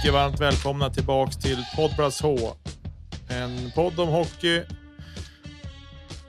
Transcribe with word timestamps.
Mycket 0.00 0.12
varmt 0.12 0.40
välkomna 0.40 0.90
tillbaks 0.90 1.36
till 1.36 1.58
Poddplats 1.76 2.22
H. 2.22 2.36
En 3.30 3.70
podd 3.74 4.00
om 4.00 4.08
hockey 4.08 4.62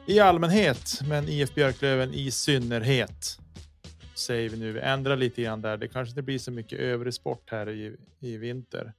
i 0.05 0.19
allmänhet, 0.19 0.99
men 1.09 1.27
IF 1.27 1.55
Björklöven 1.55 2.13
i 2.13 2.31
synnerhet. 2.31 3.39
Säger 4.15 4.49
vi 4.49 4.57
nu. 4.57 4.71
Vi 4.71 4.79
ändrar 4.79 5.17
lite 5.17 5.41
grann 5.41 5.61
där. 5.61 5.77
Det 5.77 5.87
kanske 5.87 6.11
inte 6.11 6.21
blir 6.21 6.39
så 6.39 6.51
mycket 6.51 6.79
övrig 6.79 7.13
sport 7.13 7.49
här 7.51 7.69
i, 7.69 7.95
i 8.19 8.37
vinter 8.37 8.93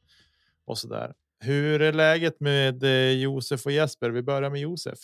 och 0.65 0.79
så 0.79 0.89
där. 0.89 1.13
Hur 1.41 1.83
är 1.83 1.93
läget 1.93 2.41
med 2.41 2.83
eh, 2.83 3.11
Josef 3.11 3.67
och 3.67 3.73
Jesper? 3.73 4.11
Vi 4.11 4.23
börjar 4.23 4.51
med 4.51 4.61
Josef. 4.61 4.99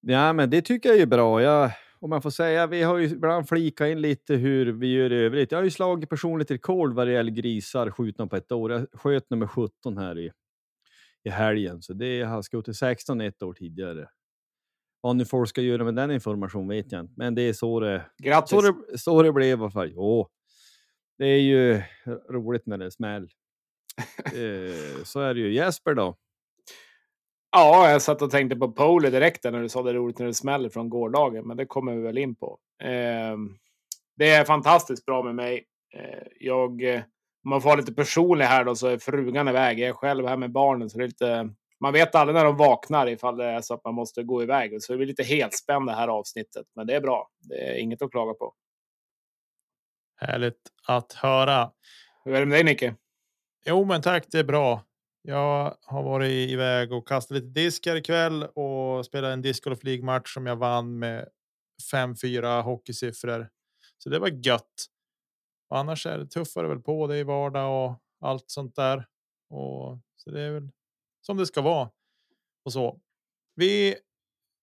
Ja, 0.00 0.32
men 0.32 0.50
det 0.50 0.62
tycker 0.62 0.88
jag 0.88 0.98
är 0.98 1.06
bra. 1.06 1.42
Jag, 1.42 1.70
om 2.00 2.10
man 2.10 2.22
får 2.22 2.30
säga, 2.30 2.66
vi 2.66 2.82
har 2.82 2.98
ju 2.98 3.04
ibland 3.06 3.48
flikat 3.48 3.88
in 3.88 4.00
lite 4.00 4.34
hur 4.34 4.72
vi 4.72 4.92
gör 4.92 5.12
i 5.12 5.16
övrigt. 5.16 5.52
Jag 5.52 5.58
har 5.58 5.64
ju 5.64 5.70
slagit 5.70 6.10
personligt 6.10 6.50
rekord 6.50 6.94
vad 6.94 7.06
det 7.06 7.12
gäller 7.12 7.30
grisar 7.30 7.90
skjutna 7.90 8.26
på 8.26 8.36
ett 8.36 8.52
år. 8.52 8.72
Jag 8.72 8.86
sköt 8.92 9.30
nummer 9.30 9.46
17 9.46 9.98
här 9.98 10.18
i, 10.18 10.30
i 11.24 11.30
helgen, 11.30 11.82
så 11.82 11.92
det 11.92 12.22
har 12.22 12.42
skjutit 12.42 12.76
16 12.76 13.20
ett 13.20 13.42
år 13.42 13.52
tidigare. 13.52 14.08
Vad 15.00 15.16
nu 15.16 15.24
folk 15.24 15.48
ska 15.48 15.60
göra 15.60 15.84
med 15.84 15.94
den 15.94 16.10
informationen 16.10 16.68
vet 16.68 16.92
jag 16.92 17.00
inte, 17.00 17.14
men 17.16 17.34
det 17.34 17.42
är 17.42 17.52
så 17.52 17.80
det, 17.80 18.04
Grattis! 18.22 18.50
så 18.50 18.60
det, 18.60 18.98
så 18.98 19.22
det 19.22 19.32
blev 19.32 19.58
i 19.58 19.62
alla 19.62 19.70
fall. 19.70 19.90
Jo, 19.94 20.28
det 21.18 21.26
är 21.26 21.40
ju 21.40 21.82
roligt 22.30 22.66
när 22.66 22.78
det 22.78 22.90
smäll. 22.90 23.28
eh, 24.24 25.04
så 25.04 25.20
är 25.20 25.34
det 25.34 25.40
ju. 25.40 25.54
Jesper 25.54 25.94
då? 25.94 26.16
Ja, 27.50 27.90
jag 27.90 28.02
satt 28.02 28.22
och 28.22 28.30
tänkte 28.30 28.56
på 28.56 28.72
Poli 28.72 29.10
direkt 29.10 29.44
när 29.44 29.62
du 29.62 29.68
sa 29.68 29.82
det 29.82 29.92
roligt 29.92 30.18
när 30.18 30.26
det 30.26 30.34
smäller 30.34 30.68
från 30.68 30.88
gårdagen, 30.88 31.46
men 31.46 31.56
det 31.56 31.66
kommer 31.66 31.94
vi 31.94 32.02
väl 32.02 32.18
in 32.18 32.34
på. 32.34 32.58
Eh, 32.82 33.36
det 34.16 34.30
är 34.30 34.44
fantastiskt 34.44 35.04
bra 35.06 35.22
med 35.22 35.34
mig. 35.34 35.64
Eh, 35.94 36.26
jag, 36.40 36.70
om 37.44 37.50
man 37.50 37.62
får 37.62 37.68
vara 37.68 37.80
lite 37.80 37.94
personlig 37.94 38.44
här 38.44 38.64
då, 38.64 38.74
så 38.74 38.86
är 38.86 38.98
frugan 38.98 39.48
iväg. 39.48 39.78
Jag 39.78 39.88
är 39.88 39.92
själv 39.92 40.26
här 40.26 40.36
med 40.36 40.52
barnen, 40.52 40.90
så 40.90 40.98
det 40.98 41.04
är 41.04 41.08
lite. 41.08 41.50
Man 41.80 41.92
vet 41.92 42.14
aldrig 42.14 42.34
när 42.34 42.44
de 42.44 42.56
vaknar 42.56 43.06
ifall 43.06 43.36
det 43.36 43.44
är 43.44 43.60
så 43.60 43.74
att 43.74 43.84
man 43.84 43.94
måste 43.94 44.22
gå 44.22 44.42
iväg. 44.42 44.82
Så 44.82 44.92
det 44.92 44.96
blir 44.96 45.06
lite 45.06 45.22
helspänd 45.22 45.86
det 45.86 45.92
här 45.92 46.08
avsnittet, 46.08 46.66
men 46.74 46.86
det 46.86 46.94
är 46.94 47.00
bra. 47.00 47.28
Det 47.40 47.54
är 47.54 47.74
inget 47.74 48.02
att 48.02 48.10
klaga 48.10 48.34
på. 48.34 48.54
Härligt 50.16 50.60
att 50.86 51.12
höra. 51.12 51.70
Hur 52.24 52.34
är 52.34 52.40
det 52.40 52.46
med 52.46 52.56
dig 52.56 52.64
Nicke? 52.64 52.94
Jo, 53.66 53.84
men 53.84 54.02
tack. 54.02 54.24
Det 54.30 54.38
är 54.38 54.44
bra. 54.44 54.82
Jag 55.28 55.76
har 55.82 56.02
varit 56.02 56.50
iväg 56.50 56.92
och 56.92 57.08
kastat 57.08 57.34
lite 57.34 57.46
diskar 57.46 57.96
ikväll 57.96 58.42
och 58.42 59.06
spelat 59.06 59.32
en 59.32 59.42
discgolf 59.42 59.84
League 59.84 60.04
match 60.04 60.34
som 60.34 60.46
jag 60.46 60.56
vann 60.56 60.98
med 60.98 61.28
5-4 61.92 62.62
hockeysiffror. 62.62 63.48
Så 63.98 64.08
det 64.08 64.18
var 64.18 64.46
gött. 64.46 64.86
Och 65.70 65.78
annars 65.78 66.06
är 66.06 66.18
det 66.18 66.26
tuffare 66.26 66.68
väl 66.68 66.80
på 66.80 67.06
det 67.06 67.18
i 67.18 67.22
vardag 67.22 67.84
och 67.84 68.02
allt 68.20 68.44
sånt 68.46 68.76
där. 68.76 69.06
Och 69.50 69.98
så 70.16 70.30
det 70.30 70.40
är 70.40 70.52
väl 70.52 70.68
som 71.20 71.36
det 71.36 71.46
ska 71.46 71.60
vara 71.62 71.90
och 72.64 72.72
så. 72.72 73.00
Vi 73.54 73.96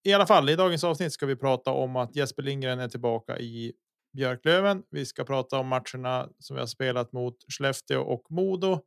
i 0.04 0.14
alla 0.14 0.28
fall 0.28 0.50
i 0.50 0.56
dagens 0.56 0.84
avsnitt 0.84 1.14
ska 1.14 1.26
vi 1.26 1.36
prata 1.36 1.72
om 1.72 1.96
att 1.96 2.16
Jesper 2.16 2.44
Lindgren 2.44 2.80
är 2.80 2.88
tillbaka 2.88 3.40
i 3.40 3.74
Björklöven. 4.14 4.84
Vi 4.90 5.06
ska 5.06 5.24
prata 5.24 5.60
om 5.60 5.68
matcherna 5.68 6.30
som 6.40 6.56
vi 6.56 6.60
har 6.60 6.68
spelat 6.68 7.12
mot 7.12 7.38
Skellefteå 7.48 8.02
och 8.02 8.32
Modo. 8.32 8.82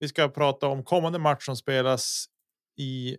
Vi 0.00 0.08
ska 0.08 0.28
prata 0.28 0.66
om 0.66 0.84
kommande 0.84 1.18
match 1.18 1.44
som 1.44 1.56
spelas 1.56 2.26
i 2.78 3.16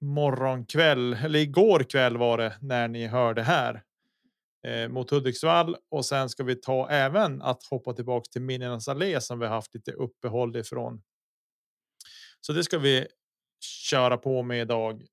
morgon 0.00 0.66
kväll 0.66 1.12
eller 1.12 1.38
igår 1.38 1.84
kväll 1.90 2.16
var 2.16 2.38
det 2.38 2.56
när 2.60 2.88
ni 2.88 3.06
hörde 3.06 3.42
här 3.42 3.82
eh, 4.66 4.88
mot 4.88 5.10
Hudiksvall 5.10 5.76
och 5.90 6.06
sen 6.06 6.28
ska 6.28 6.44
vi 6.44 6.56
ta 6.56 6.90
även 6.90 7.42
att 7.42 7.64
hoppa 7.64 7.92
tillbaka 7.92 8.24
till 8.32 8.42
Minnenas 8.42 8.88
allé 8.88 9.20
som 9.20 9.38
vi 9.38 9.46
haft 9.46 9.74
lite 9.74 9.92
uppehåll 9.92 10.56
ifrån. 10.56 11.02
Så 12.40 12.52
det 12.52 12.64
ska 12.64 12.78
vi 12.78 13.06
köra 13.60 14.16
på 14.16 14.42
med 14.42 14.60
idag 14.60 15.06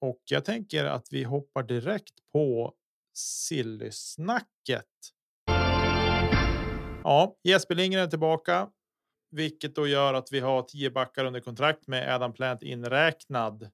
och 0.00 0.22
jag 0.24 0.44
tänker 0.44 0.84
att 0.84 1.06
vi 1.10 1.24
hoppar 1.24 1.62
direkt 1.62 2.14
på 2.32 2.74
Sillysnacket. 3.16 4.86
Ja, 7.04 7.36
Jesper 7.42 7.74
Lindgren 7.74 8.04
är 8.04 8.10
tillbaka 8.10 8.68
vilket 9.34 9.74
då 9.74 9.86
gör 9.86 10.14
att 10.14 10.32
vi 10.32 10.40
har 10.40 10.62
tio 10.62 10.90
backar 10.90 11.24
under 11.24 11.40
kontrakt 11.40 11.86
med 11.86 12.14
Adam 12.14 12.32
Plant 12.32 12.62
inräknad. 12.62 13.70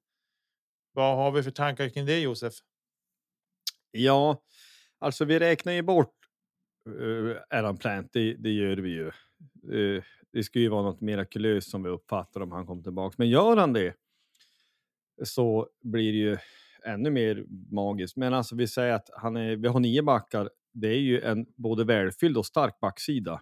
Vad 0.93 1.17
har 1.17 1.31
vi 1.31 1.43
för 1.43 1.51
tankar 1.51 1.89
kring 1.89 2.07
det 2.07 2.21
Josef? 2.21 2.55
Ja, 3.91 4.43
alltså 4.99 5.25
vi 5.25 5.39
räknar 5.39 5.73
ju 5.73 5.83
bort 5.83 6.15
uh, 6.89 7.37
Adam 7.51 7.77
Plant, 7.77 8.13
det, 8.13 8.35
det 8.35 8.51
gör 8.51 8.77
vi 8.77 8.91
ju. 8.91 9.11
Uh, 9.73 10.03
det 10.33 10.45
skulle 10.45 10.63
ju 10.63 10.69
vara 10.69 10.83
något 10.83 11.01
mirakulöst 11.01 11.71
som 11.71 11.83
vi 11.83 11.89
uppfattar 11.89 12.41
om 12.41 12.53
han 12.53 12.67
kommer 12.67 12.83
tillbaks. 12.83 13.19
Men 13.19 13.29
gör 13.29 13.57
han 13.57 13.73
det 13.73 13.95
så 15.25 15.69
blir 15.83 16.13
det 16.13 16.19
ju 16.19 16.39
ännu 16.85 17.11
mer 17.11 17.45
magiskt. 17.71 18.17
Men 18.17 18.35
alltså 18.35 18.57
vi 18.57 18.67
säger 18.67 18.93
att 18.93 19.11
han 19.13 19.37
är, 19.37 19.57
vi 19.57 19.69
har 19.69 19.81
nio 19.81 20.03
backar. 20.03 20.51
Det 20.73 20.89
är 20.89 21.01
ju 21.01 21.21
en 21.21 21.47
både 21.57 21.85
välfylld 21.85 22.37
och 22.37 22.47
stark 22.47 22.81
backsida. 22.81 23.41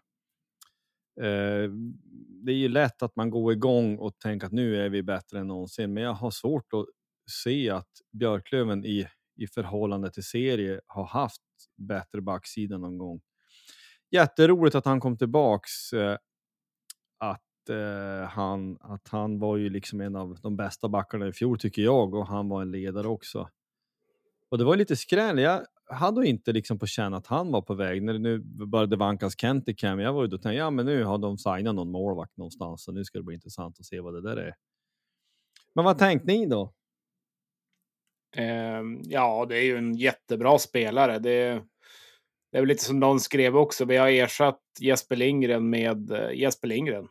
Eh, 1.20 1.70
det 2.44 2.52
är 2.52 2.56
ju 2.56 2.68
lätt 2.68 3.02
att 3.02 3.16
man 3.16 3.30
går 3.30 3.52
igång 3.52 3.98
och 3.98 4.18
tänker 4.18 4.46
att 4.46 4.52
nu 4.52 4.76
är 4.76 4.88
vi 4.88 5.02
bättre 5.02 5.38
än 5.38 5.46
någonsin, 5.46 5.94
men 5.94 6.02
jag 6.02 6.12
har 6.12 6.30
svårt 6.30 6.72
att 6.72 6.86
se 7.30 7.70
att 7.70 7.88
Björklöven 8.12 8.84
i, 8.84 9.06
i 9.36 9.46
förhållande 9.46 10.10
till 10.10 10.22
serie 10.22 10.80
har 10.86 11.06
haft 11.06 11.42
bättre 11.76 12.20
backsida 12.20 12.78
någon 12.78 12.98
gång. 12.98 13.20
Jätteroligt 14.10 14.74
att 14.74 14.84
han 14.84 15.00
kom 15.00 15.16
tillbaks. 15.18 15.92
Eh, 15.92 16.18
att, 17.18 17.68
eh, 17.70 18.28
han, 18.28 18.78
att 18.80 19.08
han 19.08 19.38
var 19.38 19.56
ju 19.56 19.70
liksom 19.70 20.00
en 20.00 20.16
av 20.16 20.38
de 20.42 20.56
bästa 20.56 20.88
backarna 20.88 21.28
i 21.28 21.32
fjol 21.32 21.58
tycker 21.58 21.82
jag 21.82 22.14
och 22.14 22.26
han 22.26 22.48
var 22.48 22.62
en 22.62 22.70
ledare 22.70 23.08
också. 23.08 23.48
Och 24.50 24.58
det 24.58 24.64
var 24.64 24.76
lite 24.76 24.96
skräll. 24.96 25.38
Jag 25.38 25.66
hade 25.88 26.28
inte 26.28 26.52
liksom 26.52 26.78
på 26.78 26.86
känn 26.86 27.14
att 27.14 27.26
han 27.26 27.52
var 27.52 27.62
på 27.62 27.74
väg. 27.74 28.02
När 28.02 28.12
det 28.12 28.18
nu 28.18 28.38
började 28.66 28.96
vankas 28.96 29.40
Kent 29.40 29.68
i 29.68 29.74
Cam, 29.74 30.00
jag 30.00 30.12
var 30.12 30.22
ju 30.22 30.28
då 30.28 30.38
tänkte 30.38 30.52
ja 30.58 30.70
men 30.70 30.86
nu 30.86 31.04
har 31.04 31.18
de 31.18 31.38
signat 31.38 31.74
någon 31.74 31.90
målvakt 31.90 32.36
någonstans 32.36 32.84
så 32.84 32.92
nu 32.92 33.04
ska 33.04 33.18
det 33.18 33.24
bli 33.24 33.34
intressant 33.34 33.80
att 33.80 33.86
se 33.86 34.00
vad 34.00 34.14
det 34.14 34.22
där 34.22 34.36
är. 34.36 34.54
Men 35.74 35.84
vad 35.84 35.98
tänkte 35.98 36.32
ni 36.32 36.46
då? 36.46 36.72
Eh, 38.36 38.82
ja, 39.02 39.46
det 39.48 39.56
är 39.56 39.62
ju 39.62 39.76
en 39.76 39.94
jättebra 39.94 40.58
spelare. 40.58 41.18
Det, 41.18 41.62
det 42.52 42.58
är 42.58 42.60
väl 42.60 42.68
lite 42.68 42.84
som 42.84 43.00
någon 43.00 43.20
skrev 43.20 43.56
också. 43.56 43.84
Vi 43.84 43.96
har 43.96 44.08
ersatt 44.08 44.60
Jesper 44.80 45.16
Lindgren 45.16 45.70
med 45.70 46.12
uh, 46.12 46.34
Jesper 46.34 46.68
Lindgren. 46.68 47.08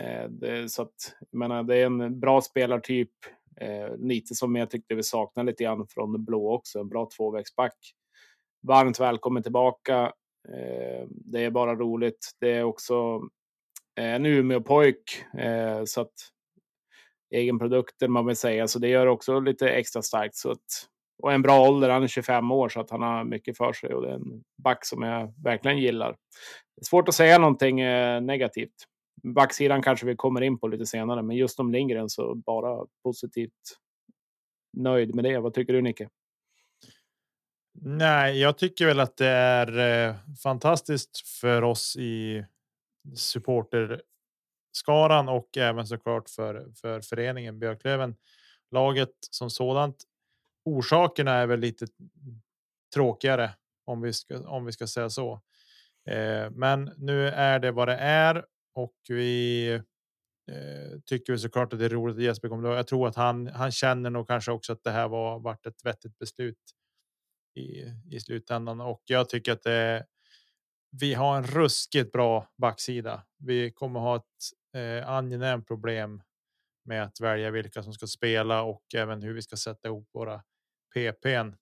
Eh, 0.00 0.28
det, 0.28 0.68
så 0.68 0.82
att, 0.82 1.16
jag 1.30 1.38
menar, 1.38 1.62
det 1.62 1.76
är 1.76 1.86
en 1.86 2.20
bra 2.20 2.40
spelartyp. 2.40 3.10
Eh, 3.60 3.96
lite 3.96 4.34
som 4.34 4.56
jag 4.56 4.70
tyckte 4.70 4.94
vi 4.94 5.02
saknade 5.02 5.50
lite 5.50 5.64
grann 5.64 5.86
från 5.88 6.24
blå 6.24 6.54
också. 6.54 6.78
En 6.78 6.88
bra 6.88 7.08
tvåvägsback. 7.16 7.94
Varmt 8.62 9.00
välkommen 9.00 9.42
tillbaka. 9.42 10.12
Eh, 10.48 11.06
det 11.08 11.44
är 11.44 11.50
bara 11.50 11.74
roligt. 11.74 12.30
Det 12.40 12.50
är 12.50 12.62
också 12.62 13.20
eh, 13.98 14.14
en 14.14 14.26
Umeå-pojk. 14.26 15.24
Eh, 15.38 15.84
så 15.84 16.00
att 16.00 16.12
egenprodukter 17.30 18.08
man 18.08 18.26
vill 18.26 18.36
säga. 18.36 18.68
Så 18.68 18.78
det 18.78 18.88
gör 18.88 19.06
också 19.06 19.40
lite 19.40 19.68
extra 19.68 20.02
starkt. 20.02 20.34
Så 20.34 20.50
att, 20.50 20.88
och 21.22 21.32
en 21.32 21.42
bra 21.42 21.68
ålder, 21.68 21.88
han 21.88 22.02
är 22.02 22.06
25 22.06 22.50
år 22.50 22.68
så 22.68 22.80
att 22.80 22.90
han 22.90 23.02
har 23.02 23.24
mycket 23.24 23.56
för 23.56 23.72
sig 23.72 23.94
och 23.94 24.02
det 24.02 24.08
är 24.08 24.14
en 24.14 24.44
back 24.62 24.84
som 24.84 25.02
jag 25.02 25.34
verkligen 25.44 25.78
gillar. 25.78 26.10
Det 26.76 26.80
är 26.80 26.84
svårt 26.84 27.08
att 27.08 27.14
säga 27.14 27.38
någonting 27.38 27.80
eh, 27.80 28.20
negativt. 28.20 28.84
Backsidan 29.22 29.82
kanske 29.82 30.06
vi 30.06 30.16
kommer 30.16 30.40
in 30.40 30.58
på 30.58 30.68
lite 30.68 30.86
senare, 30.86 31.22
men 31.22 31.36
just 31.36 31.60
om 31.60 31.72
Lindgren 31.72 32.08
så 32.08 32.34
bara 32.34 32.86
positivt 33.02 33.78
nöjd 34.76 35.14
med 35.14 35.24
det. 35.24 35.38
Vad 35.38 35.54
tycker 35.54 35.72
du 35.72 35.82
Nicke? 35.82 36.08
Nej, 37.74 38.40
jag 38.40 38.58
tycker 38.58 38.86
väl 38.86 39.00
att 39.00 39.16
det 39.16 39.28
är 39.28 39.78
eh, 40.08 40.16
fantastiskt 40.42 41.28
för 41.28 41.62
oss 41.62 41.96
i 41.96 42.44
supporter 43.14 44.02
skaran 44.72 45.28
och 45.28 45.56
även 45.56 45.86
såklart 45.86 46.28
för, 46.30 46.72
för 46.74 47.00
föreningen 47.00 47.58
Björklöven. 47.58 48.16
Laget 48.70 49.14
som 49.30 49.50
sådant. 49.50 50.04
Orsakerna 50.64 51.32
är 51.32 51.46
väl 51.46 51.60
lite 51.60 51.86
tråkigare 52.94 53.50
om 53.84 54.00
vi 54.00 54.12
ska, 54.12 54.40
om 54.40 54.64
vi 54.64 54.72
ska 54.72 54.86
säga 54.86 55.10
så. 55.10 55.32
Eh, 56.10 56.50
men 56.50 56.92
nu 56.96 57.28
är 57.28 57.58
det 57.58 57.70
vad 57.70 57.88
det 57.88 57.96
är 57.96 58.44
och 58.74 58.94
vi 59.08 59.68
eh, 60.50 61.00
tycker 61.04 61.32
vi 61.32 61.38
såklart 61.38 61.72
att 61.72 61.78
det 61.78 61.84
är 61.84 61.88
roligt 61.88 62.16
att 62.16 62.22
Jesper 62.22 62.48
kommer. 62.48 62.76
Jag 62.76 62.86
tror 62.86 63.08
att 63.08 63.16
han, 63.16 63.46
han 63.46 63.72
känner 63.72 64.10
nog 64.10 64.28
kanske 64.28 64.52
också 64.52 64.72
att 64.72 64.84
det 64.84 64.90
här 64.90 65.08
var 65.08 65.38
varit 65.38 65.66
ett 65.66 65.84
vettigt 65.84 66.18
beslut 66.18 66.58
i, 67.58 67.94
i 68.10 68.20
slutändan 68.20 68.80
och 68.80 69.02
jag 69.06 69.28
tycker 69.28 69.52
att 69.52 69.62
det. 69.62 70.06
Vi 70.90 71.14
har 71.14 71.36
en 71.36 71.46
ruskigt 71.46 72.12
bra 72.12 72.48
backsida. 72.58 73.22
Vi 73.38 73.70
kommer 73.70 74.00
ha 74.00 74.16
ett 74.16 74.22
eh, 74.80 75.08
angenämt 75.10 75.66
problem 75.66 76.22
med 76.84 77.02
att 77.02 77.20
välja 77.20 77.50
vilka 77.50 77.82
som 77.82 77.92
ska 77.92 78.06
spela 78.06 78.62
och 78.62 78.82
även 78.94 79.22
hur 79.22 79.34
vi 79.34 79.42
ska 79.42 79.56
sätta 79.56 79.88
ihop 79.88 80.08
våra 80.12 80.42
PPn. 80.94 81.56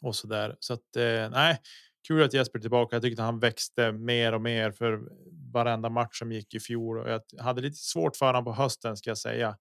Och 0.00 0.16
så 0.16 0.26
där. 0.26 0.56
Så 0.60 0.72
att 0.72 0.96
eh, 0.96 1.30
nej, 1.30 1.60
kul 2.08 2.22
att 2.22 2.34
Jesper 2.34 2.58
är 2.58 2.60
tillbaka. 2.60 2.96
Jag 2.96 3.02
tyckte 3.02 3.22
han 3.22 3.38
växte 3.38 3.92
mer 3.92 4.32
och 4.32 4.40
mer 4.40 4.70
för 4.70 5.08
varenda 5.52 5.88
match 5.88 6.18
som 6.18 6.32
gick 6.32 6.54
i 6.54 6.60
fjol 6.60 6.98
och 6.98 7.10
jag 7.10 7.42
hade 7.42 7.60
lite 7.60 7.76
svårt 7.76 8.16
för 8.16 8.26
honom 8.26 8.44
på 8.44 8.52
hösten 8.52 8.96
ska 8.96 9.10
jag 9.10 9.18
säga. 9.18 9.56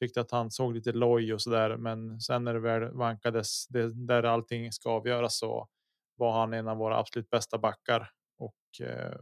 Tyckte 0.00 0.20
att 0.20 0.30
han 0.30 0.50
såg 0.50 0.74
lite 0.74 0.92
loj 0.92 1.34
och 1.34 1.42
så 1.42 1.50
där, 1.50 1.76
men 1.76 2.20
sen 2.20 2.44
när 2.44 2.54
det 2.54 2.60
väl 2.60 2.90
vankades 2.90 3.66
det, 3.68 4.06
där 4.06 4.22
allting 4.22 4.72
ska 4.72 4.90
avgöras 4.90 5.38
så 5.38 5.68
var 6.16 6.40
han 6.40 6.52
en 6.52 6.68
av 6.68 6.76
våra 6.76 6.98
absolut 6.98 7.30
bästa 7.30 7.58
backar 7.58 8.10
och 8.38 8.86
eh, 8.86 9.20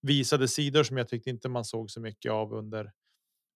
visade 0.00 0.48
sidor 0.48 0.82
som 0.82 0.96
jag 0.96 1.08
tyckte 1.08 1.30
inte 1.30 1.48
man 1.48 1.64
såg 1.64 1.90
så 1.90 2.00
mycket 2.00 2.32
av 2.32 2.54
under 2.54 2.92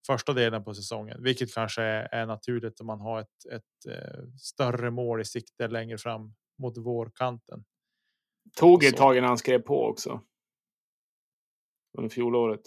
första 0.07 0.33
delen 0.33 0.65
på 0.65 0.75
säsongen, 0.75 1.23
vilket 1.23 1.55
kanske 1.55 1.83
är, 1.83 2.09
är 2.15 2.27
naturligt 2.27 2.81
om 2.81 2.87
man 2.87 3.01
har 3.01 3.21
ett, 3.21 3.47
ett 3.53 3.93
eh, 3.93 4.25
större 4.41 4.91
mål 4.91 5.21
i 5.21 5.25
sikte 5.25 5.69
längre 5.69 5.99
fram 5.99 6.35
mot 6.59 6.79
vårkanten. 6.79 7.65
Tog 8.57 8.85
ett 8.85 8.97
tag 8.97 9.17
innan 9.17 9.29
han 9.29 9.39
skrev 9.39 9.59
på 9.59 9.85
också. 9.85 10.21
Under 11.99 12.09
fjolåret. 12.09 12.61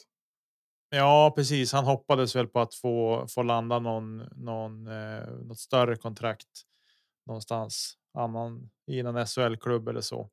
Ja, 0.89 1.33
precis. 1.36 1.74
Han 1.74 1.86
hoppades 1.86 2.36
väl 2.36 2.47
på 2.47 2.59
att 2.59 2.75
få 2.75 3.25
få 3.30 3.44
landa 3.44 3.80
någon 3.80 4.18
någon 4.36 4.88
eh, 4.88 5.27
något 5.44 5.59
större 5.59 5.95
kontrakt 5.95 6.47
någonstans 7.25 7.97
annan 8.13 8.69
i 8.88 9.03
någon 9.03 9.25
SHL 9.25 9.56
klubb 9.56 9.88
eller 9.88 10.01
så. 10.01 10.30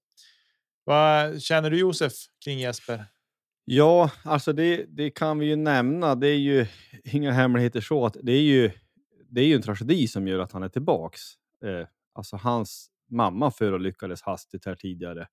Vad 0.85 1.43
känner 1.43 1.70
du 1.70 1.79
Josef 1.79 2.12
kring 2.44 2.58
Jesper? 2.58 3.05
Ja, 3.64 4.11
alltså 4.25 4.53
det, 4.53 4.85
det 4.88 5.11
kan 5.11 5.38
vi 5.38 5.47
ju 5.47 5.56
nämna. 5.56 6.14
Det 6.14 6.29
är 6.29 6.38
ju 6.38 6.67
inga 7.05 7.32
hemligheter 7.32 7.81
så 7.81 8.06
att 8.06 8.17
det 8.23 8.32
är 8.32 8.43
ju. 8.43 8.70
Det 9.29 9.41
är 9.41 9.44
ju 9.44 9.55
en 9.55 9.62
tragedi 9.62 10.08
som 10.08 10.29
gör 10.29 10.38
att 10.38 10.53
han 10.53 10.62
är 10.62 10.69
tillbaks. 10.69 11.20
Eh, 11.64 11.87
alltså 12.12 12.37
hans 12.37 12.91
mamma 13.11 13.50
förolyckades 13.50 14.23
hastigt 14.23 14.67
här 14.67 14.75
tidigare. 14.75 15.29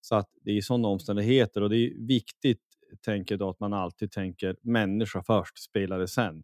Så 0.00 0.14
att 0.14 0.30
det 0.44 0.50
är 0.50 0.60
sådana 0.60 0.88
omständigheter 0.88 1.62
och 1.62 1.70
det 1.70 1.76
är 1.76 2.06
viktigt, 2.06 2.62
tänker 3.02 3.36
då 3.36 3.50
att 3.50 3.60
man 3.60 3.72
alltid 3.72 4.12
tänker 4.12 4.56
människa 4.62 5.22
först, 5.22 5.58
spelare 5.58 6.08
sen. 6.08 6.42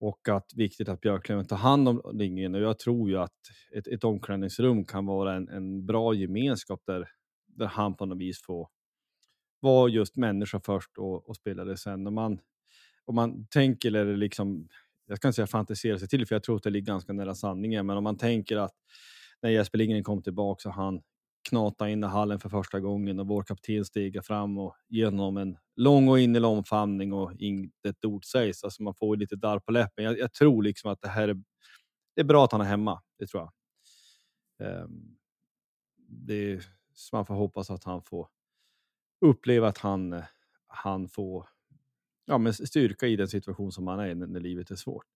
Och 0.00 0.28
att 0.28 0.54
viktigt 0.56 0.88
att 0.88 1.00
Björklöven 1.00 1.46
tar 1.46 1.56
hand 1.56 1.88
om 1.88 2.00
ringen 2.00 2.54
och 2.54 2.60
jag 2.60 2.78
tror 2.78 3.10
ju 3.10 3.18
att 3.18 3.36
ett, 3.74 3.86
ett 3.86 4.04
omklädningsrum 4.04 4.84
kan 4.84 5.06
vara 5.06 5.34
en, 5.34 5.48
en 5.48 5.86
bra 5.86 6.14
gemenskap 6.14 6.82
där, 6.86 7.08
där 7.46 7.66
han 7.66 7.94
på 7.96 8.06
något 8.06 8.18
vis 8.18 8.42
får 8.42 8.68
vara 9.60 9.88
just 9.88 10.16
människa 10.16 10.60
först 10.60 10.98
och, 10.98 11.28
och 11.28 11.36
spelare 11.36 11.76
sen. 11.76 12.06
Om 12.06 12.14
man, 12.14 12.38
om 13.04 13.14
man 13.14 13.46
tänker, 13.46 13.88
eller 13.88 14.16
liksom, 14.16 14.68
jag 15.06 15.16
ska 15.16 15.28
inte 15.28 15.36
säga 15.36 15.46
fantisera 15.46 15.98
sig 15.98 16.08
till, 16.08 16.26
för 16.26 16.34
jag 16.34 16.42
tror 16.42 16.56
att 16.56 16.62
det 16.62 16.70
ligger 16.70 16.86
ganska 16.86 17.12
nära 17.12 17.34
sanningen, 17.34 17.86
men 17.86 17.96
om 17.96 18.04
man 18.04 18.16
tänker 18.16 18.56
att 18.56 18.74
när 19.42 19.50
Jesper 19.50 19.78
Lindgren 19.78 20.04
kom 20.04 20.22
tillbaka 20.22 20.68
och 20.68 20.74
han 20.74 21.02
knata 21.48 21.88
in 21.88 22.04
i 22.04 22.06
hallen 22.06 22.40
för 22.40 22.48
första 22.48 22.80
gången 22.80 23.20
och 23.20 23.26
vår 23.26 23.42
kapten 23.42 23.84
stiger 23.84 24.20
fram 24.20 24.58
och 24.58 24.76
genom 24.88 25.36
en 25.36 25.58
lång 25.76 26.08
och 26.08 26.20
innerlig 26.20 26.48
omfamning 26.48 27.12
och 27.12 27.32
inte 27.38 27.88
ett 27.88 28.04
ord 28.04 28.24
sägs. 28.24 28.64
Alltså 28.64 28.82
man 28.82 28.94
får 28.94 29.16
lite 29.16 29.36
darr 29.36 29.58
på 29.58 29.72
läppen. 29.72 30.04
Jag, 30.04 30.18
jag, 30.18 30.32
tror 30.32 30.62
liksom 30.62 30.90
att 30.90 31.00
det 31.00 31.08
här 31.08 31.28
är, 31.28 31.34
det 32.14 32.20
är 32.20 32.24
bra 32.24 32.44
att 32.44 32.52
han 32.52 32.60
är 32.60 32.64
hemma. 32.64 33.02
Det 33.18 33.26
tror 33.26 33.42
jag. 33.42 34.82
Um, 34.84 35.16
det 36.08 36.52
är, 36.52 36.64
så 36.94 37.16
man 37.16 37.26
får 37.26 37.34
hoppas 37.34 37.70
att 37.70 37.84
han 37.84 38.02
får 38.02 38.28
uppleva 39.20 39.68
att 39.68 39.78
han, 39.78 40.22
han 40.66 41.08
får 41.08 41.48
ja, 42.24 42.38
men 42.38 42.54
styrka 42.54 43.06
i 43.06 43.16
den 43.16 43.28
situation 43.28 43.72
som 43.72 43.86
han 43.86 44.00
är 44.00 44.06
i 44.08 44.14
när, 44.14 44.26
när 44.26 44.40
livet 44.40 44.70
är 44.70 44.76
svårt. 44.76 45.06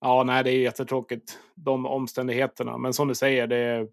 Ja, 0.00 0.22
nej, 0.26 0.44
det 0.44 0.50
är 0.50 0.58
jättetråkigt 0.58 1.38
de 1.54 1.86
omständigheterna. 1.86 2.78
Men 2.78 2.92
som 2.92 3.08
du 3.08 3.14
säger, 3.14 3.46
det 3.46 3.56
är, 3.56 3.88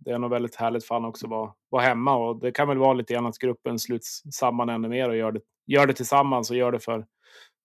det 0.00 0.10
är 0.10 0.18
nog 0.18 0.30
väldigt 0.30 0.56
härligt 0.56 0.84
för 0.84 0.94
honom 0.94 1.10
också 1.10 1.26
att 1.26 1.30
vara, 1.30 1.52
vara 1.70 1.82
hemma 1.82 2.16
och 2.16 2.40
det 2.40 2.52
kan 2.52 2.68
väl 2.68 2.78
vara 2.78 2.92
lite 2.92 3.14
grann 3.14 3.26
att 3.26 3.38
gruppen 3.38 3.78
sluts 3.78 4.22
samman 4.32 4.68
ännu 4.68 4.88
mer 4.88 5.08
och 5.08 5.16
gör 5.16 5.32
det, 5.32 5.40
gör 5.66 5.86
det 5.86 5.92
tillsammans 5.92 6.50
och 6.50 6.56
gör 6.56 6.72
det 6.72 6.80
för, 6.80 7.06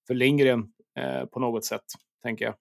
för 0.06 0.14
Lindgren 0.14 0.72
eh, 0.98 1.24
på 1.24 1.40
något 1.40 1.64
sätt, 1.64 1.84
tänker 2.22 2.44
jag. 2.44 2.54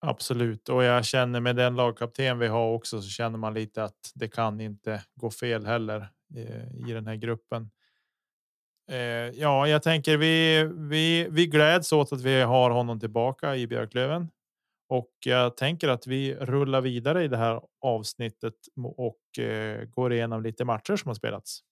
Absolut, 0.00 0.68
och 0.68 0.84
jag 0.84 1.04
känner 1.04 1.40
med 1.40 1.56
den 1.56 1.76
lagkapten 1.76 2.38
vi 2.38 2.46
har 2.46 2.72
också 2.72 3.02
så 3.02 3.08
känner 3.08 3.38
man 3.38 3.54
lite 3.54 3.84
att 3.84 4.12
det 4.14 4.28
kan 4.28 4.60
inte 4.60 5.02
gå 5.14 5.30
fel 5.30 5.66
heller 5.66 6.08
i, 6.34 6.40
i 6.88 6.92
den 6.92 7.06
här 7.06 7.16
gruppen. 7.16 7.70
Eh, 8.90 8.98
ja, 9.40 9.68
jag 9.68 9.82
tänker 9.82 10.16
vi, 10.16 10.64
vi, 10.76 11.28
vi 11.30 11.46
gläds 11.46 11.92
åt 11.92 12.12
att 12.12 12.22
vi 12.22 12.40
har 12.40 12.70
honom 12.70 13.00
tillbaka 13.00 13.56
i 13.56 13.66
Björklöven 13.66 14.28
och 14.88 15.10
jag 15.24 15.56
tänker 15.56 15.88
att 15.88 16.06
vi 16.06 16.34
rullar 16.34 16.80
vidare 16.80 17.24
i 17.24 17.28
det 17.28 17.36
här 17.36 17.60
avsnittet 17.80 18.54
och 18.96 19.44
eh, 19.44 19.84
går 19.84 20.12
igenom 20.12 20.42
lite 20.42 20.64
matcher 20.64 20.96
som 20.96 21.08
har 21.08 21.14
spelats. 21.14 21.62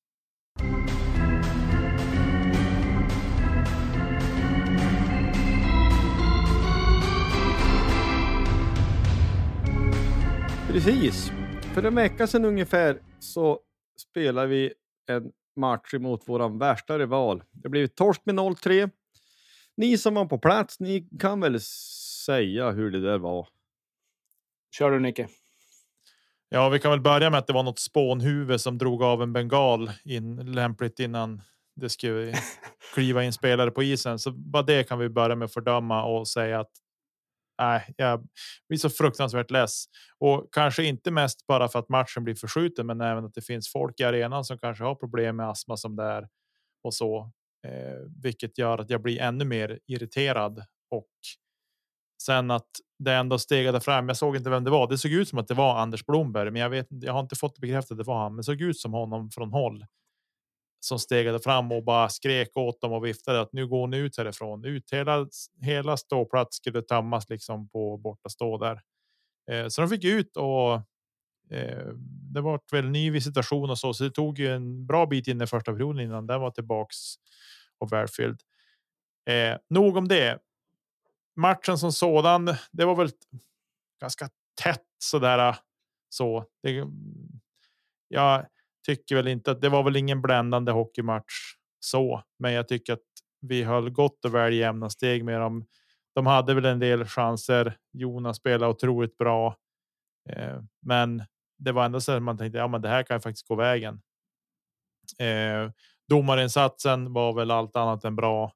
Precis. 10.68 11.30
För 11.75 11.82
en 11.82 11.94
vecka 11.94 12.26
sedan 12.26 12.44
ungefär 12.44 12.99
så 13.18 13.61
spelade 14.11 14.46
vi 14.46 14.73
en 15.06 15.30
match 15.56 15.94
mot 15.94 16.23
vår 16.26 16.58
värsta 16.58 16.99
rival. 16.99 17.42
Det 17.52 17.68
blev 17.68 17.87
torsk 17.87 18.20
med 18.25 18.35
0-3. 18.35 18.90
Ni 19.76 19.99
som 19.99 20.14
var 20.14 20.25
på 20.25 20.38
plats, 20.38 20.80
ni 20.80 21.08
kan 21.20 21.40
väl 21.40 21.61
säga 22.26 22.71
hur 22.71 22.90
det 22.90 23.00
där 23.00 23.18
var? 23.18 23.49
Kör 24.78 24.90
du 24.90 25.00
Nicke. 25.00 25.28
Ja, 26.49 26.68
vi 26.68 26.78
kan 26.78 26.90
väl 26.90 27.00
börja 27.00 27.30
med 27.30 27.38
att 27.38 27.47
det 27.47 27.52
var 27.52 27.62
något 27.62 27.78
spånhuvud 27.78 28.61
som 28.61 28.78
drog 28.78 29.02
av 29.02 29.23
en 29.23 29.33
bengal 29.33 29.90
in 30.04 30.52
lämpligt 30.52 31.00
innan 31.00 31.42
det 31.76 31.88
skulle 31.88 32.35
kliva 32.95 33.25
in 33.25 33.33
spelare 33.33 33.71
på 33.71 33.83
isen. 33.83 34.18
Så 34.18 34.30
bara 34.30 34.62
det 34.62 34.88
kan 34.88 34.99
vi 34.99 35.09
börja 35.09 35.37
med 35.37 35.47
att 35.47 35.52
fördöma 35.52 36.04
och 36.04 36.28
säga 36.28 36.61
att 36.61 36.71
nej, 37.59 37.95
jag 37.97 38.26
blir 38.68 38.78
så 38.78 38.90
fruktansvärt 38.90 39.50
less 39.50 39.85
och 40.18 40.49
kanske 40.52 40.85
inte 40.85 41.11
mest 41.11 41.47
bara 41.47 41.68
för 41.68 41.78
att 41.78 41.88
matchen 41.88 42.25
blir 42.25 42.35
förskjuten, 42.35 42.87
men 42.87 43.00
även 43.00 43.25
att 43.25 43.35
det 43.35 43.42
finns 43.42 43.73
folk 43.73 44.00
i 44.00 44.04
arenan 44.04 44.45
som 44.45 44.59
kanske 44.59 44.85
har 44.85 44.95
problem 44.95 45.37
med 45.37 45.49
astma 45.49 45.76
som 45.76 45.97
det 45.97 46.04
är 46.04 46.28
och 46.83 46.95
så, 46.95 47.33
eh, 47.66 48.23
vilket 48.23 48.59
gör 48.59 48.78
att 48.78 48.90
jag 48.90 49.02
blir 49.02 49.21
ännu 49.21 49.45
mer 49.45 49.78
irriterad 49.87 50.64
och 50.90 51.11
sen 52.23 52.50
att 52.50 52.68
det 52.99 53.14
ändå 53.14 53.38
stegade 53.38 53.80
fram. 53.80 54.08
Jag 54.08 54.16
såg 54.16 54.37
inte 54.37 54.50
vem 54.50 54.64
det 54.64 54.70
var. 54.70 54.88
Det 54.88 54.99
såg 54.99 55.12
ut 55.12 55.28
som 55.28 55.38
att 55.38 55.49
det 55.49 55.54
var 55.54 55.78
Anders 55.78 56.06
Blomberg, 56.06 56.50
men 56.50 56.62
jag 56.62 56.70
vet 56.70 56.87
Jag 56.90 57.12
har 57.12 57.20
inte 57.20 57.37
fått 57.37 57.54
det 57.54 57.61
bekräftat. 57.61 57.90
att 57.90 57.99
Det 57.99 58.04
var 58.04 58.18
han, 58.18 58.32
men 58.32 58.37
det 58.37 58.44
såg 58.44 58.61
ut 58.61 58.78
som 58.78 58.92
honom 58.92 59.30
från 59.30 59.52
håll 59.52 59.85
som 60.80 60.99
stegade 60.99 61.40
fram 61.40 61.73
och 61.73 61.85
bara 61.85 62.08
skrek 62.08 62.56
åt 62.56 62.80
dem 62.80 62.92
och 62.92 63.06
viftade 63.06 63.40
att 63.40 63.52
nu 63.52 63.66
går 63.66 63.87
ni 63.87 63.96
ut 63.96 64.18
härifrån. 64.18 64.64
Ut 64.64 64.92
hela 64.92 65.26
hela 65.62 65.96
ståplats 65.96 66.56
skulle 66.56 66.82
tömmas 66.82 67.28
liksom 67.28 67.68
på 67.68 67.96
borta 67.96 68.28
stå 68.28 68.58
där. 68.58 68.80
Eh, 69.50 69.68
så 69.68 69.80
de 69.80 69.90
fick 69.90 70.04
ut 70.04 70.37
och 70.37 70.75
eh, 71.50 71.87
det 72.35 72.40
var 72.40 72.61
väl 72.73 72.88
ny 72.88 73.11
visitation 73.11 73.70
och 73.70 73.78
så, 73.78 73.94
så 73.94 74.04
det 74.04 74.11
tog 74.11 74.38
ju 74.38 74.54
en 74.54 74.87
bra 74.87 75.06
bit 75.06 75.28
in 75.28 75.42
i 75.42 75.46
första 75.46 75.73
perioden 75.73 76.04
innan 76.04 76.26
den 76.26 76.40
var 76.40 76.50
tillbaks 76.50 76.96
och 77.78 77.92
välfylld. 77.92 78.40
Eh, 79.30 79.58
nog 79.70 79.96
om 79.96 80.08
det. 80.08 80.38
Matchen 81.37 81.78
som 81.78 81.93
sådan, 81.93 82.55
det 82.73 82.85
var 82.85 82.97
väl 82.97 83.11
ganska 84.00 84.28
tätt 84.62 84.87
så 84.99 85.19
där 85.19 85.57
så. 86.09 86.45
Det, 86.62 86.85
jag 88.09 88.47
tycker 88.87 89.16
väl 89.16 89.28
inte 89.28 89.50
att 89.50 89.61
det 89.61 89.69
var 89.69 89.83
väl 89.83 89.97
ingen 89.97 90.23
bländande 90.23 90.73
hockeymatch 90.73 91.55
så, 91.81 92.23
men 92.38 92.52
jag 92.52 92.69
tycker 92.69 92.93
att 92.93 93.00
vi 93.40 93.62
höll 93.62 93.90
gott 93.90 94.25
och 94.25 94.35
väl 94.35 94.55
jämna 94.55 94.90
steg 94.90 95.25
med 95.25 95.40
dem. 95.40 95.66
De 96.14 96.26
hade 96.26 96.55
väl 96.55 96.64
en 96.64 96.78
del 96.78 97.05
chanser. 97.05 97.76
Jonas 97.93 98.37
spelade 98.37 98.73
otroligt 98.73 99.16
bra, 99.16 99.57
eh, 100.28 100.62
men 100.83 101.25
det 101.59 101.73
var 101.73 101.85
ändå 101.85 102.00
så 102.00 102.12
att 102.12 102.23
man 102.23 102.38
tänkte 102.38 102.59
ja, 102.59 102.69
men 102.69 102.83
det 102.83 102.88
här 102.88 103.02
kan 103.02 103.21
faktiskt 103.21 103.49
gå 103.49 103.55
vägen. 103.55 104.00
Eh, 105.19 105.71
domarinsatsen 106.09 107.12
var 107.12 107.33
väl 107.33 107.50
allt 107.50 107.76
annat 107.76 108.05
än 108.05 108.16
bra. 108.16 108.52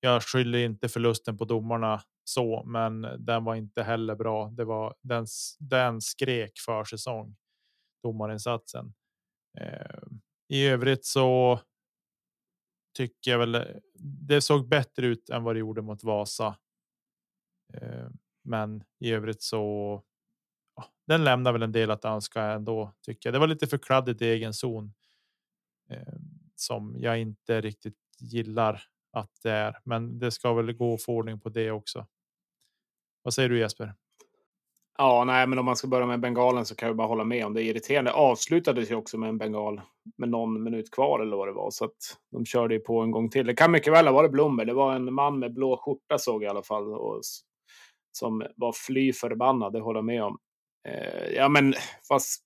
Jag 0.00 0.22
skyller 0.22 0.58
inte 0.58 0.88
förlusten 0.88 1.38
på 1.38 1.44
domarna 1.44 2.02
så, 2.24 2.64
men 2.64 3.02
den 3.18 3.44
var 3.44 3.54
inte 3.54 3.82
heller 3.82 4.14
bra. 4.14 4.50
Det 4.50 4.64
var 4.64 4.94
den. 5.02 5.26
Den 5.58 6.00
skrek 6.00 6.52
för 6.66 6.84
säsong 6.84 7.36
domarinsatsen. 8.02 8.94
Eh, 9.58 10.02
I 10.48 10.66
övrigt 10.66 11.04
så. 11.04 11.60
Tycker 12.96 13.30
jag 13.30 13.38
väl 13.38 13.80
det 14.28 14.40
såg 14.40 14.68
bättre 14.68 15.06
ut 15.06 15.30
än 15.30 15.44
vad 15.44 15.54
det 15.54 15.58
gjorde 15.60 15.82
mot 15.82 16.04
Vasa. 16.04 16.56
Eh, 17.74 18.08
men 18.42 18.84
i 18.98 19.12
övrigt 19.12 19.42
så. 19.42 20.02
Ja, 20.76 20.84
den 21.06 21.24
lämnar 21.24 21.52
väl 21.52 21.62
en 21.62 21.72
del 21.72 21.90
att 21.90 22.04
önska 22.04 22.42
ändå 22.42 22.94
tycker 23.02 23.28
jag. 23.28 23.34
Det 23.34 23.38
var 23.38 23.46
lite 23.46 23.66
för 23.66 23.78
kladdigt 23.78 24.22
i 24.22 24.26
egen 24.26 24.54
zon. 24.54 24.94
Eh, 25.90 26.14
som 26.54 26.96
jag 26.98 27.20
inte 27.20 27.60
riktigt 27.60 27.98
gillar 28.20 28.82
att 29.12 29.30
det 29.42 29.50
är, 29.50 29.76
men 29.84 30.18
det 30.18 30.30
ska 30.30 30.54
väl 30.54 30.72
gå 30.72 30.94
att 30.94 31.02
få 31.02 31.12
ordning 31.12 31.40
på 31.40 31.48
det 31.48 31.70
också. 31.70 32.06
Vad 33.22 33.34
säger 33.34 33.48
du 33.48 33.58
Jesper? 33.58 33.94
Ja, 34.98 35.24
nej, 35.24 35.46
men 35.46 35.58
om 35.58 35.64
man 35.64 35.76
ska 35.76 35.88
börja 35.88 36.06
med 36.06 36.20
bengalen 36.20 36.66
så 36.66 36.74
kan 36.74 36.86
jag 36.86 36.96
bara 36.96 37.08
hålla 37.08 37.24
med 37.24 37.46
om 37.46 37.54
det. 37.54 37.62
Är 37.62 37.64
irriterande 37.64 38.12
avslutades 38.12 38.90
ju 38.90 38.94
också 38.94 39.18
med 39.18 39.28
en 39.28 39.38
bengal 39.38 39.80
med 40.16 40.28
någon 40.28 40.62
minut 40.62 40.90
kvar 40.90 41.20
eller 41.20 41.36
vad 41.36 41.48
det 41.48 41.52
var, 41.52 41.70
så 41.70 41.84
att 41.84 41.96
de 42.32 42.44
körde 42.44 42.74
ju 42.74 42.80
på 42.80 43.00
en 43.00 43.10
gång 43.10 43.30
till. 43.30 43.46
Det 43.46 43.54
kan 43.54 43.70
mycket 43.70 43.92
väl 43.92 44.06
ha 44.06 44.12
varit 44.12 44.30
blommor. 44.30 44.64
Det 44.64 44.74
var 44.74 44.94
en 44.94 45.14
man 45.14 45.38
med 45.38 45.54
blå 45.54 45.76
skjorta 45.76 46.18
såg 46.18 46.42
jag 46.42 46.48
i 46.48 46.50
alla 46.50 46.62
fall 46.62 46.94
och 46.94 47.20
som 48.12 48.46
var 48.56 48.72
fly 48.72 49.12
förbannad. 49.12 49.72
Det 49.72 49.80
håller 49.80 49.98
jag 49.98 50.04
med 50.04 50.22
om. 50.22 50.38
Eh, 50.88 51.28
ja, 51.34 51.48
men 51.48 51.74
fast 52.08 52.42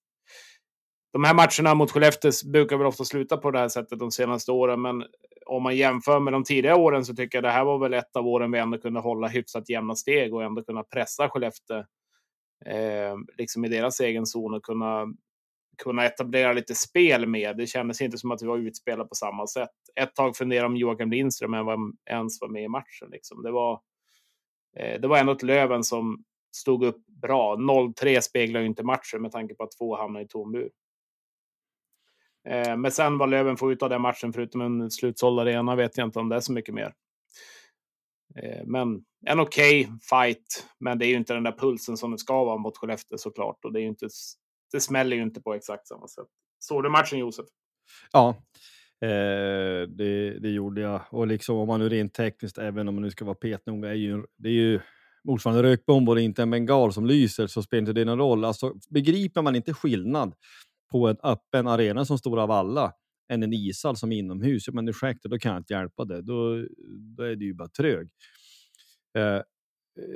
de 1.14 1.24
här 1.24 1.34
matcherna 1.34 1.74
mot 1.74 1.90
Skellefteå 1.90 2.30
brukar 2.52 2.76
väl 2.76 2.86
ofta 2.86 3.04
sluta 3.04 3.36
på 3.36 3.50
det 3.50 3.58
här 3.58 3.68
sättet 3.68 3.98
de 3.98 4.10
senaste 4.10 4.52
åren, 4.52 4.82
men 4.82 5.04
om 5.46 5.62
man 5.62 5.76
jämför 5.76 6.20
med 6.20 6.32
de 6.32 6.44
tidigare 6.44 6.76
åren 6.76 7.04
så 7.04 7.14
tycker 7.14 7.38
jag 7.38 7.44
det 7.44 7.50
här 7.50 7.64
var 7.64 7.78
väl 7.78 7.94
ett 7.94 8.16
av 8.16 8.26
åren 8.26 8.52
vi 8.52 8.58
ändå 8.58 8.78
kunde 8.78 9.00
hålla 9.00 9.28
hyfsat 9.28 9.68
jämna 9.68 9.94
steg 9.94 10.34
och 10.34 10.44
ändå 10.44 10.62
kunna 10.62 10.82
pressa 10.82 11.28
Skellefteå 11.28 11.78
eh, 12.66 13.16
liksom 13.38 13.64
i 13.64 13.68
deras 13.68 14.00
egen 14.00 14.26
zon 14.26 14.54
och 14.54 14.62
kunna 14.62 15.06
kunna 15.82 16.04
etablera 16.04 16.52
lite 16.52 16.74
spel 16.74 17.26
med. 17.26 17.56
Det 17.56 17.66
kändes 17.66 18.00
inte 18.00 18.18
som 18.18 18.30
att 18.30 18.42
vi 18.42 18.46
var 18.46 18.58
utspelade 18.58 19.08
på 19.08 19.14
samma 19.14 19.46
sätt. 19.46 19.70
Ett 20.00 20.14
tag 20.14 20.36
funderade 20.36 20.66
om 20.66 20.76
Joakim 20.76 21.10
Lindström 21.10 21.54
ens 22.10 22.40
var 22.40 22.48
med 22.48 22.62
i 22.62 22.68
matchen. 22.68 23.08
Liksom. 23.10 23.42
Det, 23.42 23.50
var, 23.50 23.80
eh, 24.76 25.00
det 25.00 25.08
var 25.08 25.18
ändå 25.18 25.32
ett 25.32 25.42
Löven 25.42 25.84
som 25.84 26.24
stod 26.56 26.84
upp 26.84 27.06
bra. 27.06 27.56
0-3 27.56 28.20
speglar 28.20 28.60
ju 28.60 28.66
inte 28.66 28.82
matchen 28.82 29.22
med 29.22 29.32
tanke 29.32 29.54
på 29.54 29.62
att 29.62 29.78
två 29.78 29.96
hamnade 29.96 30.24
i 30.24 30.28
tom 30.28 30.52
bur. 30.52 30.70
Eh, 32.48 32.76
men 32.76 32.90
sen 32.90 33.18
vad 33.18 33.30
Löven 33.30 33.56
får 33.56 33.72
ut 33.72 33.82
av 33.82 33.90
den 33.90 34.02
matchen, 34.02 34.32
förutom 34.32 34.60
en 34.60 34.90
slutsåld 34.90 35.40
arena, 35.40 35.76
vet 35.76 35.96
jag 35.96 36.06
inte 36.06 36.18
om 36.18 36.28
det 36.28 36.36
är 36.36 36.40
så 36.40 36.52
mycket 36.52 36.74
mer. 36.74 36.94
Eh, 38.42 38.62
men 38.66 39.04
en 39.26 39.40
okej 39.40 39.84
okay 39.84 39.98
fight, 40.10 40.66
men 40.80 40.98
det 40.98 41.06
är 41.06 41.08
ju 41.08 41.16
inte 41.16 41.34
den 41.34 41.42
där 41.42 41.58
pulsen 41.58 41.96
som 41.96 42.10
det 42.10 42.18
ska 42.18 42.44
vara 42.44 42.56
mot 42.56 42.76
Skellefteå 42.76 43.18
såklart. 43.18 43.64
Och 43.64 43.72
det, 43.72 43.78
är 43.80 43.82
ju 43.82 43.88
inte, 43.88 44.08
det 44.72 44.80
smäller 44.80 45.16
ju 45.16 45.22
inte 45.22 45.40
på 45.40 45.54
exakt 45.54 45.88
samma 45.88 46.08
sätt. 46.08 46.26
Såg 46.58 46.82
du 46.82 46.90
matchen 46.90 47.18
Josef? 47.18 47.46
Ja, 48.12 48.28
eh, 49.00 49.88
det, 49.88 50.38
det, 50.38 50.50
gjorde 50.50 50.80
jag. 50.80 51.00
Och 51.10 51.26
liksom 51.26 51.56
om 51.56 51.68
man 51.68 51.80
nu 51.80 51.88
rent 51.88 52.14
tekniskt, 52.14 52.58
även 52.58 52.88
om 52.88 52.94
man 52.94 53.02
nu 53.02 53.10
ska 53.10 53.24
vara 53.24 53.34
petnoga, 53.34 53.88
är 53.88 53.94
ju, 53.94 54.24
det 54.38 54.48
är 54.48 54.52
ju 54.52 54.80
motsvarande 55.24 55.62
rökbomb 55.62 56.08
och 56.08 56.20
inte 56.20 56.42
en 56.42 56.50
bengal 56.50 56.92
som 56.92 57.06
lyser 57.06 57.46
så 57.46 57.62
spelar 57.62 57.80
inte 57.80 57.92
det 57.92 58.04
någon 58.04 58.18
roll. 58.18 58.44
Alltså, 58.44 58.74
begriper 58.90 59.42
man 59.42 59.56
inte 59.56 59.74
skillnad 59.74 60.34
på 60.92 61.08
en 61.08 61.16
öppen 61.22 61.66
arena 61.66 62.04
som 62.04 62.18
står 62.18 62.40
av 62.40 62.50
alla 62.50 62.92
än 63.28 63.42
en 63.42 63.52
ishall 63.52 63.96
som 63.96 64.12
är 64.12 64.16
inomhus, 64.16 64.68
men 64.72 64.88
ursäkta, 64.88 65.28
då 65.28 65.38
kan 65.38 65.52
jag 65.52 65.60
inte 65.60 65.72
hjälpa 65.72 66.04
det. 66.04 66.22
Då, 66.22 66.66
då 67.16 67.22
är 67.22 67.36
det 67.36 67.44
ju 67.44 67.54
bara 67.54 67.68
trög. 67.68 68.08
Eh, 69.18 69.40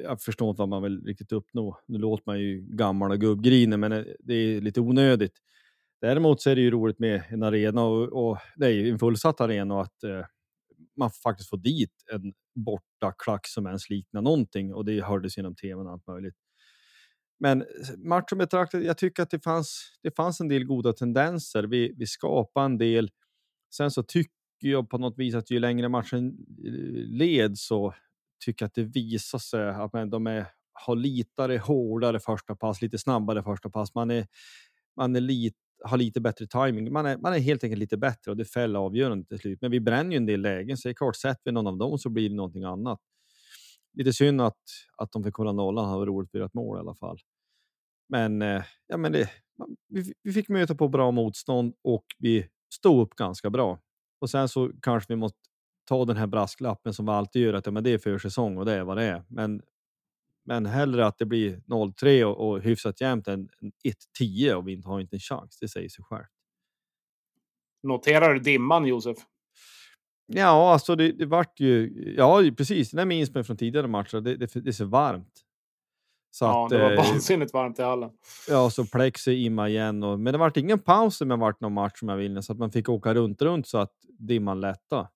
jag 0.04 0.22
förstår 0.22 0.50
inte 0.50 0.62
vad 0.62 0.68
man 0.68 0.82
vill 0.82 1.04
riktigt 1.04 1.32
uppnå. 1.32 1.80
Nu 1.86 1.98
låter 1.98 2.22
man 2.26 2.40
ju 2.40 2.60
gammal 2.60 3.10
och 3.10 3.20
gubbgrinig, 3.20 3.78
men 3.78 3.92
eh, 3.92 4.04
det 4.20 4.34
är 4.34 4.60
lite 4.60 4.80
onödigt. 4.80 5.32
Däremot 6.00 6.40
så 6.40 6.50
är 6.50 6.54
det 6.54 6.60
ju 6.60 6.70
roligt 6.70 6.98
med 6.98 7.22
en 7.28 7.42
arena 7.42 7.84
och, 7.84 8.28
och 8.28 8.38
det 8.56 8.66
är 8.66 8.70
ju 8.70 8.90
en 8.90 8.98
fullsatt 8.98 9.40
arena 9.40 9.74
och 9.74 9.82
att 9.82 10.04
eh, 10.04 10.24
man 10.96 11.10
faktiskt 11.10 11.50
får 11.50 11.56
dit 11.56 11.92
en 12.12 12.32
borta 12.54 13.14
klack 13.18 13.46
som 13.46 13.66
ens 13.66 13.90
liknar 13.90 14.22
någonting 14.22 14.74
och 14.74 14.84
det 14.84 15.00
hördes 15.04 15.36
genom 15.36 15.54
tvn 15.54 15.86
och 15.86 15.92
allt 15.92 16.06
möjligt. 16.06 16.34
Men 17.40 17.62
eh, 17.62 17.66
matchen 17.98 18.38
betraktad, 18.38 18.82
jag 18.82 18.98
tycker 18.98 19.22
att 19.22 19.30
det 19.30 19.44
fanns, 19.44 19.92
det 20.02 20.16
fanns 20.16 20.40
en 20.40 20.48
del 20.48 20.64
goda 20.64 20.92
tendenser. 20.92 21.62
Vi, 21.62 21.94
vi 21.96 22.06
skapade 22.06 22.66
en 22.66 22.78
del. 22.78 23.10
Sen 23.74 23.90
så 23.90 24.02
tycker 24.02 24.32
jag 24.58 24.90
på 24.90 24.98
något 24.98 25.18
vis 25.18 25.34
att 25.34 25.50
ju 25.50 25.58
längre 25.58 25.88
matchen 25.88 26.26
eh, 26.64 26.72
led 27.18 27.58
så 27.58 27.94
tycker 28.44 28.64
jag 28.64 28.68
att 28.68 28.74
det 28.74 28.82
visar 28.82 29.38
sig 29.38 29.68
att 29.68 29.92
man, 29.92 30.10
de 30.10 30.26
är, 30.26 30.46
har 30.72 30.96
litare, 30.96 31.58
hårdare 31.58 32.20
första 32.20 32.56
pass, 32.56 32.82
lite 32.82 32.98
snabbare 32.98 33.42
första 33.42 33.70
pass. 33.70 33.94
Man, 33.94 34.10
är, 34.10 34.26
man 34.96 35.16
är 35.16 35.20
lit, 35.20 35.54
har 35.84 35.96
lite 35.96 36.20
bättre 36.20 36.46
timing. 36.46 36.92
Man 36.92 37.06
är, 37.06 37.18
man 37.18 37.34
är 37.34 37.38
helt 37.38 37.64
enkelt 37.64 37.80
lite 37.80 37.96
bättre 37.96 38.30
och 38.30 38.36
det 38.36 38.44
fäller 38.44 38.78
avgörande 38.78 39.26
till 39.26 39.38
slut. 39.38 39.58
Men 39.60 39.70
vi 39.70 39.80
bränner 39.80 40.10
ju 40.10 40.16
en 40.16 40.26
del 40.26 40.40
lägen, 40.40 40.76
så 40.76 40.88
det 40.88 40.92
är 40.92 40.94
klart, 40.94 41.16
sätter 41.16 41.42
vi 41.44 41.52
någon 41.52 41.66
av 41.66 41.78
dem 41.78 41.98
så 41.98 42.10
blir 42.10 42.28
det 42.28 42.34
någonting 42.34 42.64
annat 42.64 43.00
lite 43.98 44.12
synd 44.12 44.40
att, 44.40 44.62
att 44.96 45.12
de 45.12 45.24
fick 45.24 45.34
hålla 45.34 45.52
nollan. 45.52 45.92
Det 45.92 45.98
var 45.98 46.06
roligt 46.06 46.34
att 46.34 46.40
ett 46.40 46.54
mål 46.54 46.78
i 46.78 46.80
alla 46.80 46.94
fall. 46.94 47.18
Men, 48.08 48.42
eh, 48.42 48.62
ja, 48.86 48.96
men 48.96 49.12
det, 49.12 49.30
vi, 49.88 50.12
vi 50.22 50.32
fick 50.32 50.48
möta 50.48 50.74
på 50.74 50.88
bra 50.88 51.10
motstånd 51.10 51.74
och 51.82 52.04
vi 52.18 52.48
stod 52.74 53.02
upp 53.02 53.14
ganska 53.14 53.50
bra. 53.50 53.78
Och 54.20 54.30
sen 54.30 54.48
så 54.48 54.70
kanske 54.82 55.12
vi 55.12 55.16
måste 55.16 55.38
ta 55.88 56.04
den 56.04 56.16
här 56.16 56.26
brasklappen 56.26 56.94
som 56.94 57.06
vi 57.06 57.12
alltid 57.12 57.42
gör, 57.42 57.54
att 57.54 57.66
ja, 57.66 57.72
men 57.72 57.84
det 57.84 57.90
är 57.90 57.98
försäsong 57.98 58.58
och 58.58 58.64
det 58.64 58.72
är 58.72 58.84
vad 58.84 58.96
det 58.96 59.04
är. 59.04 59.24
Men, 59.28 59.62
men 60.44 60.66
hellre 60.66 61.06
att 61.06 61.18
det 61.18 61.26
blir 61.26 61.60
0-3 61.66 62.24
och, 62.24 62.48
och 62.48 62.60
hyfsat 62.60 63.00
jämnt 63.00 63.28
än 63.28 63.48
1-10 64.20 64.54
och 64.54 64.68
vi 64.68 64.72
inte 64.72 64.88
har 64.88 65.00
inte 65.00 65.16
en 65.16 65.20
chans. 65.20 65.58
Det 65.60 65.68
säger 65.68 65.88
sig 65.88 66.04
självt. 66.04 66.28
Noterar 67.82 68.34
du 68.34 68.40
dimman, 68.40 68.86
Josef? 68.86 69.18
Ja, 70.26 70.72
alltså 70.72 70.96
det, 70.96 71.12
det 71.12 71.26
vart 71.26 71.60
ju... 71.60 72.04
Ja, 72.16 72.42
precis. 72.56 72.90
Det 72.90 73.04
minns 73.04 73.34
man 73.34 73.44
från 73.44 73.56
tidigare 73.56 73.86
matcher. 73.86 74.20
Det, 74.20 74.36
det, 74.36 74.54
det 74.54 74.68
är 74.68 74.72
så 74.72 74.84
varmt. 74.84 75.44
Så 76.30 76.44
ja, 76.44 76.64
att, 76.64 76.70
det 76.70 76.78
var 76.78 76.90
eh, 76.90 76.96
vansinnigt 76.96 77.52
varmt 77.52 77.78
i 77.78 77.82
hallen. 77.82 78.10
Ja, 78.48 78.70
så 78.70 78.84
plexi 78.84 79.44
imma 79.44 79.68
igen. 79.68 80.02
Och, 80.02 80.20
men 80.20 80.32
det 80.32 80.38
vart 80.38 80.56
ingen 80.56 80.78
paus 80.78 81.20
om 81.20 81.28
det 81.28 81.36
vart 81.36 81.60
någon 81.60 81.72
match 81.72 81.98
som 81.98 82.08
jag 82.08 82.16
vill 82.16 82.42
så 82.42 82.52
att 82.52 82.58
man 82.58 82.70
fick 82.70 82.88
åka 82.88 83.14
runt 83.14 83.42
runt 83.42 83.66
så 83.66 83.78
att 83.78 83.92
dimman 84.18 84.60
lätta. 84.60 85.08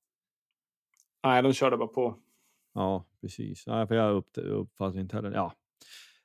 Nej, 1.25 1.42
de 1.42 1.52
körde 1.52 1.76
bara 1.76 1.88
på. 1.88 2.19
Ja, 2.75 3.04
precis. 3.21 3.66
Ja, 3.66 3.87
för 3.87 3.95
jag 3.95 4.25
uppfattar 4.37 4.99
inte 4.99 5.16
heller. 5.16 5.33
Ja, 5.33 5.52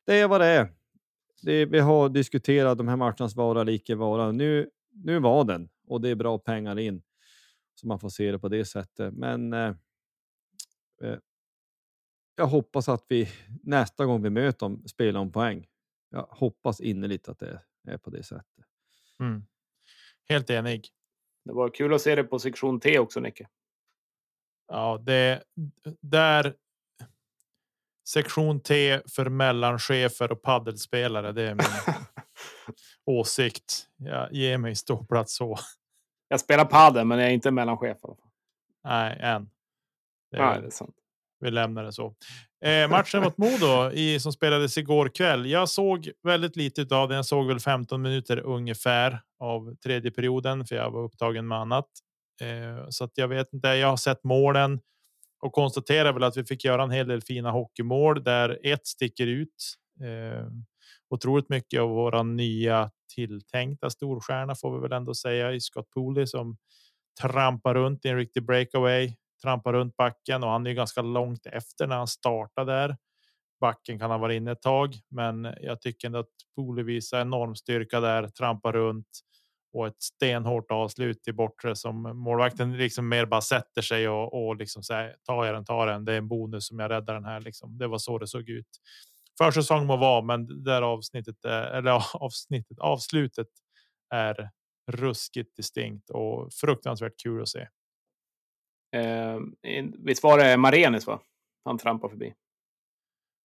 det 0.06 0.20
är 0.20 0.28
vad 0.28 0.42
det 0.42 0.48
är. 0.48 0.70
Det, 1.42 1.66
vi 1.66 1.80
har 1.80 2.10
diskuterat 2.10 2.78
de 2.78 2.88
här 2.88 2.96
matchernas 2.96 3.36
vara 3.36 3.62
eller 3.62 3.72
icke 3.72 3.96
vara. 3.96 4.32
Nu, 4.32 4.70
nu 4.92 5.20
var 5.20 5.44
den 5.44 5.70
och 5.88 6.02
det 6.02 6.10
är 6.10 6.16
bra 6.16 6.38
pengar 6.38 6.80
in. 6.80 7.02
Så 7.76 7.88
man 7.88 8.00
får 8.00 8.10
se 8.10 8.32
det 8.32 8.40
på 8.40 8.48
det 8.48 8.66
sättet. 8.66 9.14
Men 9.14 9.54
eh, 9.54 9.74
eh 11.04 11.18
jag 12.38 12.48
hoppas 12.48 12.90
att 12.90 13.06
vi 13.08 13.30
nästa 13.64 14.06
gång 14.06 14.22
vi 14.22 14.30
möter 14.30 14.60
dem 14.60 14.88
spelar 14.88 15.20
om 15.20 15.32
poäng. 15.32 15.68
Jag 16.10 16.28
hoppas 16.30 16.82
innerligt 16.82 17.30
att 17.30 17.40
det 17.40 17.62
är 17.88 17.98
på 17.98 18.10
det 18.10 18.24
sättet. 18.24 18.66
Mm. 19.20 19.44
Helt 20.30 20.50
enig. 20.50 20.90
Det 21.46 21.54
var 21.54 21.70
kul 21.70 21.94
att 21.94 22.02
se 22.02 22.16
det 22.16 22.24
på 22.24 22.40
sektion 22.40 22.80
T 22.80 23.00
också, 23.00 23.20
Nicke. 23.20 23.48
Ja, 24.68 24.98
det 25.06 25.44
där. 26.02 26.56
Sektion 28.08 28.60
T 28.60 29.00
för 29.16 29.30
mellanchefer 29.30 30.32
och 30.32 30.42
paddelspelare. 30.42 31.32
Det 31.32 31.42
är 31.42 31.56
min 31.56 31.96
åsikt. 33.06 33.88
Jag 33.98 34.34
ger 34.34 34.58
mig 34.58 34.76
ståplats 34.76 35.36
så. 35.36 35.58
Jag 36.28 36.40
spelar 36.40 36.66
padel, 36.66 37.06
men 37.06 37.20
jag 37.20 37.28
är 37.28 37.34
inte 37.34 37.52
mellanchef. 37.52 37.98
Nej, 38.84 39.20
än. 39.22 39.50
Det 40.32 40.38
är, 40.38 40.46
Nej, 40.46 40.62
det 40.62 40.68
är 40.68 40.72
sant. 40.72 40.97
Vi 41.40 41.52
lämnar 41.52 41.84
det 41.84 41.94
så. 41.94 42.16
Eh, 42.66 42.90
matchen 42.90 43.24
mot 43.24 43.38
Modo 43.38 43.92
i, 43.92 44.20
som 44.20 44.34
spelades 44.34 44.78
igår 44.78 45.10
kväll. 45.10 45.46
Jag 45.46 45.70
såg 45.70 46.12
väldigt 46.24 46.56
lite 46.56 46.96
av 46.96 47.10
den. 47.10 47.16
Jag 47.16 47.26
såg 47.26 47.48
väl 47.48 47.60
15 47.60 48.02
minuter 48.02 48.40
ungefär 48.40 49.22
av 49.40 49.76
tredje 49.76 50.12
perioden 50.12 50.66
för 50.66 50.76
jag 50.76 50.92
var 50.92 51.04
upptagen 51.04 51.48
med 51.48 51.58
annat. 51.58 51.88
Eh, 52.42 52.90
så 52.90 53.04
att 53.04 53.12
jag 53.16 53.28
vet 53.28 53.54
inte. 53.54 53.68
Jag 53.68 53.88
har 53.88 53.98
sett 53.98 54.24
målen 54.24 54.80
och 55.40 55.54
konstaterar 55.54 56.14
väl 56.14 56.24
att 56.24 56.38
vi 56.38 56.46
fick 56.46 56.66
göra 56.66 56.84
en 56.84 56.92
hel 56.92 57.08
del 57.08 57.22
fina 57.22 57.52
hockeymål 57.52 58.24
där 58.24 58.60
ett 58.64 58.88
sticker 58.88 59.28
ut. 59.28 59.76
Eh, 60.02 60.48
otroligt 61.10 61.50
mycket 61.50 61.82
av 61.82 61.90
våra 61.90 62.24
nya 62.24 62.92
tilltänkta 63.16 63.90
storstjärna 63.90 64.56
får 64.56 64.76
vi 64.76 64.82
väl 64.82 64.92
ändå 64.92 65.16
säga 65.16 65.54
i 65.54 65.62
Scott 65.62 65.90
Pooley 65.90 66.28
som 66.28 66.58
trampar 67.22 67.76
runt 67.76 68.06
i 68.06 68.10
en 68.10 68.18
riktig 68.18 68.46
breakaway 68.46 69.14
trampar 69.44 69.74
runt 69.74 69.98
backen 69.98 70.44
och 70.44 70.50
han 70.50 70.68
är 70.68 70.74
ganska 70.74 71.02
långt 71.02 71.46
efter 71.46 71.88
när 71.88 71.98
han 71.98 72.08
startar 72.08 72.66
där. 72.66 72.98
Backen 73.60 74.00
kan 74.00 74.12
ha 74.12 74.18
varit 74.18 74.38
inne 74.38 74.52
ett 74.52 74.62
tag, 74.62 74.96
men 75.10 75.56
jag 75.62 75.82
tycker 75.82 76.08
ändå 76.08 76.20
att 76.20 76.30
Poli 76.56 76.84
visar 76.84 77.22
enorm 77.22 77.56
styrka 77.56 78.00
där, 78.00 78.28
trampar 78.28 78.74
runt 78.74 79.08
och 79.74 79.88
ett 79.88 80.02
stenhårt 80.02 80.72
avslut 80.72 81.28
i 81.28 81.34
bortre 81.34 81.76
som 81.76 82.18
målvakten 82.18 82.78
liksom 82.78 83.10
mer 83.10 83.26
bara 83.26 83.42
sätter 83.42 83.82
sig 83.82 84.10
och, 84.10 84.48
och 84.48 84.56
liksom 84.56 84.84
säger 84.84 85.16
ta 85.24 85.46
jag 85.46 85.56
den, 85.56 85.66
ta 85.66 85.86
den. 85.86 86.06
Det 86.06 86.14
är 86.14 86.18
en 86.18 86.28
bonus 86.28 86.68
som 86.68 86.80
jag 86.80 86.92
räddar 86.92 87.14
den 87.14 87.26
här. 87.26 87.42
Liksom. 87.42 87.78
Det 87.78 87.88
var 87.88 87.98
så 87.98 88.18
det 88.18 88.28
såg 88.28 88.50
ut. 88.50 88.68
Försäsong 89.38 89.86
må 89.86 89.98
vara, 89.98 90.22
men 90.22 90.64
där 90.64 90.82
avsnittet 90.82 91.46
eh, 91.46 91.78
eller 91.78 91.92
avsnittet 92.24 92.80
avslutet 92.80 93.48
är 94.14 94.50
ruskigt 94.92 95.56
distinkt 95.56 96.10
och 96.10 96.54
fruktansvärt 96.54 97.20
kul 97.24 97.42
att 97.42 97.50
se. 97.50 97.68
Eh, 98.92 99.40
visst 99.98 100.24
var 100.24 100.38
det 100.38 100.58
Marenis 100.58 101.08
va? 101.08 101.20
Han 101.66 101.78
trampade 101.78 102.12
förbi. 102.12 102.34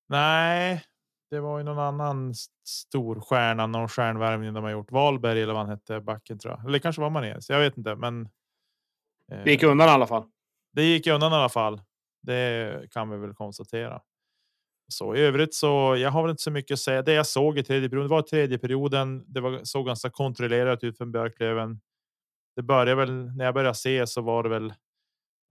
Nej, 0.08 0.82
det 1.30 1.40
var 1.40 1.58
ju 1.58 1.64
någon 1.64 1.78
annan 1.78 2.34
stor 2.66 3.20
stjärna, 3.20 3.66
någon 3.66 3.88
stjärnvärvning 3.88 4.54
de 4.54 4.64
har 4.64 4.70
gjort. 4.70 4.92
Valberg 4.92 5.42
eller 5.42 5.52
vad 5.52 5.62
han 5.62 5.70
hette, 5.70 6.00
backen 6.00 6.38
tror 6.38 6.54
jag. 6.54 6.66
Eller 6.66 6.78
kanske 6.78 7.02
var 7.02 7.10
Marenis. 7.10 7.50
Jag 7.50 7.60
vet 7.60 7.76
inte, 7.76 7.94
men. 7.96 8.28
Eh, 9.32 9.44
det 9.44 9.50
gick 9.50 9.62
undan 9.62 9.88
i 9.88 9.90
alla 9.90 10.06
fall. 10.06 10.24
Det 10.72 10.82
gick 10.82 11.06
undan 11.06 11.32
i 11.32 11.34
alla 11.34 11.48
fall. 11.48 11.80
Det 12.22 12.90
kan 12.90 13.10
vi 13.10 13.16
väl 13.16 13.34
konstatera. 13.34 14.00
Så 14.88 15.16
i 15.16 15.20
övrigt 15.20 15.54
så 15.54 15.96
jag 15.98 16.10
har 16.10 16.22
väl 16.22 16.30
inte 16.30 16.42
så 16.42 16.50
mycket 16.50 16.74
att 16.74 16.80
säga. 16.80 17.02
Det 17.02 17.12
jag 17.12 17.26
såg 17.26 17.58
i 17.58 17.62
tredje 17.62 17.88
perioden 17.88 18.10
var 18.10 18.22
tredje 18.22 18.58
perioden. 18.58 19.24
Det 19.26 19.40
var 19.40 19.60
så 19.64 19.82
ganska 19.82 20.10
kontrollerat 20.10 20.84
ut 20.84 20.98
från 20.98 21.12
Björklöven. 21.12 21.80
Det 22.56 22.62
började 22.62 22.94
väl 22.94 23.36
när 23.36 23.44
jag 23.44 23.54
började 23.54 23.74
se 23.74 24.06
så 24.06 24.22
var 24.22 24.42
det 24.42 24.48
väl 24.48 24.74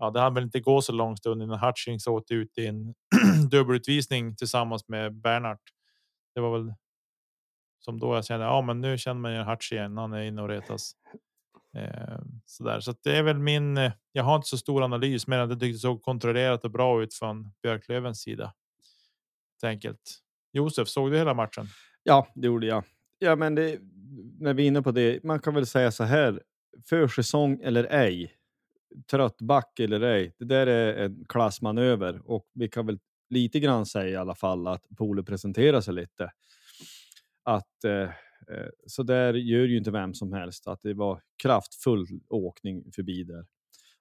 ja, 0.01 0.09
det 0.09 0.19
hann 0.19 0.33
väl 0.33 0.43
inte 0.43 0.59
gå 0.59 0.81
så 0.81 0.91
lång 0.91 1.17
stund 1.17 1.43
innan 1.43 1.59
Hutchings 1.59 2.07
åt 2.07 2.31
ut 2.31 2.57
i 2.57 2.67
en 2.67 2.93
dubbelutvisning 3.51 4.35
tillsammans 4.35 4.87
med 4.87 5.13
Bernhardt. 5.13 5.61
Det 6.35 6.41
var 6.41 6.57
väl. 6.57 6.73
Som 7.79 7.99
då 7.99 8.15
jag 8.15 8.25
kände, 8.25 8.45
ja, 8.45 8.61
men 8.61 8.81
nu 8.81 8.97
känner 8.97 9.21
man 9.21 9.33
ju 9.33 9.43
Hutch 9.43 9.71
igen. 9.71 9.97
Han 9.97 10.13
är 10.13 10.21
inne 10.21 10.41
och 10.41 10.49
retas. 10.49 10.91
Eh, 11.77 12.19
så 12.45 12.63
där. 12.63 12.79
Så 12.79 12.93
det 13.03 13.17
är 13.17 13.23
väl 13.23 13.39
min. 13.39 13.77
Eh, 13.77 13.91
jag 14.11 14.23
har 14.23 14.35
inte 14.35 14.47
så 14.47 14.57
stor 14.57 14.83
analys, 14.83 15.27
men 15.27 15.49
det 15.49 15.55
tyckte 15.55 15.79
såg 15.79 16.01
kontrollerat 16.01 16.63
och 16.63 16.71
bra 16.71 17.03
ut 17.03 17.13
från 17.13 17.53
Björklövens 17.63 18.21
sida. 18.21 18.53
Enkelt. 19.63 20.19
Josef, 20.53 20.87
såg 20.87 21.11
du 21.11 21.17
hela 21.17 21.33
matchen? 21.33 21.67
Ja, 22.03 22.27
det 22.35 22.47
gjorde 22.47 22.67
jag. 22.67 22.83
Ja, 23.19 23.35
men 23.35 23.55
det, 23.55 23.79
när 24.39 24.53
vi 24.53 24.63
är 24.63 24.67
inne 24.67 24.81
på 24.81 24.91
det. 24.91 25.23
Man 25.23 25.39
kan 25.39 25.53
väl 25.53 25.65
säga 25.65 25.91
så 25.91 26.03
här. 26.03 26.41
Försäsong 26.89 27.59
eller 27.63 27.83
ej 27.83 28.40
trött 29.11 29.41
back 29.41 29.79
eller 29.79 30.01
ej, 30.01 30.35
det 30.39 30.45
där 30.45 30.67
är 30.67 31.03
en 31.03 31.25
klassmanöver 31.29 32.21
och 32.25 32.45
vi 32.53 32.69
kan 32.69 32.85
väl 32.85 32.99
lite 33.29 33.59
grann 33.59 33.85
säga 33.85 34.09
i 34.09 34.15
alla 34.15 34.35
fall 34.35 34.67
att 34.67 34.85
Pole 34.97 35.23
presenterar 35.23 35.81
sig 35.81 35.93
lite. 35.93 36.31
Att 37.43 37.83
eh, 37.83 38.01
eh, 38.01 38.69
så 38.87 39.03
där 39.03 39.33
gör 39.33 39.65
ju 39.65 39.77
inte 39.77 39.91
vem 39.91 40.13
som 40.13 40.33
helst, 40.33 40.67
att 40.67 40.81
det 40.81 40.93
var 40.93 41.21
kraftfull 41.43 42.07
åkning 42.29 42.91
förbi 42.95 43.23
där. 43.23 43.45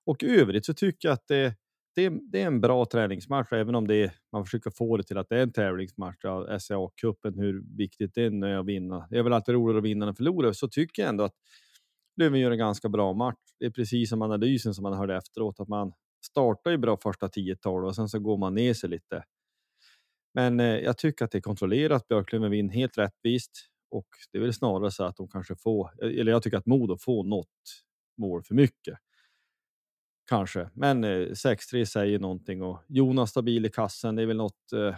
Och 0.07 0.23
i 0.23 0.27
övrigt 0.41 0.67
så 0.67 0.75
tycker 0.75 1.09
jag 1.09 1.13
att 1.15 1.27
det, 1.29 1.55
det, 1.95 2.09
det 2.09 2.43
är 2.43 2.47
en 2.47 2.61
bra 2.61 2.85
träningsmatch, 2.85 3.53
även 3.53 3.75
om 3.75 3.87
det 3.87 4.03
är, 4.03 4.13
man 4.33 4.45
försöker 4.45 4.71
få 4.71 4.97
det 4.97 5.03
till 5.03 5.19
att 5.19 5.29
det 5.29 5.39
är 5.39 5.43
en 5.43 5.53
tävlingsmatch 5.53 6.19
Ja, 6.23 6.59
SCA-cupen, 6.59 7.41
hur 7.41 7.77
viktigt 7.77 8.15
det 8.15 8.23
är 8.23 8.59
att 8.59 8.67
vinna. 8.67 9.07
Det 9.11 9.19
är 9.19 9.23
väl 9.23 9.33
alltid 9.33 9.55
roligare 9.55 9.79
att 9.79 9.85
vinna 9.85 10.09
än 10.09 10.15
förlora, 10.15 10.55
så 10.55 10.69
tycker 10.69 11.03
jag 11.03 11.09
ändå 11.09 11.25
att 11.25 11.35
Löven 12.21 12.41
gör 12.41 12.51
en 12.51 12.59
ganska 12.59 12.89
bra 12.89 13.13
match. 13.13 13.39
Det 13.59 13.67
är 13.67 13.71
precis 13.71 14.09
som 14.11 14.23
analysen 14.23 14.75
som 14.75 14.83
man 14.83 14.93
hörde 14.93 15.17
efteråt, 15.17 15.61
att 15.61 15.69
man 15.69 15.93
startar 16.27 16.71
ju 16.71 16.77
bra 16.77 16.97
första 16.97 17.29
10-12 17.29 17.87
och 17.87 17.95
sen 17.97 18.09
så 18.09 18.19
går 18.19 18.37
man 18.37 18.55
ner 18.55 18.75
sig 18.75 18.91
lite. 18.91 19.25
Men 20.35 20.61
eh, 20.61 20.67
jag 20.67 20.99
tycker 20.99 21.25
att 21.25 21.31
det 21.31 21.39
är 21.39 21.43
kontrollerat. 21.43 22.09
Björklöven 22.09 22.51
vinner 22.51 22.75
helt 22.75 22.99
rättvist 22.99 23.51
och 23.91 24.07
det 24.33 24.39
är 24.39 24.43
väl 24.43 24.53
snarare 24.53 24.91
så 24.91 25.05
att 25.05 25.17
de 25.17 25.29
kanske 25.29 25.57
får, 25.57 25.91
eh, 26.03 26.21
eller 26.21 26.33
jag 26.33 26.43
tycker 26.43 26.59
att 26.59 26.67
Modo 26.67 26.97
får 26.97 27.25
något 27.25 27.83
mål 28.19 28.43
för 28.43 28.55
mycket. 28.55 28.99
Kanske, 30.29 30.71
men 30.75 31.05
eh, 31.05 31.27
6-3 31.27 31.85
säger 31.85 32.19
någonting 32.19 32.63
och 32.63 32.83
Jonas 32.89 33.31
stabil 33.31 33.67
i 33.67 33.71
kassen. 33.71 34.17
Det 34.17 34.23
är 34.23 34.27
väl 34.27 34.37
något, 34.37 34.73
eh, 34.73 34.97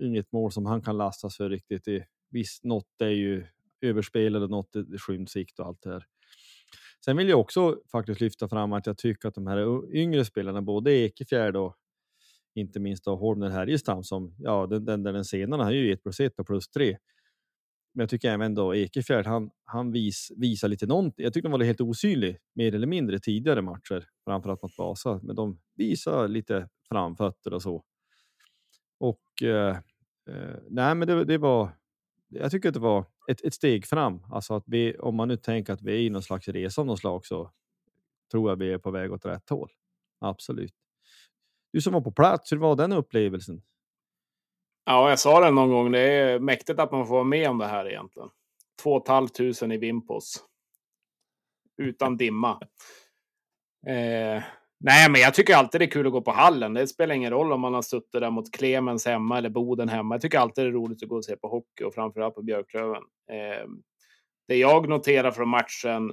inget 0.00 0.32
mål 0.32 0.52
som 0.52 0.66
han 0.66 0.82
kan 0.82 0.96
lastas 0.96 1.36
för 1.36 1.50
riktigt. 1.50 1.84
Det, 1.84 2.06
visst, 2.30 2.64
något 2.64 3.00
är 3.00 3.08
ju 3.08 3.46
överspelade, 3.80 4.48
något 4.48 4.76
är 4.76 4.98
skymsikt 4.98 5.58
och 5.58 5.66
allt 5.66 5.82
det 5.82 5.90
här. 5.90 6.06
Sen 7.04 7.16
vill 7.16 7.28
jag 7.28 7.40
också 7.40 7.80
faktiskt 7.92 8.20
lyfta 8.20 8.48
fram 8.48 8.72
att 8.72 8.86
jag 8.86 8.98
tycker 8.98 9.28
att 9.28 9.34
de 9.34 9.46
här 9.46 9.94
yngre 9.94 10.24
spelarna, 10.24 10.62
både 10.62 10.92
Ekefjärd 10.92 11.56
och 11.56 11.76
inte 12.54 12.80
minst 12.80 13.06
Holmner 13.06 13.50
Härjestam 13.50 14.04
som 14.04 14.34
ja, 14.38 14.66
den, 14.66 14.84
den, 14.84 15.02
den 15.02 15.24
senare 15.24 15.62
har 15.62 15.70
ju 15.70 15.92
1 15.92 16.02
plus 16.02 16.20
1 16.20 16.38
och 16.38 16.46
plus 16.46 16.68
3. 16.68 16.98
Men 17.94 18.02
jag 18.02 18.10
tycker 18.10 18.30
även 18.30 18.54
då 18.54 18.74
Ekefjärd, 18.74 19.26
han, 19.26 19.50
han 19.64 19.92
vis, 19.92 20.32
visar 20.36 20.68
lite 20.68 20.86
någonting. 20.86 21.24
Jag 21.24 21.32
tycker 21.32 21.48
de 21.48 21.58
var 21.58 21.64
helt 21.64 21.80
osynlig 21.80 22.38
mer 22.54 22.74
eller 22.74 22.86
mindre 22.86 23.18
tidigare 23.18 23.62
matcher, 23.62 24.08
framförallt 24.24 24.62
mot 24.62 24.78
Vasa, 24.78 25.20
men 25.22 25.36
de 25.36 25.60
visar 25.76 26.28
lite 26.28 26.68
framfötter 26.88 27.54
och 27.54 27.62
så. 27.62 27.84
Och 28.98 29.42
eh, 29.42 29.76
eh 30.28 30.56
nej, 30.70 30.94
men 30.94 31.08
det, 31.08 31.24
det 31.24 31.38
var. 31.38 31.70
Jag 32.34 32.50
tycker 32.50 32.68
att 32.68 32.74
det 32.74 32.80
var 32.80 33.04
ett, 33.28 33.44
ett 33.44 33.54
steg 33.54 33.86
fram. 33.86 34.22
Alltså 34.32 34.54
att 34.54 34.64
vi, 34.66 34.98
om 34.98 35.16
man 35.16 35.28
nu 35.28 35.36
tänker 35.36 35.72
att 35.72 35.82
vi 35.82 35.92
är 35.92 35.98
i 35.98 36.10
någon 36.10 36.22
slags 36.22 36.48
resa 36.48 36.80
av 36.80 36.86
något 36.86 37.00
slag 37.00 37.26
så 37.26 37.50
tror 38.30 38.50
jag 38.50 38.56
vi 38.56 38.72
är 38.72 38.78
på 38.78 38.90
väg 38.90 39.12
åt 39.12 39.24
rätt 39.24 39.50
håll. 39.50 39.70
Absolut. 40.20 40.74
Du 41.72 41.80
som 41.80 41.92
var 41.92 42.00
på 42.00 42.12
plats, 42.12 42.52
hur 42.52 42.56
var 42.56 42.76
den 42.76 42.92
upplevelsen? 42.92 43.62
Ja, 44.84 45.08
jag 45.08 45.18
sa 45.18 45.40
det 45.40 45.50
någon 45.50 45.70
gång. 45.70 45.92
Det 45.92 46.00
är 46.00 46.38
mäktigt 46.38 46.78
att 46.78 46.92
man 46.92 47.06
får 47.06 47.14
vara 47.14 47.24
med 47.24 47.50
om 47.50 47.58
det 47.58 47.66
här 47.66 47.88
egentligen. 47.88 48.28
Två 48.82 48.90
och 48.90 49.08
halvt 49.08 49.34
tusen 49.34 49.72
i 49.72 49.78
Vimpos. 49.78 50.44
Utan 51.76 52.16
dimma. 52.16 52.60
Eh, 53.86 54.42
Nej, 54.80 55.10
men 55.10 55.20
jag 55.20 55.34
tycker 55.34 55.56
alltid 55.56 55.80
det 55.80 55.84
är 55.84 55.90
kul 55.90 56.06
att 56.06 56.12
gå 56.12 56.20
på 56.20 56.30
hallen. 56.30 56.74
Det 56.74 56.86
spelar 56.86 57.14
ingen 57.14 57.30
roll 57.30 57.52
om 57.52 57.60
man 57.60 57.74
har 57.74 57.82
suttit 57.82 58.12
där 58.12 58.30
mot 58.30 58.52
Clemens 58.52 59.06
hemma 59.06 59.38
eller 59.38 59.48
Boden 59.48 59.88
hemma. 59.88 60.14
Jag 60.14 60.22
tycker 60.22 60.38
alltid 60.38 60.64
det 60.64 60.68
är 60.68 60.72
roligt 60.72 61.02
att 61.02 61.08
gå 61.08 61.16
och 61.16 61.24
se 61.24 61.36
på 61.36 61.48
hockey 61.48 61.84
och 61.84 61.94
framförallt 61.94 62.34
på 62.34 62.42
Björklöven. 62.42 63.02
Eh, 63.30 63.68
det 64.48 64.56
jag 64.56 64.88
noterar 64.88 65.30
från 65.30 65.48
matchen, 65.48 66.10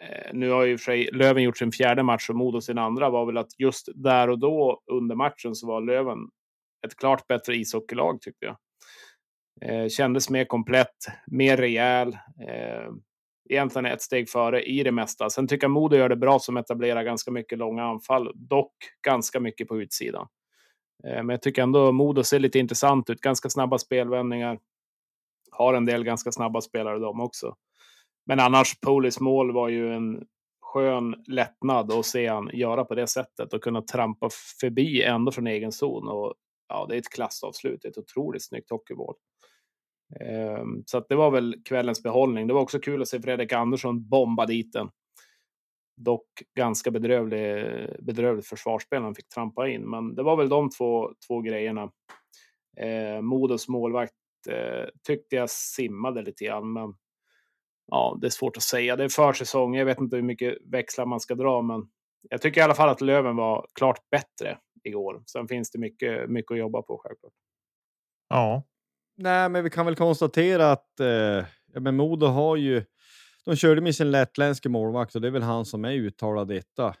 eh, 0.00 0.32
nu 0.32 0.50
har 0.50 0.64
ju 0.64 0.78
för 0.78 0.84
sig 0.84 1.10
Löven 1.12 1.42
gjort 1.42 1.58
sin 1.58 1.72
fjärde 1.72 2.02
match 2.02 2.30
och 2.30 2.36
Modo 2.36 2.60
sin 2.60 2.78
andra, 2.78 3.10
var 3.10 3.26
väl 3.26 3.38
att 3.38 3.58
just 3.58 3.88
där 3.94 4.30
och 4.30 4.38
då 4.38 4.82
under 4.92 5.14
matchen 5.14 5.54
så 5.54 5.66
var 5.66 5.80
Löven 5.80 6.18
ett 6.86 6.96
klart 6.96 7.26
bättre 7.26 7.56
ishockeylag 7.56 8.20
tyckte 8.20 8.46
jag. 8.46 8.56
Eh, 9.62 9.88
kändes 9.88 10.30
mer 10.30 10.44
komplett, 10.44 11.06
mer 11.26 11.56
rejäl. 11.56 12.08
Eh, 12.48 12.92
egentligen 13.48 13.86
ett 13.86 14.02
steg 14.02 14.28
före 14.28 14.62
i 14.62 14.82
det 14.82 14.92
mesta. 14.92 15.30
Sen 15.30 15.48
tycker 15.48 15.64
jag 15.64 15.70
Modo 15.70 15.96
gör 15.96 16.08
det 16.08 16.16
bra 16.16 16.38
som 16.38 16.56
etablerar 16.56 17.02
ganska 17.02 17.30
mycket 17.30 17.58
långa 17.58 17.84
anfall, 17.84 18.32
dock 18.34 18.74
ganska 19.06 19.40
mycket 19.40 19.68
på 19.68 19.80
utsidan. 19.80 20.28
Eh, 21.06 21.16
men 21.16 21.28
jag 21.28 21.42
tycker 21.42 21.62
ändå 21.62 21.92
Modo 21.92 22.24
ser 22.24 22.38
lite 22.38 22.58
intressant 22.58 23.10
ut, 23.10 23.20
ganska 23.20 23.50
snabba 23.50 23.78
spelvändningar. 23.78 24.58
Har 25.50 25.74
en 25.74 25.86
del 25.86 26.04
ganska 26.04 26.32
snabba 26.32 26.60
spelare 26.60 26.98
de 26.98 27.20
också. 27.20 27.56
Men 28.26 28.40
annars, 28.40 28.80
Polis 28.80 29.20
mål 29.20 29.52
var 29.52 29.68
ju 29.68 29.94
en 29.94 30.26
skön 30.60 31.24
lättnad 31.26 31.92
att 31.92 32.06
se 32.06 32.26
han 32.26 32.50
göra 32.52 32.84
på 32.84 32.94
det 32.94 33.06
sättet 33.06 33.52
och 33.52 33.62
kunna 33.62 33.82
trampa 33.82 34.28
förbi 34.60 35.02
ändå 35.02 35.32
från 35.32 35.46
egen 35.46 35.72
zon. 35.72 36.08
Och 36.08 36.34
ja, 36.68 36.86
det 36.88 36.94
är 36.94 36.98
ett 36.98 37.12
klassavslut, 37.12 37.84
ett 37.84 37.98
otroligt 37.98 38.44
snyggt 38.44 38.70
hockeymål. 38.70 39.14
Ehm, 40.20 40.82
så 40.86 40.98
att 40.98 41.08
det 41.08 41.16
var 41.16 41.30
väl 41.30 41.56
kvällens 41.64 42.02
behållning. 42.02 42.46
Det 42.46 42.54
var 42.54 42.60
också 42.60 42.78
kul 42.78 43.02
att 43.02 43.08
se 43.08 43.22
Fredrik 43.22 43.52
Andersson 43.52 44.08
bomba 44.08 44.46
dit 44.46 44.72
den. 44.72 44.90
Dock 45.96 46.42
ganska 46.56 46.90
bedrövlig, 46.90 47.64
bedrövligt 47.98 48.46
försvarsspel 48.46 49.02
han 49.02 49.14
fick 49.14 49.28
trampa 49.28 49.68
in, 49.68 49.90
men 49.90 50.14
det 50.14 50.22
var 50.22 50.36
väl 50.36 50.48
de 50.48 50.70
två, 50.70 51.12
två 51.28 51.40
grejerna. 51.40 51.92
Eh, 52.76 53.20
Modos 53.20 53.68
målvakt 53.68 54.12
eh, 54.48 54.88
tyckte 55.06 55.36
jag 55.36 55.50
simmade 55.50 56.22
lite 56.22 56.44
grann, 56.44 56.72
men 56.72 56.94
ja, 57.86 58.18
det 58.20 58.26
är 58.26 58.30
svårt 58.30 58.56
att 58.56 58.62
säga. 58.62 58.96
Det 58.96 59.04
är 59.04 59.08
försäsong. 59.08 59.74
Jag 59.74 59.86
vet 59.86 60.00
inte 60.00 60.16
hur 60.16 60.22
mycket 60.22 60.58
växlar 60.64 61.06
man 61.06 61.20
ska 61.20 61.34
dra, 61.34 61.62
men 61.62 61.88
jag 62.30 62.42
tycker 62.42 62.60
i 62.60 62.64
alla 62.64 62.74
fall 62.74 62.88
att 62.88 63.00
Löven 63.00 63.36
var 63.36 63.66
klart 63.74 64.10
bättre 64.10 64.58
igår. 64.82 65.22
Sen 65.26 65.48
finns 65.48 65.70
det 65.70 65.78
mycket, 65.78 66.30
mycket 66.30 66.50
att 66.50 66.58
jobba 66.58 66.82
på 66.82 66.98
självklart. 66.98 67.32
Ja. 68.28 68.62
Nej, 69.16 69.48
men 69.48 69.64
vi 69.64 69.70
kan 69.70 69.86
väl 69.86 69.96
konstatera 69.96 70.72
att 70.72 71.00
eh, 71.00 71.46
ja, 71.72 71.80
men 71.80 71.96
Modo 71.96 72.26
har 72.26 72.56
ju. 72.56 72.84
De 73.44 73.56
körde 73.56 73.80
med 73.80 73.94
sin 73.94 74.10
lettländske 74.10 74.68
målvakt 74.68 75.14
och 75.14 75.20
det 75.20 75.28
är 75.28 75.32
väl 75.32 75.42
han 75.42 75.64
som 75.64 75.84
är 75.84 75.92
uttalad 75.92 76.48
detta. 76.48 76.94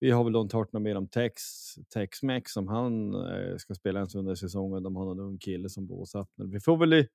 Vi 0.00 0.10
har 0.10 0.24
väl 0.24 0.36
inte 0.36 0.56
hört 0.56 0.72
något 0.72 0.82
mer 0.82 0.96
om 0.96 1.08
Tex, 1.08 1.42
Tex-Mex 1.94 2.52
som 2.52 2.68
han 2.68 3.14
eh, 3.14 3.56
ska 3.56 3.74
spela 3.74 3.98
ens 3.98 4.14
under 4.14 4.34
säsongen. 4.34 4.82
De 4.82 4.96
har 4.96 5.04
någon 5.04 5.20
ung 5.20 5.38
kille 5.38 5.68
som 5.68 5.86
bosatt. 5.86 6.28
Vi 6.52 6.60
får 6.60 6.76
väl, 6.76 7.06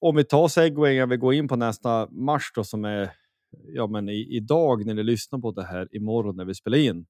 om 0.00 0.16
vi 0.16 0.24
tar 0.24 0.48
segwayen, 0.48 1.08
vi 1.08 1.16
går 1.16 1.34
in 1.34 1.48
på 1.48 1.56
nästa 1.56 2.08
match 2.10 2.50
då 2.54 2.64
som 2.64 2.84
är 2.84 3.10
ja, 3.50 3.86
men 3.86 4.08
i, 4.08 4.36
idag 4.36 4.86
när 4.86 4.94
ni 4.94 5.02
lyssnar 5.02 5.38
på 5.38 5.50
det 5.50 5.64
här, 5.64 5.96
imorgon 5.96 6.36
när 6.36 6.44
vi 6.44 6.54
spelar 6.54 6.78
in 6.78 7.06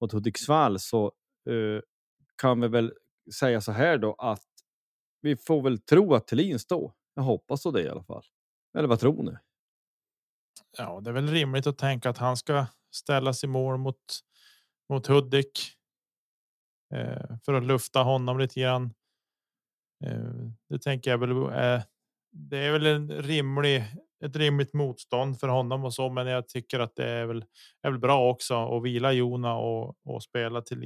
mot 0.00 0.12
Hudiksvall 0.12 0.78
så 0.78 1.04
eh, 1.48 1.80
kan 2.42 2.60
vi 2.60 2.68
väl 2.68 2.92
säga 3.38 3.60
så 3.60 3.72
här 3.72 3.98
då 3.98 4.14
att 4.18 4.51
vi 5.22 5.36
får 5.36 5.62
väl 5.62 5.78
tro 5.78 6.14
att 6.14 6.26
Thelin 6.26 6.58
står. 6.58 6.92
Jag 7.14 7.22
hoppas 7.22 7.62
så 7.62 7.70
det 7.70 7.82
i 7.82 7.88
alla 7.88 8.02
fall. 8.02 8.22
Eller 8.78 8.88
vad 8.88 9.00
tror 9.00 9.22
ni? 9.22 9.32
Ja, 10.78 11.00
det 11.00 11.10
är 11.10 11.14
väl 11.14 11.28
rimligt 11.28 11.66
att 11.66 11.78
tänka 11.78 12.10
att 12.10 12.18
han 12.18 12.36
ska 12.36 12.66
ställas 12.94 13.44
i 13.44 13.46
mål 13.46 13.78
mot 13.78 13.96
mot 14.88 15.06
Hudik. 15.06 15.58
Eh, 16.94 17.36
för 17.44 17.54
att 17.54 17.64
lufta 17.64 18.02
honom 18.02 18.38
lite 18.38 18.60
grann. 18.60 18.94
Eh, 20.04 20.50
det 20.68 20.78
tänker 20.78 21.10
jag 21.10 21.18
väl. 21.18 21.30
Eh, 21.30 21.82
det 22.32 22.58
är 22.58 22.72
väl 22.72 22.86
en 22.86 23.10
rimlig 23.22 23.84
ett 24.24 24.36
rimligt 24.36 24.72
motstånd 24.72 25.40
för 25.40 25.48
honom 25.48 25.84
och 25.84 25.94
så, 25.94 26.10
men 26.10 26.26
jag 26.26 26.48
tycker 26.48 26.80
att 26.80 26.96
det 26.96 27.08
är 27.08 27.26
väl 27.26 27.44
är 27.82 27.90
väl 27.90 28.00
bra 28.00 28.30
också 28.30 28.76
att 28.76 28.82
vila 28.82 29.12
Jona 29.12 29.54
och, 29.54 29.96
och 30.04 30.22
spela 30.22 30.62
till 30.62 30.84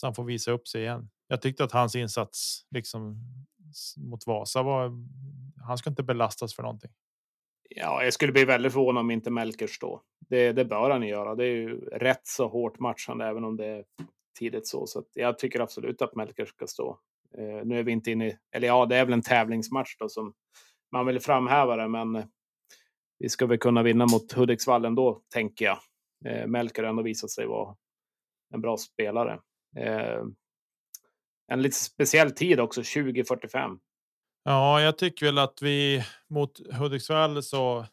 så 0.00 0.06
han 0.06 0.14
får 0.14 0.24
visa 0.24 0.50
upp 0.50 0.68
sig 0.68 0.82
igen. 0.82 1.10
Jag 1.28 1.42
tyckte 1.42 1.64
att 1.64 1.72
hans 1.72 1.94
insats 1.94 2.66
liksom 2.70 3.16
mot 3.96 4.26
Vasa 4.26 4.62
var. 4.62 4.92
Han 5.66 5.78
ska 5.78 5.90
inte 5.90 6.02
belastas 6.02 6.54
för 6.54 6.62
någonting. 6.62 6.90
Ja, 7.68 8.04
jag 8.04 8.12
skulle 8.12 8.32
bli 8.32 8.44
väldigt 8.44 8.72
förvånad 8.72 9.00
om 9.00 9.10
inte 9.10 9.30
Melker 9.30 9.70
då. 9.80 10.02
Det, 10.28 10.52
det 10.52 10.64
bör 10.64 10.90
han 10.90 11.02
göra. 11.02 11.34
Det 11.34 11.44
är 11.44 11.52
ju 11.52 11.80
rätt 11.80 12.26
så 12.26 12.48
hårt 12.48 12.78
matchande, 12.78 13.26
även 13.26 13.44
om 13.44 13.56
det 13.56 13.66
är 13.66 13.84
tidigt 14.38 14.66
så. 14.66 14.86
Så 14.86 15.04
jag 15.14 15.38
tycker 15.38 15.60
absolut 15.60 16.02
att 16.02 16.14
Melker 16.14 16.46
ska 16.46 16.66
stå. 16.66 16.98
Eh, 17.38 17.66
nu 17.66 17.78
är 17.78 17.82
vi 17.82 17.92
inte 17.92 18.10
inne 18.10 18.28
i, 18.28 18.38
eller 18.52 18.66
ja, 18.66 18.86
det 18.86 18.96
är 18.96 19.04
väl 19.04 19.12
en 19.12 19.22
tävlingsmatch 19.22 19.96
då 19.98 20.08
som 20.08 20.34
man 20.92 21.06
vill 21.06 21.20
framhäva 21.20 21.76
det, 21.76 21.88
men 21.88 22.16
eh, 22.16 22.24
vi 23.18 23.28
ska 23.28 23.46
väl 23.46 23.58
kunna 23.58 23.82
vinna 23.82 24.06
mot 24.06 24.32
Hudiksvall 24.32 24.84
ändå, 24.84 25.22
tänker 25.32 25.64
jag. 25.64 25.78
Eh, 26.24 26.46
Melker 26.46 26.82
har 26.82 26.90
ändå 26.90 27.02
visat 27.02 27.30
sig 27.30 27.46
vara 27.46 27.76
en 28.54 28.60
bra 28.60 28.76
spelare. 28.76 29.40
Eh, 29.76 30.22
en 31.52 31.62
lite 31.62 31.76
speciell 31.76 32.30
tid 32.30 32.60
också, 32.60 32.80
2045. 32.80 33.78
Ja, 34.44 34.80
jag 34.80 34.98
tycker 34.98 35.26
väl 35.26 35.38
att 35.38 35.62
vi 35.62 36.04
mot 36.28 36.60
Hudiksvall 36.72 37.42
så 37.42 37.86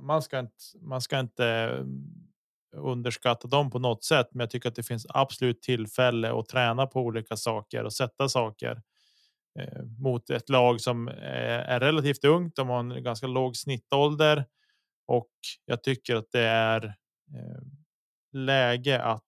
man 0.00 0.22
ska 0.22 0.38
inte. 0.38 0.54
Man 0.80 1.00
ska 1.00 1.20
inte 1.20 1.46
eh, 1.46 1.84
underskatta 2.80 3.48
dem 3.48 3.70
på 3.70 3.78
något 3.78 4.04
sätt, 4.04 4.28
men 4.32 4.40
jag 4.40 4.50
tycker 4.50 4.68
att 4.68 4.74
det 4.74 4.82
finns 4.82 5.06
absolut 5.08 5.62
tillfälle 5.62 6.38
att 6.38 6.48
träna 6.48 6.86
på 6.86 7.00
olika 7.00 7.36
saker 7.36 7.84
och 7.84 7.92
sätta 7.92 8.28
saker 8.28 8.82
eh, 9.58 9.82
mot 9.98 10.30
ett 10.30 10.48
lag 10.48 10.80
som 10.80 11.08
är, 11.08 11.58
är 11.58 11.80
relativt 11.80 12.24
ungt. 12.24 12.56
De 12.56 12.68
har 12.68 12.78
en 12.78 13.02
ganska 13.02 13.26
låg 13.26 13.56
snittålder 13.56 14.44
och 15.06 15.30
jag 15.64 15.82
tycker 15.82 16.16
att 16.16 16.32
det 16.32 16.46
är 16.46 16.84
eh, 17.34 17.62
läge 18.32 19.02
att 19.02 19.24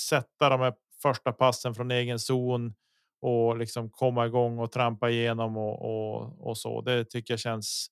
sätta 0.00 0.48
de 0.48 0.60
här 0.60 0.74
första 1.02 1.32
passen 1.32 1.74
från 1.74 1.90
egen 1.90 2.18
zon 2.18 2.74
och 3.20 3.56
liksom 3.56 3.90
komma 3.90 4.26
igång 4.26 4.58
och 4.58 4.72
trampa 4.72 5.10
igenom 5.10 5.56
och, 5.56 5.82
och, 5.82 6.48
och 6.48 6.58
så. 6.58 6.80
Det 6.80 7.04
tycker 7.04 7.32
jag 7.32 7.40
känns 7.40 7.90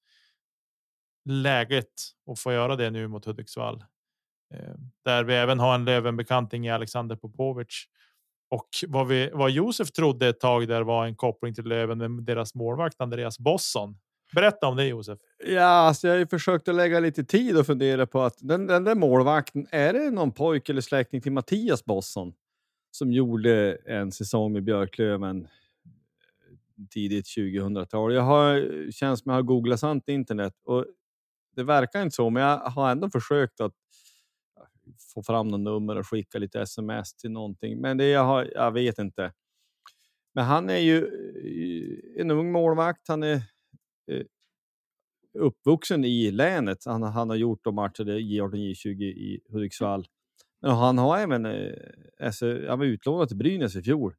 läget 1.25 1.93
att 2.31 2.39
få 2.39 2.53
göra 2.53 2.77
det 2.77 2.91
nu 2.91 3.09
mot 3.09 3.25
Hudiksvall. 3.25 3.85
Eh, 4.55 4.75
där 5.05 5.25
vi 5.25 5.35
även 5.35 5.61
har 5.61 5.75
en 5.75 5.85
Lövenbekanting 5.85 6.67
i 6.67 6.71
Alexander 6.71 7.17
Popovic. 7.17 7.85
Och 8.51 8.69
vad 8.89 9.07
vi 9.07 9.31
vad 9.33 9.51
Josef 9.51 9.93
trodde 9.93 10.29
ett 10.29 10.41
tag 10.41 10.69
där 10.69 10.83
var 10.83 11.07
en 11.07 11.17
koppling 11.17 11.55
till 11.55 11.65
Löven 11.65 11.99
med 11.99 12.25
deras 12.25 12.55
målvakt 12.55 13.01
Andreas 13.01 13.39
Bosson. 13.39 13.99
Berätta 14.35 14.67
om 14.67 14.77
det 14.77 14.87
Josef. 14.87 15.19
Ja, 15.47 15.63
alltså 15.63 16.07
jag 16.07 16.15
har 16.15 16.19
ju 16.19 16.27
försökt 16.27 16.69
att 16.69 16.75
lägga 16.75 17.01
lite 17.01 17.25
tid 17.25 17.57
och 17.57 17.67
fundera 17.67 18.07
på 18.07 18.23
att 18.23 18.37
den, 18.39 18.67
den 18.67 18.85
där 18.85 18.95
målvakten, 18.95 19.67
är 19.71 19.93
det 19.93 20.11
någon 20.11 20.33
pojke 20.33 20.73
eller 20.73 20.81
släkting 20.81 21.21
till 21.21 21.33
Mattias 21.33 21.85
Bosson? 21.85 22.33
som 22.97 23.13
gjorde 23.13 23.75
en 23.75 24.13
säsong 24.13 24.53
med 24.53 24.65
Björklöven 24.65 25.49
tidigt 26.91 27.27
2000-tal. 27.27 28.15
Jag 28.15 28.23
har 28.23 28.91
känns 28.91 29.21
som 29.21 29.31
jag 29.31 29.37
har 29.37 29.43
googlat 29.43 29.81
sant 29.81 30.09
internet 30.09 30.53
och 30.65 30.87
det 31.57 31.63
verkar 31.63 32.03
inte 32.03 32.15
så, 32.15 32.31
men 32.31 32.43
jag 32.43 32.59
har 32.59 32.91
ändå 32.91 33.11
försökt 33.11 33.61
att 33.61 33.73
få 35.15 35.23
fram 35.23 35.49
något 35.49 35.61
nummer 35.61 35.97
och 35.97 36.07
skicka 36.07 36.39
lite 36.39 36.61
sms 36.61 37.15
till 37.15 37.31
någonting. 37.31 37.81
Men 37.81 37.97
det 37.97 38.09
jag 38.09 38.25
har, 38.25 38.51
jag 38.55 38.73
vet 38.73 38.99
inte. 38.99 39.33
Men 40.35 40.45
han 40.45 40.71
är 40.71 40.79
ju 40.79 40.99
eh, 40.99 42.21
en 42.21 42.31
ung 42.31 42.53
målvakt. 42.53 43.09
Han 43.09 43.23
är 43.23 43.43
uppvuxen 45.39 46.05
i 46.05 46.31
länet. 46.31 46.85
Han, 46.85 47.03
han 47.03 47.29
har 47.29 47.37
gjort 47.37 47.65
de 47.65 47.75
matcher 47.75 48.05
J18 48.05 48.55
J20 48.55 49.03
i 49.03 49.41
Hudiksvall 49.49 50.07
men 50.65 50.75
han 50.75 50.99
har 50.99 51.19
även 51.19 51.47
eh, 51.47 51.73
alltså, 52.21 52.67
han 52.69 52.79
var 52.79 52.87
utlånad 52.87 53.29
till 53.29 53.37
Brynäs 53.37 53.77
i 53.77 53.83
fjol. 53.83 54.15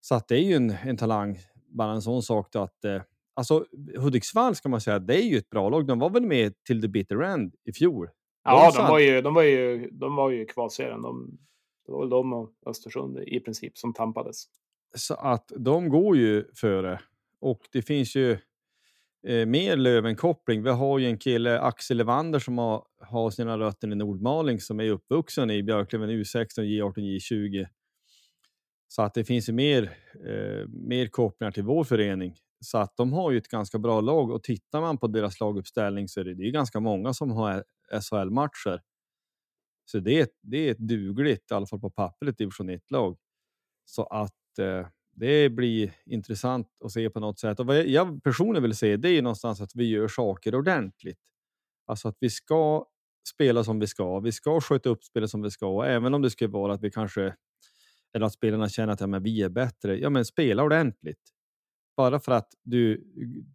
Så 0.00 0.14
att 0.14 0.28
det 0.28 0.34
är 0.34 0.42
ju 0.42 0.54
en, 0.54 0.70
en 0.70 0.96
talang. 0.96 1.38
Bara 1.68 1.92
en 1.92 2.02
sån 2.02 2.22
sak 2.22 2.56
att 2.56 2.84
eh, 2.84 3.02
alltså 3.34 3.64
Hudiksvall 3.98 4.54
ska 4.54 4.68
man 4.68 4.80
säga, 4.80 4.98
det 4.98 5.14
är 5.14 5.22
ju 5.22 5.38
ett 5.38 5.50
bra 5.50 5.68
lag. 5.68 5.86
De 5.86 5.98
var 5.98 6.10
väl 6.10 6.26
med 6.26 6.64
till 6.64 6.82
the 6.82 6.88
bitter 6.88 7.22
end 7.22 7.54
i 7.64 7.72
fjol. 7.72 8.08
Ja, 8.44 8.72
de, 8.76 8.82
var 8.82 8.98
ju, 8.98 9.22
de 9.22 9.34
var 9.34 9.42
ju, 9.42 9.90
de 9.90 10.16
var 10.16 10.30
ju 10.30 10.42
i 10.42 10.46
kvalserien. 10.46 11.02
De, 11.02 11.38
det 11.86 11.92
var 11.92 12.00
väl 12.00 12.10
de 12.10 12.32
och 12.32 12.52
Östersund 12.66 13.18
i 13.18 13.40
princip 13.40 13.78
som 13.78 13.94
tampades. 13.94 14.44
Så 14.94 15.14
att 15.14 15.52
de 15.56 15.88
går 15.88 16.16
ju 16.16 16.44
före 16.54 17.00
och 17.40 17.60
det 17.72 17.82
finns 17.82 18.14
ju 18.14 18.38
eh, 19.26 19.46
mer 19.46 19.76
Lövenkoppling. 19.76 20.62
Vi 20.62 20.70
har 20.70 20.98
ju 20.98 21.06
en 21.06 21.18
kille, 21.18 21.60
Axel 21.60 21.96
Levander, 21.96 22.38
som 22.38 22.58
har, 22.58 22.84
har 23.00 23.30
sina 23.30 23.58
rötter 23.58 23.92
i 23.92 23.94
Nordmaling 23.94 24.60
som 24.60 24.80
är 24.80 24.90
uppvuxen 24.90 25.50
i 25.50 25.62
Björklöven 25.62 26.10
U16, 26.10 26.60
J18, 26.60 26.98
J20. 26.98 27.66
Så 28.88 29.02
att 29.02 29.14
det 29.14 29.24
finns 29.24 29.48
ju 29.48 29.52
mer, 29.52 29.82
eh, 30.26 30.68
mer 30.68 31.06
kopplingar 31.06 31.52
till 31.52 31.62
vår 31.62 31.84
förening. 31.84 32.34
Så 32.60 32.78
att 32.78 32.96
de 32.96 33.12
har 33.12 33.30
ju 33.30 33.38
ett 33.38 33.48
ganska 33.48 33.78
bra 33.78 34.00
lag 34.00 34.30
och 34.30 34.42
tittar 34.42 34.80
man 34.80 34.98
på 34.98 35.06
deras 35.06 35.40
laguppställning 35.40 36.08
så 36.08 36.20
är 36.20 36.24
det, 36.24 36.34
det 36.34 36.42
är 36.42 36.50
ganska 36.50 36.80
många 36.80 37.14
som 37.14 37.30
har 37.30 37.64
SHL-matcher. 38.00 38.80
Så 39.84 39.98
det 39.98 40.20
är, 40.20 40.28
det 40.42 40.56
är 40.56 40.70
ett 40.70 40.78
dugligt, 40.78 41.50
i 41.50 41.54
alla 41.54 41.66
fall 41.66 41.80
på 41.80 41.90
pappret, 41.90 42.38
division 42.38 42.70
1-lag. 42.70 43.18
Så 43.84 44.04
att 44.04 44.58
eh, 44.58 44.86
det 45.16 45.48
blir 45.48 45.92
intressant 46.04 46.68
att 46.84 46.92
se 46.92 47.10
på 47.10 47.20
något 47.20 47.38
sätt. 47.38 47.60
Och 47.60 47.66
vad 47.66 47.86
jag 47.86 48.22
personligen 48.22 48.62
vill 48.62 48.76
se 48.76 48.96
det 48.96 49.08
är 49.08 49.22
någonstans 49.22 49.60
att 49.60 49.74
vi 49.74 49.84
gör 49.84 50.08
saker 50.08 50.54
ordentligt. 50.54 51.18
Alltså 51.86 52.08
att 52.08 52.16
vi 52.20 52.30
ska 52.30 52.86
spela 53.28 53.64
som 53.64 53.78
vi 53.78 53.86
ska. 53.86 54.20
Vi 54.20 54.32
ska 54.32 54.60
sköta 54.60 54.88
upp 54.88 55.04
spelet 55.04 55.30
som 55.30 55.42
vi 55.42 55.50
ska, 55.50 55.84
även 55.84 56.14
om 56.14 56.22
det 56.22 56.30
skulle 56.30 56.50
vara 56.50 56.74
att 56.74 56.82
vi 56.82 56.90
kanske 56.90 57.34
eller 58.14 58.26
att 58.26 58.32
spelarna 58.32 58.68
känner 58.68 58.92
att 58.92 59.00
ja, 59.00 59.06
men 59.06 59.22
vi 59.22 59.42
är 59.42 59.48
bättre. 59.48 59.98
Ja, 59.98 60.10
men 60.10 60.24
spela 60.24 60.62
ordentligt. 60.62 61.32
Bara 61.96 62.20
för 62.20 62.32
att 62.32 62.48
du 62.62 63.04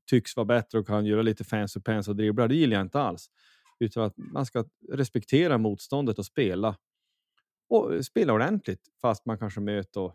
tycks 0.06 0.36
vara 0.36 0.46
bättre 0.46 0.80
och 0.80 0.88
kan 0.88 1.06
göra 1.06 1.22
lite 1.22 1.44
fancy 1.44 1.80
pants 1.80 2.08
och 2.08 2.16
dribbla, 2.16 2.48
det 2.48 2.56
gillar 2.56 2.78
jag 2.78 2.86
inte 2.86 3.00
alls. 3.00 3.30
Utan 3.80 4.04
att 4.04 4.14
man 4.18 4.46
ska 4.46 4.66
respektera 4.92 5.58
motståndet 5.58 6.20
och 6.20 6.26
spela. 6.26 6.78
Och 7.70 8.06
spela 8.06 8.34
ordentligt, 8.34 8.82
fast 9.02 9.26
man 9.26 9.38
kanske 9.38 9.60
möter 9.60 10.12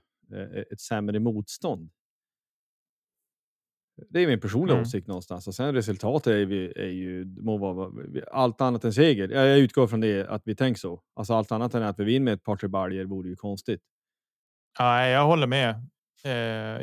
ett 0.73 0.81
sämre 0.81 1.21
motstånd. 1.21 1.91
Det 4.11 4.21
är 4.21 4.27
min 4.27 4.41
personliga 4.41 4.75
mm. 4.77 4.83
åsikt 4.83 5.07
någonstans. 5.07 5.47
Och 5.47 5.55
sen 5.55 5.75
resultatet 5.75 6.27
är, 6.27 6.45
vi, 6.47 6.73
är 6.77 6.87
ju 6.87 7.25
må 7.25 7.59
vara 7.59 7.91
allt 8.33 8.61
annat 8.61 8.85
än 8.85 8.93
seger. 8.93 9.29
Jag 9.29 9.59
utgår 9.59 9.87
från 9.87 10.01
det 10.01 10.29
att 10.29 10.43
vi 10.45 10.55
tänker 10.55 10.79
så. 10.79 11.03
Alltså 11.15 11.35
allt 11.35 11.53
annat 11.53 11.75
än 11.75 11.83
att 11.83 11.99
vi 11.99 12.05
vinner 12.05 12.25
med 12.25 12.35
ett 12.35 12.43
par 12.43 12.57
tre 12.57 12.69
baljor 12.69 13.05
vore 13.05 13.29
ju 13.29 13.37
konstigt. 13.37 13.81
Ja, 14.79 15.07
jag 15.07 15.27
håller 15.27 15.47
med. 15.47 15.87
Eh, 16.25 16.33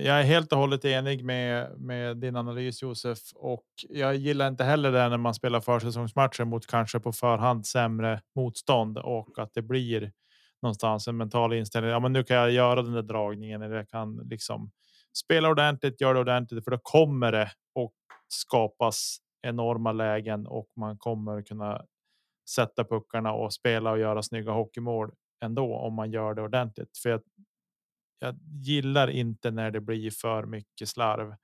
jag 0.05 0.19
är 0.19 0.23
helt 0.23 0.51
och 0.51 0.59
hållet 0.59 0.85
enig 0.85 1.23
med 1.23 1.79
med 1.79 2.17
din 2.17 2.35
analys 2.35 2.81
Josef 2.81 3.19
och 3.35 3.65
jag 3.89 4.15
gillar 4.15 4.47
inte 4.47 4.63
heller 4.63 4.91
det 4.91 5.09
när 5.09 5.17
man 5.17 5.33
spelar 5.33 5.61
försäsongsmatcher 5.61 6.45
mot 6.45 6.67
kanske 6.67 6.99
på 6.99 7.11
förhand 7.11 7.65
sämre 7.67 8.21
motstånd 8.35 8.97
och 8.97 9.39
att 9.39 9.53
det 9.53 9.61
blir 9.61 10.11
någonstans 10.63 11.07
en 11.07 11.17
mental 11.17 11.53
inställning. 11.53 11.91
Ja, 11.91 11.99
men 11.99 12.13
nu 12.13 12.23
kan 12.23 12.37
jag 12.37 12.51
göra 12.51 12.81
den 12.81 12.93
där 12.93 13.01
dragningen 13.01 13.61
eller 13.61 13.75
jag 13.75 13.89
kan 13.89 14.15
liksom 14.15 14.71
spela 15.17 15.49
ordentligt, 15.49 16.01
göra 16.01 16.13
det 16.13 16.19
ordentligt, 16.19 16.63
för 16.63 16.71
då 16.71 16.77
kommer 16.77 17.31
det 17.31 17.51
och 17.75 17.93
skapas 18.27 19.17
enorma 19.47 19.91
lägen 19.91 20.47
och 20.47 20.67
man 20.75 20.97
kommer 20.97 21.41
kunna 21.41 21.85
sätta 22.49 22.83
puckarna 22.83 23.33
och 23.33 23.53
spela 23.53 23.91
och 23.91 23.99
göra 23.99 24.23
snygga 24.23 24.51
hockeymål 24.51 25.11
ändå 25.45 25.75
om 25.75 25.93
man 25.93 26.11
gör 26.11 26.33
det 26.33 26.41
ordentligt. 26.41 26.97
För 26.97 27.09
jag, 27.09 27.21
jag 28.19 28.35
gillar 28.63 29.07
inte 29.07 29.51
när 29.51 29.71
det 29.71 29.81
blir 29.81 30.11
för 30.11 30.45
mycket 30.45 30.89
slarv. 30.89 31.35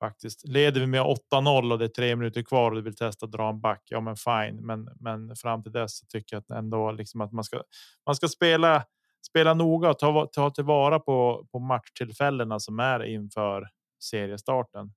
Faktiskt 0.00 0.48
leder 0.48 0.80
vi 0.80 0.86
med 0.86 1.02
8-0 1.02 1.72
och 1.72 1.78
det 1.78 1.84
är 1.84 1.88
tre 1.88 2.16
minuter 2.16 2.42
kvar 2.42 2.70
och 2.70 2.76
du 2.76 2.82
vill 2.82 2.96
testa 2.96 3.26
dra 3.26 3.48
en 3.48 3.60
back. 3.60 3.82
Ja, 3.84 4.00
men 4.00 4.16
fine, 4.16 4.66
men 4.66 4.88
men 5.00 5.36
fram 5.36 5.62
till 5.62 5.72
dess 5.72 5.98
så 5.98 6.06
tycker 6.06 6.36
jag 6.36 6.40
att 6.40 6.50
ändå 6.50 6.92
liksom 6.92 7.20
att 7.20 7.32
man 7.32 7.44
ska. 7.44 7.62
Man 8.06 8.14
ska 8.14 8.28
spela 8.28 8.84
spela 9.26 9.54
noga 9.54 9.90
och 9.90 9.98
ta, 9.98 10.26
ta 10.26 10.50
tillvara 10.50 11.00
på 11.00 11.46
på 11.52 11.58
matchtillfällena 11.58 12.60
som 12.60 12.80
är 12.80 13.04
inför 13.04 13.68
seriestarten. 14.02 14.92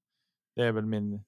Det 0.55 0.61
är 0.61 0.71
väl 0.71 0.85
min. 0.85 1.23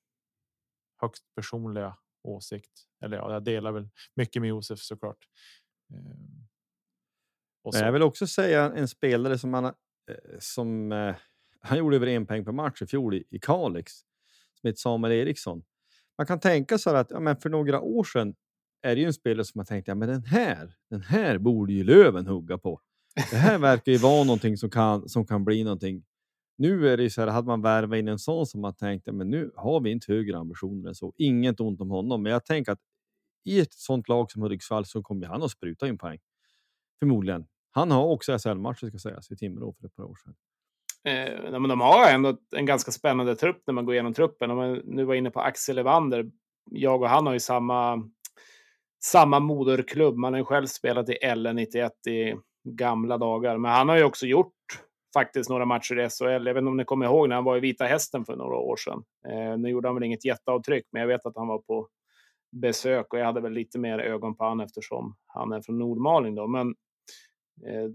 Högst 1.02 1.24
personliga 1.36 1.98
åsikt. 2.24 2.72
Eller 3.04 3.18
ja, 3.18 3.34
jag 3.34 3.44
delar 3.44 3.72
väl 3.72 3.90
mycket 4.16 4.42
med 4.42 4.50
Josef 4.50 4.80
såklart. 4.80 5.18
Ehm. 5.94 6.48
Så. 7.72 7.80
Jag 7.80 7.92
vill 7.92 8.02
också 8.02 8.28
säga 8.28 8.74
en 8.76 8.88
spelare 8.88 9.38
som 9.38 9.52
man 9.52 9.74
som 10.40 10.92
eh, 10.92 11.16
han 11.66 11.78
gjorde 11.78 11.96
över 11.96 12.08
en 12.08 12.26
poäng 12.26 12.46
per 12.46 12.52
match 12.52 12.82
i 12.82 12.88
fjol 12.88 13.14
i, 13.14 13.24
i 13.30 13.40
Kalix 13.40 13.94
som 14.62 14.68
heter 14.68 14.80
Samuel 14.80 15.14
Eriksson. 15.14 15.64
Man 16.18 16.28
kan 16.28 16.40
tänka 16.40 16.78
sig 16.78 16.96
att 16.96 17.12
ja, 17.12 17.20
men 17.20 17.38
för 17.38 17.50
några 17.50 17.82
år 17.82 18.04
sedan 18.04 18.36
är 18.82 18.96
det 18.96 19.02
ju 19.02 19.08
en 19.08 19.14
spelare 19.14 19.46
som 19.46 19.60
man 19.60 19.66
tänkte 19.66 19.92
ja, 19.92 19.96
men 19.96 20.10
den 20.10 20.24
här. 20.24 20.76
Den 20.90 21.02
här 21.02 21.38
borde 21.38 21.74
ju 21.74 21.84
Löven 21.84 22.28
hugga 22.28 22.58
på. 22.58 22.82
Det 23.32 23.38
här 23.38 23.58
verkar 23.58 23.92
ju 23.92 23.98
vara 23.98 24.24
någonting 24.24 24.58
som 24.58 24.70
kan 24.70 25.10
som 25.10 25.28
kan 25.28 25.46
bli 25.46 25.64
någonting. 25.64 26.04
Nu 26.58 26.90
är 26.90 26.98
det 26.98 27.10
så 27.10 27.22
här, 27.22 27.28
hade 27.28 27.48
man 27.48 27.62
värvat 27.62 27.98
in 27.98 28.08
en 28.08 28.20
sån 28.20 28.46
som 28.46 28.62
man 28.62 28.76
tänkte, 28.76 29.12
men 29.12 29.30
nu 29.30 29.52
har 29.56 29.80
vi 29.80 29.92
inte 29.92 30.14
högre 30.14 30.38
ambitioner 30.38 30.90
än 30.90 30.96
så. 30.96 31.14
Inget 31.18 31.60
ont 31.60 31.82
om 31.82 31.90
honom, 31.90 32.24
men 32.24 32.32
jag 32.32 32.46
tänker 32.46 32.72
att 32.72 32.80
i 33.44 33.60
ett 33.60 33.74
sånt 33.74 34.10
lag 34.10 34.32
som 34.32 34.42
Hudiksvall 34.42 34.86
så 34.86 35.04
kommer 35.04 35.28
han 35.28 35.44
att 35.44 35.52
spruta 35.52 35.88
in 35.88 35.98
poäng. 35.98 36.20
Förmodligen. 37.00 37.48
Han 37.72 37.92
har 37.92 38.04
också 38.06 38.38
SHL-matcher 38.38 38.88
ska 38.88 39.00
sägas 39.00 39.32
i 39.32 39.36
Timrå 39.38 39.74
för 39.74 39.88
ett 39.88 39.96
par 39.96 40.04
år 40.04 40.16
sedan. 40.16 40.36
Eh, 41.06 41.60
men 41.60 41.70
de 41.70 41.82
har 41.82 42.10
ändå 42.10 42.38
en 42.56 42.66
ganska 42.66 42.92
spännande 42.92 43.36
trupp 43.36 43.64
när 43.68 43.74
man 43.74 43.86
går 43.86 43.96
igenom 43.96 44.14
truppen. 44.14 44.52
Om 44.52 44.58
man 44.58 44.82
nu 44.84 45.04
var 45.04 45.16
inne 45.16 45.32
på 45.32 45.40
Axel 45.40 45.78
Evander. 45.78 46.26
Jag 46.72 47.02
och 47.02 47.10
han 47.10 47.26
har 47.26 47.34
ju 47.34 47.40
samma, 47.40 48.10
samma 49.04 49.40
moderklubb. 49.40 50.16
Man 50.16 50.34
har 50.34 50.40
ju 50.40 50.46
själv 50.46 50.66
spelat 50.66 51.10
i 51.10 51.36
LN 51.36 51.56
91 51.56 52.08
i 52.08 52.36
gamla 52.70 53.18
dagar. 53.18 53.58
Men 53.58 53.72
han 53.72 53.90
har 53.90 53.98
ju 53.98 54.04
också 54.04 54.26
gjort 54.26 54.54
faktiskt 55.14 55.50
några 55.50 55.66
matcher 55.66 56.00
i 56.00 56.10
SHL. 56.10 56.48
Jag 56.48 56.54
vet 56.54 56.58
inte 56.58 56.70
om 56.70 56.78
ni 56.78 56.86
kommer 56.86 57.06
ihåg 57.06 57.30
när 57.30 57.36
han 57.36 57.44
var 57.44 57.58
i 57.58 57.60
Vita 57.60 57.86
Hästen 57.86 58.26
för 58.26 58.36
några 58.36 58.56
år 58.56 58.76
sedan. 58.76 59.04
Eh, 59.28 59.58
nu 59.58 59.70
gjorde 59.70 59.88
han 59.88 59.96
väl 59.96 60.04
inget 60.04 60.26
jätteavtryck, 60.26 60.86
men 60.92 61.00
jag 61.00 61.08
vet 61.08 61.26
att 61.26 61.36
han 61.36 61.48
var 61.48 61.58
på 61.58 61.88
besök 62.52 63.14
och 63.14 63.20
jag 63.20 63.26
hade 63.26 63.42
väl 63.42 63.52
lite 63.52 63.80
mer 63.80 64.00
ögon 64.00 64.36
på 64.36 64.44
han 64.44 64.60
eftersom 64.60 65.16
han 65.28 65.52
är 65.52 65.62
från 65.62 65.80
Nordmaling 65.80 66.36
då. 66.36 66.48
Men 66.48 66.76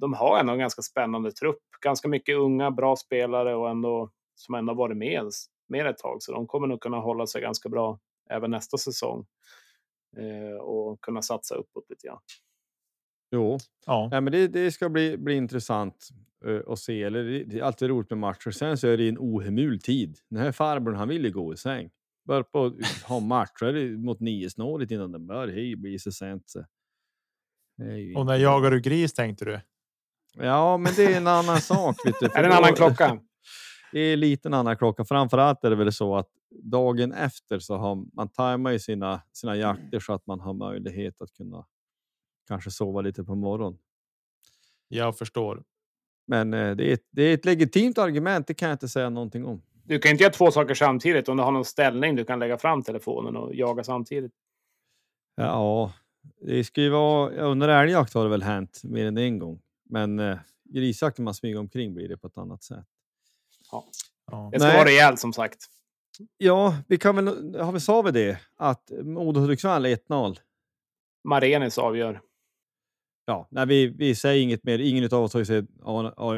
de 0.00 0.12
har 0.12 0.40
ändå 0.40 0.52
en 0.52 0.58
ganska 0.58 0.82
spännande 0.82 1.32
trupp. 1.32 1.62
Ganska 1.84 2.08
mycket 2.08 2.36
unga, 2.36 2.70
bra 2.70 2.96
spelare 2.96 3.54
och 3.54 3.70
ändå 3.70 4.10
som 4.34 4.54
ändå 4.54 4.74
varit 4.74 4.96
med, 4.96 5.30
med 5.68 5.86
ett 5.86 5.98
tag. 5.98 6.22
Så 6.22 6.32
de 6.32 6.46
kommer 6.46 6.66
nog 6.66 6.80
kunna 6.80 6.96
hålla 6.96 7.26
sig 7.26 7.40
ganska 7.40 7.68
bra 7.68 7.98
även 8.30 8.50
nästa 8.50 8.78
säsong 8.78 9.26
eh, 10.16 10.60
och 10.60 11.00
kunna 11.00 11.22
satsa 11.22 11.54
uppåt 11.54 11.90
lite 11.90 12.06
grann. 12.06 12.20
Jo, 13.30 13.58
ja. 13.86 14.08
ja 14.12 14.20
men 14.20 14.32
det, 14.32 14.48
det 14.48 14.72
ska 14.72 14.88
bli, 14.88 15.16
bli 15.18 15.34
intressant 15.34 16.08
uh, 16.46 16.60
att 16.66 16.78
se. 16.78 17.02
Eller, 17.02 17.44
det 17.44 17.58
är 17.58 17.62
alltid 17.62 17.88
roligt 17.88 18.10
med 18.10 18.18
matcher. 18.18 18.50
Sen 18.50 18.78
så 18.78 18.88
är 18.88 18.96
det 18.96 19.08
en 19.08 19.18
ohemul 19.18 19.80
tid. 19.80 20.18
Den 20.28 20.42
här 20.42 20.52
farbrorn 20.52 20.94
han 20.94 21.08
vill 21.08 21.24
ju 21.24 21.30
gå 21.30 21.52
i 21.52 21.56
säng. 21.56 21.90
Bör 22.24 22.42
på 22.42 22.72
ha 23.08 23.20
matcher 23.20 23.96
mot 23.96 24.20
nio 24.20 24.50
snåret 24.50 24.90
innan 24.90 25.12
den 25.12 25.26
bör. 25.26 25.48
Hej, 25.48 25.76
blir 25.76 25.98
så 25.98 26.12
sent. 26.12 26.50
Så. 26.50 26.64
Och 28.16 28.26
när 28.26 28.36
jagar 28.36 28.70
du 28.70 28.80
gris 28.80 29.12
tänkte 29.12 29.44
du? 29.44 29.60
Ja, 30.34 30.76
men 30.76 30.92
det 30.96 31.04
är 31.04 31.16
en 31.16 31.26
annan 31.26 31.60
sak. 31.60 31.96
Vet 32.04 32.14
du, 32.20 32.26
är 32.34 32.42
det 32.42 32.48
en 32.48 32.52
annan 32.52 32.74
klocka? 32.74 33.18
Det 33.92 34.00
är 34.00 34.16
lite 34.16 34.48
en 34.48 34.54
annan 34.54 34.76
klocka. 34.76 35.04
Framförallt 35.04 35.64
är 35.64 35.70
det 35.70 35.76
väl 35.76 35.92
så 35.92 36.16
att 36.16 36.28
dagen 36.62 37.12
efter 37.12 37.58
så 37.58 37.76
har 37.76 38.16
man 38.16 38.28
tajmar 38.28 38.78
sina, 38.78 39.22
sina 39.32 39.56
jakter 39.56 40.00
så 40.00 40.12
att 40.12 40.26
man 40.26 40.40
har 40.40 40.54
möjlighet 40.54 41.20
att 41.20 41.32
kunna 41.32 41.66
kanske 42.48 42.70
sova 42.70 43.00
lite 43.00 43.24
på 43.24 43.34
morgonen. 43.34 43.78
Jag 44.88 45.18
förstår. 45.18 45.62
Men 46.26 46.54
eh, 46.54 46.76
det, 46.76 46.90
är 46.90 46.94
ett, 46.94 47.06
det 47.10 47.22
är 47.22 47.34
ett 47.34 47.44
legitimt 47.44 47.98
argument. 47.98 48.46
Det 48.46 48.54
kan 48.54 48.68
jag 48.68 48.74
inte 48.74 48.88
säga 48.88 49.10
någonting 49.10 49.44
om. 49.44 49.62
Du 49.84 49.98
kan 49.98 50.10
inte 50.10 50.24
göra 50.24 50.32
två 50.32 50.50
saker 50.50 50.74
samtidigt. 50.74 51.28
Om 51.28 51.36
du 51.36 51.42
har 51.42 51.52
någon 51.52 51.64
ställning 51.64 52.16
du 52.16 52.24
kan 52.24 52.38
lägga 52.38 52.58
fram 52.58 52.82
telefonen 52.82 53.36
och 53.36 53.54
jaga 53.54 53.84
samtidigt. 53.84 54.32
Ja, 55.36 55.92
det 56.40 56.64
ska 56.64 56.80
ju 56.80 56.88
vara, 56.88 57.30
under 57.30 57.68
älgjakt 57.68 58.14
har 58.14 58.24
det 58.24 58.30
väl 58.30 58.42
hänt 58.42 58.80
mer 58.84 59.06
än 59.06 59.18
en 59.18 59.38
gång. 59.38 59.60
Men 59.84 60.18
eh, 60.18 60.38
grisjakt 60.64 61.18
när 61.18 61.24
man 61.24 61.34
smyger 61.34 61.58
omkring 61.58 61.94
blir 61.94 62.08
det 62.08 62.16
på 62.16 62.26
ett 62.26 62.38
annat 62.38 62.62
sätt. 62.62 62.86
Ja. 63.72 63.84
Ja. 64.30 64.48
Det 64.52 64.58
ska 64.58 64.68
Nej. 64.68 64.76
vara 64.76 64.88
rejält 64.88 65.20
som 65.20 65.32
sagt. 65.32 65.66
Ja, 66.36 66.76
vi 66.88 66.98
kan 66.98 67.16
väl, 67.16 67.54
har 67.60 67.72
vi 67.72 67.80
sa 67.80 68.02
vi 68.02 68.10
det? 68.10 68.38
Att 68.56 68.90
Modo 69.02 69.40
Hudiksvall 69.40 69.86
1-0. 69.86 70.36
Marenis 71.24 71.78
avgör. 71.78 72.20
Ja, 73.24 73.48
nej, 73.50 73.66
vi, 73.66 73.86
vi 73.86 74.14
säger 74.14 74.42
inget 74.42 74.64
mer. 74.64 74.78
Ingen 74.78 75.04
av 75.04 75.22
oss 75.22 75.32
har 75.32 75.40
ju 75.40 75.46
sett, 75.46 75.64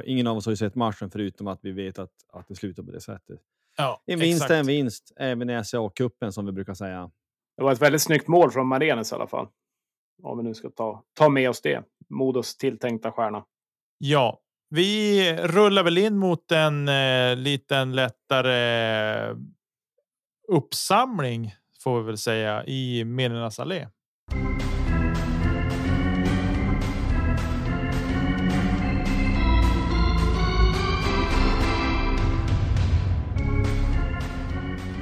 ingen 0.04 0.26
av 0.26 0.36
oss 0.36 0.46
har 0.46 0.52
ju 0.52 0.56
sett 0.56 0.74
matchen 0.74 1.10
förutom 1.10 1.46
att 1.46 1.58
vi 1.62 1.72
vet 1.72 1.98
att, 1.98 2.10
att 2.32 2.48
det 2.48 2.54
slutar 2.54 2.82
på 2.82 2.90
det 2.90 3.00
sättet. 3.00 3.40
Ja, 3.76 4.02
en 4.06 4.18
vinst 4.18 4.36
exakt. 4.36 4.50
är 4.50 4.58
en 4.58 4.66
vinst, 4.66 5.12
även 5.16 5.50
i 5.50 5.52
SCA-cupen 5.52 6.30
som 6.30 6.46
vi 6.46 6.52
brukar 6.52 6.74
säga. 6.74 7.10
Det 7.56 7.62
var 7.62 7.72
ett 7.72 7.82
väldigt 7.82 8.02
snyggt 8.02 8.28
mål 8.28 8.50
från 8.50 8.66
Marenis 8.66 9.12
i 9.12 9.14
alla 9.14 9.26
fall. 9.26 9.48
Om 10.22 10.38
vi 10.38 10.44
nu 10.44 10.54
ska 10.54 10.70
ta, 10.70 11.02
ta 11.14 11.28
med 11.28 11.50
oss 11.50 11.60
det. 11.60 11.82
Modos 12.10 12.56
tilltänkta 12.56 13.12
stjärna. 13.12 13.44
Ja, 13.98 14.38
vi 14.70 15.36
rullar 15.36 15.84
väl 15.84 15.98
in 15.98 16.16
mot 16.16 16.52
en 16.52 16.88
eh, 16.88 17.36
liten 17.36 17.92
lättare 17.92 19.36
uppsamling 20.48 21.54
får 21.82 22.00
vi 22.00 22.06
väl 22.06 22.18
säga 22.18 22.64
i 22.64 23.04
Minnenas 23.04 23.60
allé. 23.60 23.88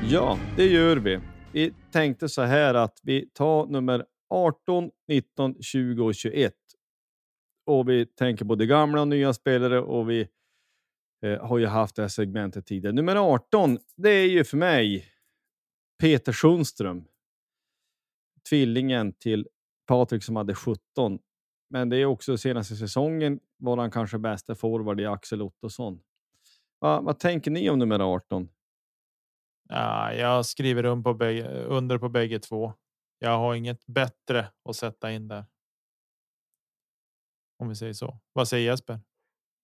Ja, 0.02 0.38
det 0.56 0.66
gör 0.66 0.96
vi. 0.96 1.20
Vi 1.52 1.72
tänkte 1.92 2.28
så 2.28 2.42
här 2.42 2.74
att 2.74 2.98
vi 3.02 3.26
tar 3.34 3.66
nummer 3.66 4.04
18, 4.30 4.90
19, 5.08 5.62
20 5.62 6.04
och 6.04 6.14
21. 6.14 6.54
Och 7.66 7.88
vi 7.88 8.06
tänker 8.06 8.44
både 8.44 8.66
gamla 8.66 9.00
och 9.00 9.08
nya 9.08 9.32
spelare 9.32 9.80
och 9.80 10.10
vi 10.10 10.28
eh, 11.24 11.46
har 11.46 11.58
ju 11.58 11.66
haft 11.66 11.96
det 11.96 12.02
här 12.02 12.08
segmentet 12.08 12.66
tidigare. 12.66 12.94
Nummer 12.94 13.16
18, 13.16 13.78
det 13.96 14.10
är 14.10 14.28
ju 14.28 14.44
för 14.44 14.56
mig 14.56 15.06
Peter 16.00 16.32
Sundström. 16.32 17.04
Tvillingen 18.48 19.12
till 19.12 19.48
Patrik 19.86 20.24
som 20.24 20.36
hade 20.36 20.54
17. 20.54 21.18
Men 21.70 21.88
det 21.88 21.96
är 21.96 22.04
också 22.04 22.38
senaste 22.38 22.76
säsongen 22.76 23.40
var 23.56 23.76
han 23.76 23.90
kanske 23.90 24.18
bästa 24.18 24.54
forward 24.54 25.00
i 25.00 25.06
Axel 25.06 25.42
Ottosson. 25.42 26.00
Va, 26.80 27.00
vad 27.00 27.18
tänker 27.18 27.50
ni 27.50 27.70
om 27.70 27.78
nummer 27.78 28.00
18? 28.14 28.48
Ja, 29.68 30.12
jag 30.12 30.46
skriver 30.46 31.02
på 31.02 31.14
bägge, 31.14 31.64
under 31.64 31.98
på 31.98 32.08
bägge 32.08 32.38
två. 32.38 32.72
Jag 33.22 33.38
har 33.38 33.54
inget 33.54 33.86
bättre 33.86 34.48
att 34.64 34.76
sätta 34.76 35.12
in 35.12 35.28
där. 35.28 35.44
Om 37.58 37.68
vi 37.68 37.74
säger 37.74 37.92
så. 37.92 38.18
Vad 38.32 38.48
säger 38.48 38.70
Jesper? 38.70 39.00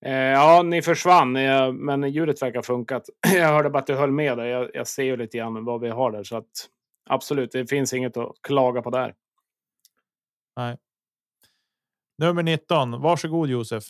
Eh, 0.04 0.12
ja, 0.12 0.62
ni 0.62 0.82
försvann, 0.82 1.32
men 1.72 2.10
ljudet 2.12 2.42
verkar 2.42 2.62
funkat. 2.62 3.02
Jag 3.34 3.48
hörde 3.48 3.70
bara 3.70 3.78
att 3.78 3.86
du 3.86 3.94
höll 3.94 4.12
med 4.12 4.38
där. 4.38 4.44
Jag, 4.44 4.70
jag 4.74 4.86
ser 4.86 5.02
ju 5.02 5.16
lite 5.16 5.38
grann 5.38 5.64
vad 5.64 5.80
vi 5.80 5.88
har 5.88 6.12
där, 6.12 6.24
så 6.24 6.36
att 6.36 6.68
absolut, 7.10 7.52
det 7.52 7.66
finns 7.66 7.92
inget 7.92 8.16
att 8.16 8.32
klaga 8.42 8.82
på 8.82 8.90
där. 8.90 9.14
Nej. 10.56 10.76
Nummer 12.18 12.42
19. 12.42 13.00
Varsågod 13.00 13.48
Josef. 13.48 13.84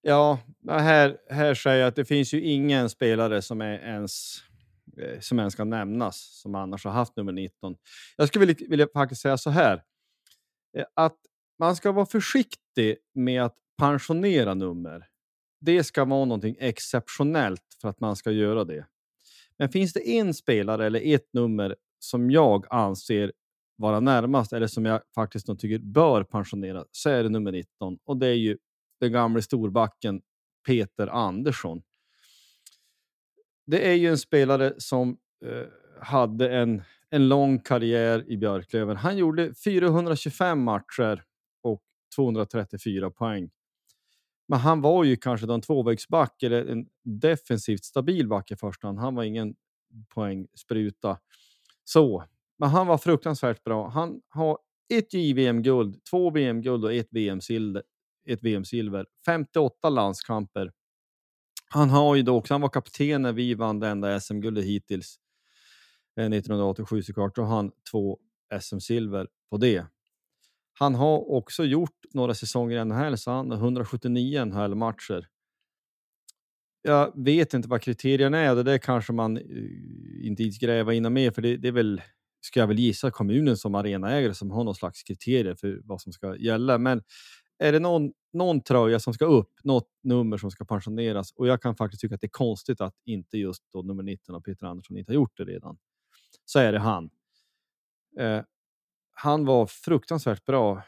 Ja, 0.00 0.38
här, 0.68 1.18
här 1.30 1.54
säger 1.54 1.80
jag 1.80 1.88
att 1.88 1.96
det 1.96 2.04
finns 2.04 2.34
ju 2.34 2.40
ingen 2.40 2.90
spelare 2.90 3.42
som 3.42 3.60
är 3.60 3.78
ens 3.78 4.42
Eh, 4.48 4.55
Eh, 5.00 5.20
som 5.20 5.38
ens 5.38 5.52
ska 5.52 5.64
nämnas, 5.64 6.40
som 6.42 6.54
annars 6.54 6.84
har 6.84 6.92
haft 6.92 7.16
nummer 7.16 7.32
19. 7.32 7.76
Jag 8.16 8.28
skulle 8.28 8.46
vilja, 8.46 8.66
vilja 8.68 8.88
faktiskt 8.94 9.22
säga 9.22 9.38
så 9.38 9.50
här, 9.50 9.82
eh, 10.76 10.84
att 10.94 11.16
man 11.58 11.76
ska 11.76 11.92
vara 11.92 12.06
försiktig 12.06 12.96
med 13.14 13.42
att 13.42 13.56
pensionera 13.78 14.54
nummer. 14.54 15.06
det 15.60 15.84
ska 15.84 16.04
vara 16.04 16.24
någonting 16.24 16.56
exceptionellt 16.58 17.62
för 17.80 17.88
att 17.88 18.00
man 18.00 18.16
ska 18.16 18.30
göra 18.30 18.64
det. 18.64 18.86
Men 19.58 19.68
finns 19.68 19.92
det 19.92 20.08
en 20.08 20.34
spelare 20.34 20.86
eller 20.86 21.14
ett 21.14 21.32
nummer 21.32 21.76
som 21.98 22.30
jag 22.30 22.66
anser 22.70 23.32
vara 23.76 24.00
närmast 24.00 24.52
eller 24.52 24.66
som 24.66 24.84
jag 24.84 25.00
faktiskt 25.14 25.46
tycker 25.58 25.78
bör 25.78 26.24
pensionera 26.24 26.84
så 26.90 27.10
är 27.10 27.22
det 27.22 27.28
nummer 27.28 27.52
19 27.52 27.98
och 28.04 28.16
det 28.16 28.26
är 28.26 28.34
ju 28.34 28.58
den 29.00 29.12
gamle 29.12 29.42
storbacken 29.42 30.22
Peter 30.66 31.06
Andersson. 31.06 31.82
Det 33.66 33.88
är 33.88 33.94
ju 33.94 34.08
en 34.08 34.18
spelare 34.18 34.74
som 34.78 35.18
eh, 35.44 35.64
hade 36.00 36.56
en, 36.56 36.82
en 37.10 37.28
lång 37.28 37.58
karriär 37.58 38.30
i 38.30 38.36
Björklöven. 38.36 38.96
Han 38.96 39.18
gjorde 39.18 39.54
425 39.54 40.62
matcher 40.62 41.22
och 41.62 41.82
234 42.16 43.10
poäng. 43.10 43.50
Men 44.48 44.58
han 44.58 44.80
var 44.80 45.04
ju 45.04 45.16
kanske 45.16 45.52
en 45.52 45.60
tvåvägsback 45.60 46.42
eller 46.42 46.66
en 46.66 46.86
defensivt 47.04 47.84
stabil 47.84 48.28
back 48.28 48.50
i 48.50 48.56
första 48.56 48.86
hand. 48.86 48.98
Han 48.98 49.14
var 49.14 49.24
ingen 49.24 49.54
poängspruta. 50.14 51.18
Så, 51.84 52.24
men 52.58 52.68
han 52.68 52.86
var 52.86 52.98
fruktansvärt 52.98 53.64
bra. 53.64 53.88
Han 53.88 54.20
har 54.28 54.58
ett 54.94 55.14
JVM-guld, 55.14 56.04
två 56.10 56.30
VM-guld 56.30 56.84
och 56.84 56.92
ett 56.92 57.08
VM-silver. 57.10 57.82
Ett 58.28 58.42
VM-silver, 58.42 59.06
58 59.26 59.90
landskamper. 59.90 60.72
Han 61.76 61.90
har 61.90 62.14
ju 62.14 62.22
då 62.22 62.36
också, 62.36 62.54
han 62.54 62.60
var 62.60 62.68
kapten 62.68 63.22
när 63.22 63.32
vi 63.32 63.54
vann 63.54 63.80
det 63.80 63.88
enda 63.88 64.20
SM-guldet 64.20 64.64
hittills. 64.64 65.18
1987 66.20 66.96
eh, 66.96 67.02
såklart, 67.02 67.38
och 67.38 67.46
han 67.46 67.72
två 67.90 68.18
SM-silver 68.60 69.26
på 69.50 69.56
det. 69.56 69.86
Han 70.72 70.94
har 70.94 71.30
också 71.30 71.64
gjort 71.64 72.04
några 72.14 72.34
säsonger 72.34 72.80
i 72.80 72.84
NHL, 72.84 73.18
så 73.18 73.30
han 73.30 73.50
har 73.50 73.58
179 73.58 74.44
NHL-matcher. 74.44 75.26
Jag 76.82 77.24
vet 77.24 77.54
inte 77.54 77.68
vad 77.68 77.82
kriterierna 77.82 78.38
är, 78.38 78.54
det 78.54 78.62
där 78.62 78.78
kanske 78.78 79.12
man 79.12 79.36
eh, 79.36 79.42
inte 80.22 80.50
ska 80.50 80.66
gräva 80.66 80.94
in 80.94 81.12
mer, 81.12 81.30
för 81.30 81.42
det, 81.42 81.56
det, 81.56 81.68
är 81.68 81.72
väl, 81.72 82.02
ska 82.40 82.60
jag 82.60 82.66
väl 82.66 82.78
gissa, 82.78 83.10
kommunen 83.10 83.56
som 83.56 83.74
arenaägare 83.74 84.34
som 84.34 84.50
har 84.50 84.64
någon 84.64 84.74
slags 84.74 85.02
kriterier 85.02 85.54
för 85.54 85.80
vad 85.84 86.00
som 86.00 86.12
ska 86.12 86.36
gälla. 86.36 86.78
Men 86.78 87.02
är 87.58 87.72
det 87.72 87.78
någon, 87.78 88.12
någon 88.32 88.60
tröja 88.60 89.00
som 89.00 89.14
ska 89.14 89.24
upp, 89.24 89.50
något 89.64 89.88
nummer 90.02 90.38
som 90.38 90.50
ska 90.50 90.64
pensioneras 90.64 91.32
och 91.32 91.46
jag 91.46 91.62
kan 91.62 91.76
faktiskt 91.76 92.00
tycka 92.00 92.14
att 92.14 92.20
det 92.20 92.26
är 92.26 92.28
konstigt 92.28 92.80
att 92.80 92.94
inte 93.04 93.38
just 93.38 93.62
då 93.72 93.82
nummer 93.82 94.02
19 94.02 94.34
och 94.34 94.44
Peter 94.44 94.66
Andersson 94.66 94.96
inte 94.96 95.12
har 95.12 95.14
gjort 95.14 95.36
det 95.36 95.44
redan. 95.44 95.78
Så 96.44 96.58
är 96.58 96.72
det 96.72 96.78
han. 96.78 97.10
Eh, 98.18 98.42
han 99.12 99.44
var 99.44 99.66
fruktansvärt 99.66 100.44
bra. 100.44 100.82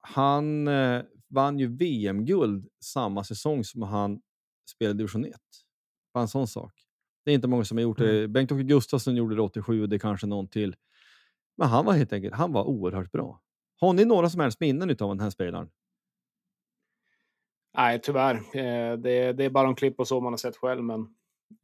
Han 0.00 0.68
eh, 0.68 1.02
vann 1.28 1.58
ju 1.58 1.76
VM-guld 1.76 2.68
samma 2.84 3.24
säsong 3.24 3.64
som 3.64 3.82
han 3.82 4.20
spelade 4.70 4.98
division 4.98 5.24
1. 5.24 5.34
Bara 6.14 6.20
en 6.20 6.28
sån 6.28 6.48
sak. 6.48 6.72
Det 7.24 7.30
är 7.30 7.34
inte 7.34 7.48
många 7.48 7.64
som 7.64 7.78
har 7.78 7.82
gjort 7.82 7.98
det. 7.98 8.18
Mm. 8.18 8.32
Bengt-Åke 8.32 8.62
Gustafsson 8.62 9.16
gjorde 9.16 9.34
det 9.34 9.42
87 9.42 9.82
och 9.82 9.88
det 9.88 9.96
är 9.96 10.00
kanske 10.00 10.26
någon 10.26 10.48
till. 10.48 10.76
Men 11.56 11.68
han 11.68 11.84
var 11.84 11.92
helt 11.92 12.12
enkelt 12.12 12.34
han 12.34 12.52
var 12.52 12.64
oerhört 12.64 13.12
bra. 13.12 13.42
Har 13.80 13.92
ni 13.92 14.04
några 14.04 14.30
som 14.30 14.40
helst 14.40 14.60
minnen 14.60 14.90
av 14.90 14.96
den 14.96 15.20
här 15.20 15.30
spelaren? 15.30 15.70
Nej, 17.76 18.00
tyvärr. 18.02 18.34
Eh, 18.34 18.96
det, 18.98 19.32
det, 19.32 19.44
är 19.44 19.50
bara 19.50 19.68
en 19.68 19.74
klipp 19.74 20.00
och 20.00 20.08
så 20.08 20.20
man 20.20 20.32
har 20.32 20.38
sett 20.38 20.56
själv, 20.56 20.82
men 20.84 21.14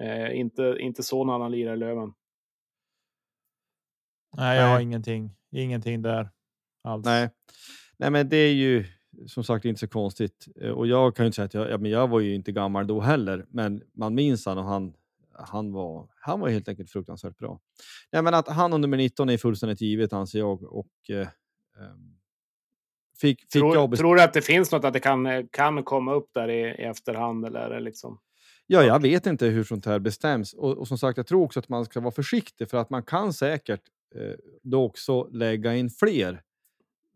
eh, 0.02 0.38
inte, 0.38 0.76
inte 0.80 1.02
så 1.02 1.24
när 1.24 1.38
han 1.38 1.52
lirar 1.52 1.74
i 1.74 1.76
Löven. 1.76 2.12
Nej, 4.36 4.58
jag 4.58 4.68
har 4.68 4.80
ingenting, 4.80 5.30
ingenting 5.52 6.02
där 6.02 6.30
alls. 6.84 7.04
Nej. 7.04 7.30
Nej, 7.96 8.10
men 8.10 8.28
det 8.28 8.36
är 8.36 8.52
ju 8.52 8.84
som 9.26 9.44
sagt 9.44 9.64
inte 9.64 9.80
så 9.80 9.88
konstigt. 9.88 10.48
Eh, 10.60 10.70
och 10.70 10.86
jag 10.86 11.16
kan 11.16 11.24
ju 11.24 11.26
inte 11.26 11.36
säga 11.36 11.46
att 11.46 11.54
jag, 11.54 11.70
ja, 11.70 11.78
men 11.78 11.90
jag 11.90 12.08
var 12.08 12.20
ju 12.20 12.34
inte 12.34 12.52
gammal 12.52 12.86
då 12.86 13.00
heller, 13.00 13.46
men 13.48 13.82
man 13.92 14.14
minns 14.14 14.46
han 14.46 14.58
och 14.58 14.64
han, 14.64 14.94
han, 15.32 15.72
var, 15.72 16.08
han 16.20 16.40
var 16.40 16.48
helt 16.48 16.68
enkelt 16.68 16.90
fruktansvärt 16.90 17.38
bra. 17.38 17.60
Nej, 18.12 18.22
men 18.22 18.34
att 18.34 18.48
han 18.48 18.72
och 18.72 18.80
nummer 18.80 18.96
19 18.96 19.28
är 19.28 19.38
fullständigt 19.38 19.80
givet 19.80 20.12
anser 20.12 20.38
jag. 20.38 20.62
Och, 20.62 21.10
eh, 21.10 21.28
ehm, 21.78 22.16
fick, 23.24 23.40
fick 23.40 23.50
tror, 23.50 23.76
jag 23.76 23.96
tror 23.96 24.16
du 24.16 24.22
att 24.22 24.32
det 24.32 24.42
finns 24.42 24.72
något 24.72 24.84
att 24.84 24.92
det 24.92 25.00
kan, 25.00 25.48
kan 25.48 25.84
komma 25.84 26.14
upp 26.14 26.30
där 26.34 26.48
i, 26.48 26.60
i 26.60 26.84
efterhand? 26.84 27.46
Eller 27.46 27.80
liksom? 27.80 28.18
Ja, 28.66 28.82
jag 28.82 29.02
vet 29.02 29.26
inte 29.26 29.46
hur 29.46 29.64
sånt 29.64 29.86
här 29.86 29.98
bestäms. 29.98 30.54
Och, 30.54 30.78
och, 30.78 30.88
som 30.88 30.98
sagt, 30.98 31.16
jag 31.16 31.26
tror 31.26 31.42
också 31.42 31.60
att 31.60 31.68
man 31.68 31.84
ska 31.84 32.00
vara 32.00 32.14
försiktig 32.14 32.70
för 32.70 32.78
att 32.78 32.90
man 32.90 33.02
kan 33.02 33.32
säkert 33.32 33.80
eh, 34.14 34.34
då 34.62 34.84
också 34.84 35.28
lägga 35.32 35.74
in 35.74 35.90
fler 35.90 36.42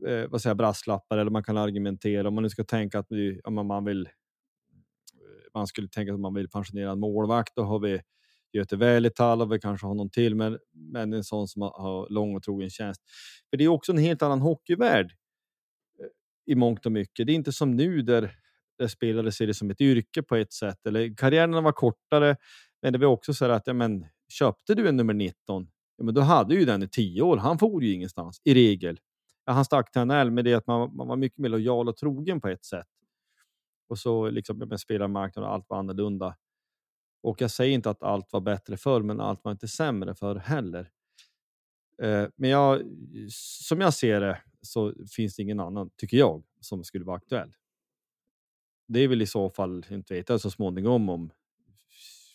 eh, 0.06 0.28
vad 0.28 0.42
säger, 0.42 0.54
brasklappar 0.54 1.18
eller 1.18 1.30
man 1.30 1.44
kan 1.44 1.56
argumentera 1.56 2.28
om 2.28 2.34
man 2.34 2.42
nu 2.42 2.50
ska 2.50 2.64
tänka 2.64 2.98
att 2.98 3.06
vi, 3.08 3.40
om 3.44 3.66
man 3.66 3.84
vill 3.84 4.06
eh, 4.06 4.12
man 5.54 5.66
skulle 5.66 5.88
tänka 5.88 6.14
att 6.14 6.20
man 6.20 6.34
vill 6.34 6.48
pensionera 6.48 6.90
en 6.90 7.00
målvakt. 7.00 7.56
Då 7.56 7.62
har 7.62 7.78
vi 7.78 8.00
Göte 8.52 8.76
Välitalo, 8.76 9.44
vi 9.44 9.58
kanske 9.58 9.86
har 9.86 9.94
någon 9.94 10.10
till, 10.10 10.34
men, 10.34 10.58
men 10.72 11.12
en 11.12 11.24
sån 11.24 11.48
som 11.48 11.62
har 11.62 12.10
lång 12.10 12.36
och 12.36 12.42
trogen 12.42 12.70
tjänst. 12.70 13.02
För 13.50 13.56
det 13.56 13.64
är 13.64 13.68
också 13.68 13.92
en 13.92 13.98
helt 13.98 14.22
annan 14.22 14.40
hockeyvärld 14.40 15.17
i 16.48 16.54
mångt 16.54 16.86
och 16.86 16.92
mycket. 16.92 17.26
Det 17.26 17.32
är 17.32 17.34
inte 17.34 17.52
som 17.52 17.70
nu 17.70 18.02
där, 18.02 18.30
där 18.78 18.88
spelare 18.88 19.32
ser 19.32 19.46
det 19.46 19.54
som 19.54 19.68
liksom 19.68 19.70
ett 19.70 19.80
yrke 19.80 20.22
på 20.22 20.36
ett 20.36 20.52
sätt. 20.52 20.86
Eller 20.86 21.16
karriärerna 21.16 21.60
var 21.60 21.72
kortare, 21.72 22.36
men 22.82 22.92
det 22.92 22.98
var 22.98 23.06
också 23.06 23.34
så 23.34 23.44
att 23.44 23.66
ja, 23.66 23.72
men, 23.72 24.06
köpte 24.28 24.74
du 24.74 24.88
en 24.88 24.96
nummer 24.96 25.14
19, 25.14 25.68
ja, 25.96 26.04
men 26.04 26.14
då 26.14 26.20
hade 26.20 26.54
ju 26.54 26.64
den 26.64 26.82
i 26.82 26.88
tio 26.88 27.22
år. 27.22 27.36
Han 27.36 27.58
for 27.58 27.82
ju 27.82 27.92
ingenstans 27.92 28.40
i 28.44 28.54
regel 28.54 28.98
ja, 29.48 29.52
han 29.52 29.64
stack 29.64 29.92
till 29.92 30.04
NHL 30.04 30.30
med 30.30 30.44
det 30.44 30.54
att 30.54 30.66
man, 30.66 30.96
man 30.96 31.08
var 31.08 31.16
mycket 31.16 31.38
mer 31.38 31.48
lojal 31.48 31.88
och 31.88 31.96
trogen 31.96 32.40
på 32.40 32.48
ett 32.48 32.64
sätt. 32.64 32.86
Och 33.88 33.98
så 33.98 34.30
liksom 34.30 34.58
med 34.58 34.80
spelarmarknaden 34.80 35.48
och 35.48 35.54
allt 35.54 35.66
var 35.68 35.78
annorlunda. 35.78 36.36
Och 37.22 37.40
jag 37.40 37.50
säger 37.50 37.74
inte 37.74 37.90
att 37.90 38.02
allt 38.02 38.32
var 38.32 38.40
bättre 38.40 38.76
förr, 38.76 39.02
men 39.02 39.20
allt 39.20 39.44
var 39.44 39.52
inte 39.52 39.68
sämre 39.68 40.14
förr 40.14 40.36
heller. 40.36 40.90
Eh, 42.02 42.26
men 42.36 42.50
jag, 42.50 42.82
som 43.30 43.80
jag 43.80 43.94
ser 43.94 44.20
det 44.20 44.42
så 44.62 44.94
finns 45.16 45.36
det 45.36 45.42
ingen 45.42 45.60
annan, 45.60 45.90
tycker 45.96 46.16
jag, 46.16 46.42
som 46.60 46.84
skulle 46.84 47.04
vara 47.04 47.16
aktuell. 47.16 47.54
Det 48.88 49.00
är 49.00 49.08
väl 49.08 49.22
i 49.22 49.26
så 49.26 49.50
fall, 49.50 49.86
inte 49.90 50.14
veta 50.14 50.38
så 50.38 50.50
småningom 50.50 51.08
om 51.08 51.30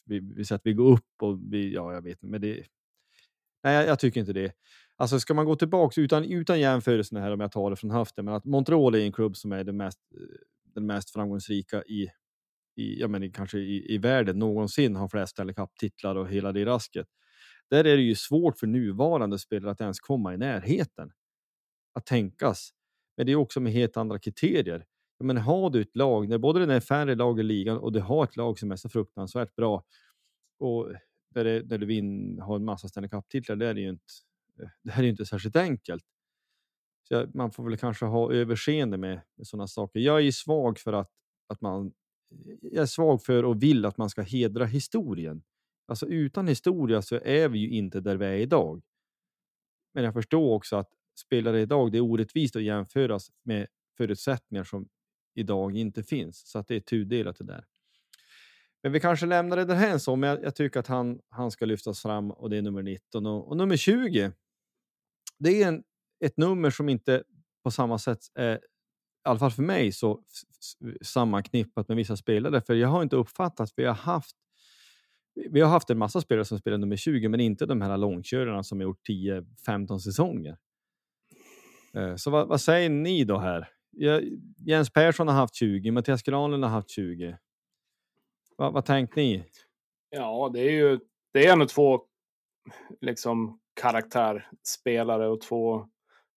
vi, 0.06 0.20
vi 0.20 0.46
säger 0.46 0.58
att 0.58 0.66
vi 0.66 0.74
går 0.74 0.92
upp 0.92 1.22
och 1.22 1.40
vi, 1.54 1.74
ja, 1.74 1.94
jag 1.94 2.02
vet 2.02 2.12
inte, 2.12 2.28
men 2.28 2.42
det. 2.42 2.66
Nej, 3.64 3.76
jag, 3.76 3.88
jag 3.88 4.00
tycker 4.00 4.20
inte 4.20 4.34
det. 4.34 4.52
Alltså 4.96 5.20
ska 5.20 5.34
man 5.34 5.46
gå 5.46 5.56
tillbaka 5.56 6.02
utan, 6.02 6.24
utan 6.24 6.60
jämförelsen 6.60 7.22
här 7.22 7.32
om 7.32 7.40
jag 7.40 7.52
tar 7.52 7.70
det 7.70 7.76
från 7.76 7.92
höften, 7.92 8.26
men 8.26 8.34
att 8.34 8.46
Montreal 8.46 8.96
är 8.96 9.00
en 9.00 9.12
klubb 9.12 9.38
som 9.38 9.52
är 9.52 9.64
den 9.64 9.78
mest, 9.78 10.00
den 10.76 10.86
mest 10.86 11.10
framgångsrika 11.10 11.84
i, 11.84 12.10
i, 12.76 13.00
ja, 13.00 13.08
men 13.08 13.32
kanske 13.32 13.58
i, 13.58 13.94
i 13.94 13.98
världen 13.98 14.40
någonsin, 14.40 14.96
har 14.96 15.08
flest 15.08 15.32
Stanley 15.32 15.56
Cup-titlar 15.56 16.16
och 16.16 16.30
hela 16.30 16.52
det 16.52 16.66
rasket. 16.66 17.08
Där 17.70 17.86
är 17.86 17.98
det 17.98 18.04
ju 18.04 18.16
svårt 18.16 18.58
för 18.58 18.68
nuvarande 18.68 19.40
spelare 19.40 19.72
att 19.72 19.82
ens 19.82 20.00
komma 20.00 20.34
i 20.34 20.38
närheten. 20.38 21.12
Att 21.94 22.06
tänkas. 22.06 22.70
Men 23.18 23.26
det 23.26 23.32
är 23.32 23.36
också 23.36 23.60
med 23.60 23.74
helt 23.74 23.98
andra 23.98 24.20
kriterier. 24.20 24.86
Men 25.20 25.38
har 25.38 25.70
du 25.70 25.82
ett 25.82 25.96
lag, 25.96 26.30
när 26.30 26.38
både 26.38 26.66
det 26.66 26.74
är 26.74 26.80
färre 26.80 27.16
lag 27.16 27.40
i 27.40 27.44
ligan 27.44 27.78
och 27.78 27.92
du 27.92 28.00
har 28.00 28.24
ett 28.24 28.36
lag 28.36 28.60
som 28.60 28.72
är 28.72 28.76
så 28.76 28.90
fruktansvärt 28.90 29.56
bra 29.56 29.84
och 30.60 30.94
där, 31.30 31.44
det, 31.44 31.62
där 31.62 31.78
du 31.78 31.86
vin, 31.86 32.40
har 32.40 32.56
en 32.56 32.66
massa 32.66 32.88
Stanley 32.88 33.10
Cup-titlar, 33.10 33.56
det 33.56 33.68
är 33.68 33.76
ju 33.76 33.90
inte 33.90 34.04
det 34.84 34.92
här 34.92 35.04
är 35.04 35.08
inte 35.08 35.26
särskilt 35.26 35.56
enkelt. 35.56 36.04
Så 37.08 37.28
man 37.34 37.52
får 37.52 37.64
väl 37.64 37.78
kanske 37.78 38.06
ha 38.06 38.34
överseende 38.34 38.98
med, 38.98 39.22
med 39.36 39.48
sådana 39.48 39.68
saker. 39.68 40.00
Jag 40.00 40.26
är 40.26 40.32
svag 40.32 40.80
för 40.80 40.94
att, 40.94 41.12
att 41.48 41.62
man 41.62 41.94
jag 42.62 42.82
är 42.82 42.86
svag 42.86 43.24
för 43.24 43.46
och 43.46 43.64
vill 43.64 43.86
att 43.86 43.98
man 43.98 44.10
ska 44.10 44.22
hedra 44.22 44.66
historien. 44.66 45.44
Alltså 45.88 46.08
utan 46.08 46.48
historia 46.48 47.02
så 47.02 47.16
är 47.16 47.50
vi 47.50 47.60
ju 47.60 47.70
inte 47.70 48.00
där 48.00 48.18
vi 48.18 48.26
är 48.26 48.34
idag. 48.34 48.82
Men 49.94 50.04
jag 50.04 50.14
förstår 50.14 50.54
också 50.54 50.76
att 50.76 50.90
spelare 51.20 51.62
idag, 51.62 51.92
det 51.92 51.98
är 51.98 52.02
orättvist 52.02 52.56
att 52.56 52.64
jämföras 52.64 53.32
med 53.44 53.68
förutsättningar 53.98 54.64
som 54.64 54.90
idag 55.36 55.78
inte 55.78 56.04
finns. 56.04 56.48
Så 56.48 56.60
att 56.60 56.68
det 56.68 56.76
är 56.76 56.80
tudelat 56.80 57.38
det 57.38 57.44
där. 57.44 57.66
Men 58.84 58.92
vi 58.92 59.00
kanske 59.00 59.26
lämnar 59.26 59.58
det 59.58 59.66
därhän 59.66 60.00
så, 60.00 60.16
men 60.16 60.30
jag, 60.30 60.44
jag, 60.44 60.56
tycker 60.56 60.80
att 60.80 60.88
han, 60.88 61.20
han 61.30 61.52
ska 61.52 61.66
lyftas 61.66 62.02
fram 62.02 62.32
och 62.32 62.50
det 62.50 62.58
är 62.58 62.62
nummer 62.62 62.84
19 62.84 63.26
och, 63.26 63.48
och 63.48 63.58
nummer 63.58 63.78
20 63.78 64.32
det 65.40 65.64
är 65.64 65.68
en, 65.68 65.84
ett 66.26 66.38
nummer 66.38 66.70
som 66.70 66.90
inte 66.90 67.24
på 67.64 67.72
samma 67.72 68.00
sätt 68.00 68.20
är, 68.36 68.56
i 68.56 68.60
alla 69.24 69.40
fall 69.40 69.52
för 69.52 69.64
mig, 69.64 69.92
så 69.92 70.24
sammanknippat 71.02 71.88
med 71.88 71.98
vissa 71.98 72.18
spelare. 72.18 72.62
För 72.62 72.74
jag 72.74 72.88
har 72.88 73.04
inte 73.04 73.16
uppfattat 73.16 73.60
att 73.60 73.74
vi 73.76 73.86
har 73.86 73.94
haft 73.94 74.36
vi 75.50 75.62
har 75.62 75.70
haft 75.70 75.90
en 75.90 75.98
massa 75.98 76.22
spelare 76.22 76.46
som 76.46 76.60
spelar 76.60 76.78
nummer 76.78 76.96
20, 76.96 77.28
men 77.28 77.40
inte 77.40 77.66
de 77.66 77.82
här 77.82 77.98
långkörarna 77.98 78.64
som 78.64 78.80
har 78.80 78.84
gjort 78.84 79.08
10-15 79.10 79.98
säsonger. 79.98 80.58
Eh, 81.98 82.16
så 82.16 82.32
vad, 82.32 82.48
vad, 82.48 82.62
säger 82.62 82.90
ni 82.90 83.24
då 83.24 83.38
här? 83.38 83.70
Jens 84.58 84.94
Persson 84.94 85.28
har 85.28 85.36
haft 85.36 85.56
20, 85.56 85.92
Mattias 85.92 86.24
Granlund 86.24 86.64
har 86.64 86.72
haft 86.72 86.90
20. 86.90 87.38
Vad, 88.58 88.74
vad 88.74 88.86
tänkte 88.86 89.20
ni? 89.20 89.46
Ja, 90.10 90.52
det 90.54 90.60
är 90.60 90.72
ju 90.72 91.00
det 91.34 91.48
är 91.48 91.54
ändå 91.54 91.66
två 91.66 92.02
liksom 93.02 93.60
karaktärspelare 93.82 95.28
och 95.28 95.42
två 95.42 95.88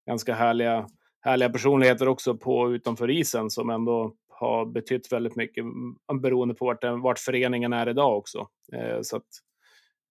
ganska 0.06 0.34
härliga, 0.34 0.88
härliga 1.20 1.50
personligheter 1.50 2.08
också 2.08 2.36
på 2.36 2.72
utanför 2.72 3.10
isen 3.10 3.50
som 3.50 3.70
ändå 3.70 4.14
har 4.28 4.66
betytt 4.66 5.12
väldigt 5.12 5.36
mycket 5.36 5.62
mm, 5.62 6.20
beroende 6.20 6.54
på 6.54 6.64
vart, 6.64 6.84
vart 7.02 7.18
föreningen 7.18 7.72
är 7.72 7.88
idag 7.88 8.18
också. 8.18 8.48
Eh, 8.72 8.98
så 9.02 9.16
att, 9.16 9.28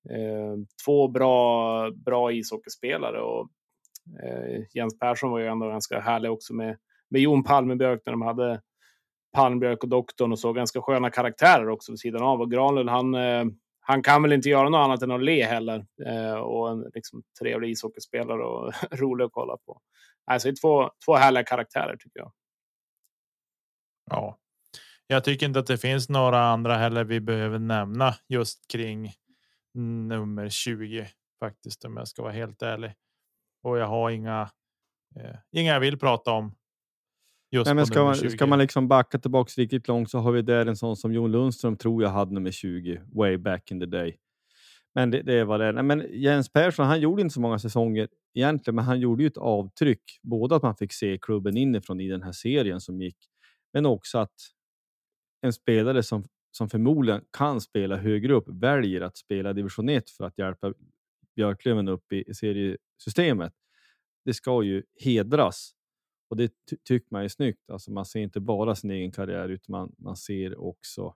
eh, 0.09 0.57
två 0.85 1.07
bra, 1.07 1.91
bra 1.91 2.31
ishockeyspelare 2.31 3.21
och 3.21 3.49
Eh, 4.23 4.61
Jens 4.73 4.99
Persson 4.99 5.31
var 5.31 5.39
ju 5.39 5.47
ändå 5.47 5.69
ganska 5.69 5.99
härlig 5.99 6.31
också 6.31 6.53
med, 6.53 6.77
med 7.09 7.21
Jon 7.21 7.43
Palmebjörk 7.43 8.01
när 8.05 8.13
de 8.13 8.21
hade 8.21 8.61
Palmbjörk 9.33 9.83
och 9.83 9.89
doktorn 9.89 10.31
och 10.31 10.39
så 10.39 10.53
ganska 10.53 10.81
sköna 10.81 11.09
karaktärer 11.09 11.69
också 11.69 11.91
vid 11.91 11.99
sidan 11.99 12.23
av. 12.23 12.41
Och 12.41 12.51
Granlund, 12.51 12.89
han, 12.89 13.15
eh, 13.15 13.45
han 13.79 14.03
kan 14.03 14.21
väl 14.21 14.33
inte 14.33 14.49
göra 14.49 14.69
något 14.69 14.85
annat 14.85 15.01
än 15.01 15.11
att 15.11 15.23
le 15.23 15.43
heller. 15.43 15.85
Eh, 16.05 16.35
och 16.35 16.69
en 16.69 16.91
liksom, 16.93 17.23
trevlig 17.39 17.69
ishockeyspelare 17.69 18.43
och 18.43 18.73
rolig 18.91 19.25
att 19.25 19.31
kolla 19.31 19.57
på. 19.57 19.81
Alltså, 20.25 20.47
det 20.47 20.51
är 20.51 20.61
två, 20.61 20.89
två 21.05 21.15
härliga 21.15 21.43
karaktärer 21.43 21.97
tycker 21.97 22.19
jag. 22.19 22.31
Ja, 24.11 24.37
jag 25.07 25.23
tycker 25.23 25.45
inte 25.45 25.59
att 25.59 25.67
det 25.67 25.77
finns 25.77 26.09
några 26.09 26.39
andra 26.39 26.77
heller 26.77 27.03
vi 27.03 27.19
behöver 27.19 27.59
nämna 27.59 28.15
just 28.27 28.71
kring 28.71 29.13
nummer 30.07 30.49
20 30.49 31.07
faktiskt 31.39 31.85
om 31.85 31.97
jag 31.97 32.07
ska 32.07 32.21
vara 32.21 32.33
helt 32.33 32.61
ärlig. 32.61 32.93
Och 33.65 33.77
jag 33.77 33.87
har 33.87 34.09
inga, 34.09 34.49
eh, 35.15 35.35
inga 35.51 35.73
jag 35.73 35.79
vill 35.79 35.99
prata 35.99 36.31
om. 36.31 36.55
Just 37.51 37.65
Nej, 37.65 37.75
men 37.75 37.85
ska, 37.85 38.03
man, 38.03 38.15
ska 38.15 38.45
man 38.45 38.59
liksom 38.59 38.87
backa 38.87 39.19
tillbaks 39.19 39.57
riktigt 39.57 39.87
långt 39.87 40.09
så 40.09 40.19
har 40.19 40.31
vi 40.31 40.41
där 40.41 40.65
en 40.65 40.75
sån 40.75 40.95
som 40.95 41.13
Jon 41.13 41.31
Lundström 41.31 41.77
tror 41.77 42.03
jag 42.03 42.09
hade 42.09 42.33
nummer 42.33 42.51
20 42.51 43.01
way 43.15 43.37
back 43.37 43.71
in 43.71 43.79
the 43.79 43.85
day. 43.85 44.17
Men 44.95 45.11
det, 45.11 45.21
det 45.21 45.43
var 45.43 45.59
det. 45.59 45.71
Nej, 45.71 45.83
men 45.83 46.05
Jens 46.09 46.49
Persson, 46.49 46.85
han 46.85 47.01
gjorde 47.01 47.21
inte 47.21 47.33
så 47.33 47.41
många 47.41 47.59
säsonger 47.59 48.07
egentligen, 48.33 48.75
men 48.75 48.85
han 48.85 48.99
gjorde 48.99 49.23
ju 49.23 49.27
ett 49.27 49.37
avtryck. 49.37 50.19
Både 50.23 50.55
att 50.55 50.63
man 50.63 50.75
fick 50.75 50.93
se 50.93 51.17
klubben 51.21 51.57
inifrån 51.57 51.99
i 51.99 52.07
den 52.07 52.23
här 52.23 52.31
serien 52.31 52.81
som 52.81 53.01
gick, 53.01 53.17
men 53.73 53.85
också 53.85 54.17
att 54.17 54.35
en 55.41 55.53
spelare 55.53 56.03
som, 56.03 56.23
som 56.51 56.69
förmodligen 56.69 57.21
kan 57.37 57.61
spela 57.61 57.97
högre 57.97 58.33
upp 58.33 58.47
väljer 58.47 59.01
att 59.01 59.17
spela 59.17 59.53
division 59.53 59.89
1 59.89 60.09
för 60.09 60.25
att 60.25 60.37
hjälpa 60.37 60.73
Björklöven 61.35 61.87
upp 61.87 62.13
i, 62.13 62.33
seriesystemet. 62.33 63.53
Det 64.25 64.33
ska 64.33 64.63
ju 64.63 64.83
hedras 65.03 65.71
och 66.29 66.37
det 66.37 66.51
ty 66.69 66.77
tycker 66.83 67.07
man 67.11 67.23
är 67.23 67.27
snyggt. 67.27 67.69
Alltså 67.69 67.91
man 67.91 68.05
ser 68.05 68.19
inte 68.19 68.39
bara 68.39 68.75
sin 68.75 68.91
egen 68.91 69.11
karriär 69.11 69.49
utan 69.49 69.71
man, 69.71 69.95
man 69.97 70.15
ser 70.15 70.59
också 70.59 71.15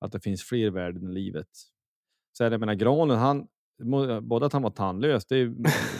att 0.00 0.12
det 0.12 0.20
finns 0.20 0.42
fler 0.42 0.70
värden 0.70 1.10
i 1.10 1.12
livet. 1.12 1.48
Så 2.32 2.44
jag 2.44 2.60
menar 2.60 2.74
Granen, 2.74 3.18
han, 3.18 3.46
både 4.22 4.46
att 4.46 4.52
han 4.52 4.62
var 4.62 4.70
tandlös, 4.70 5.26
det, 5.26 5.44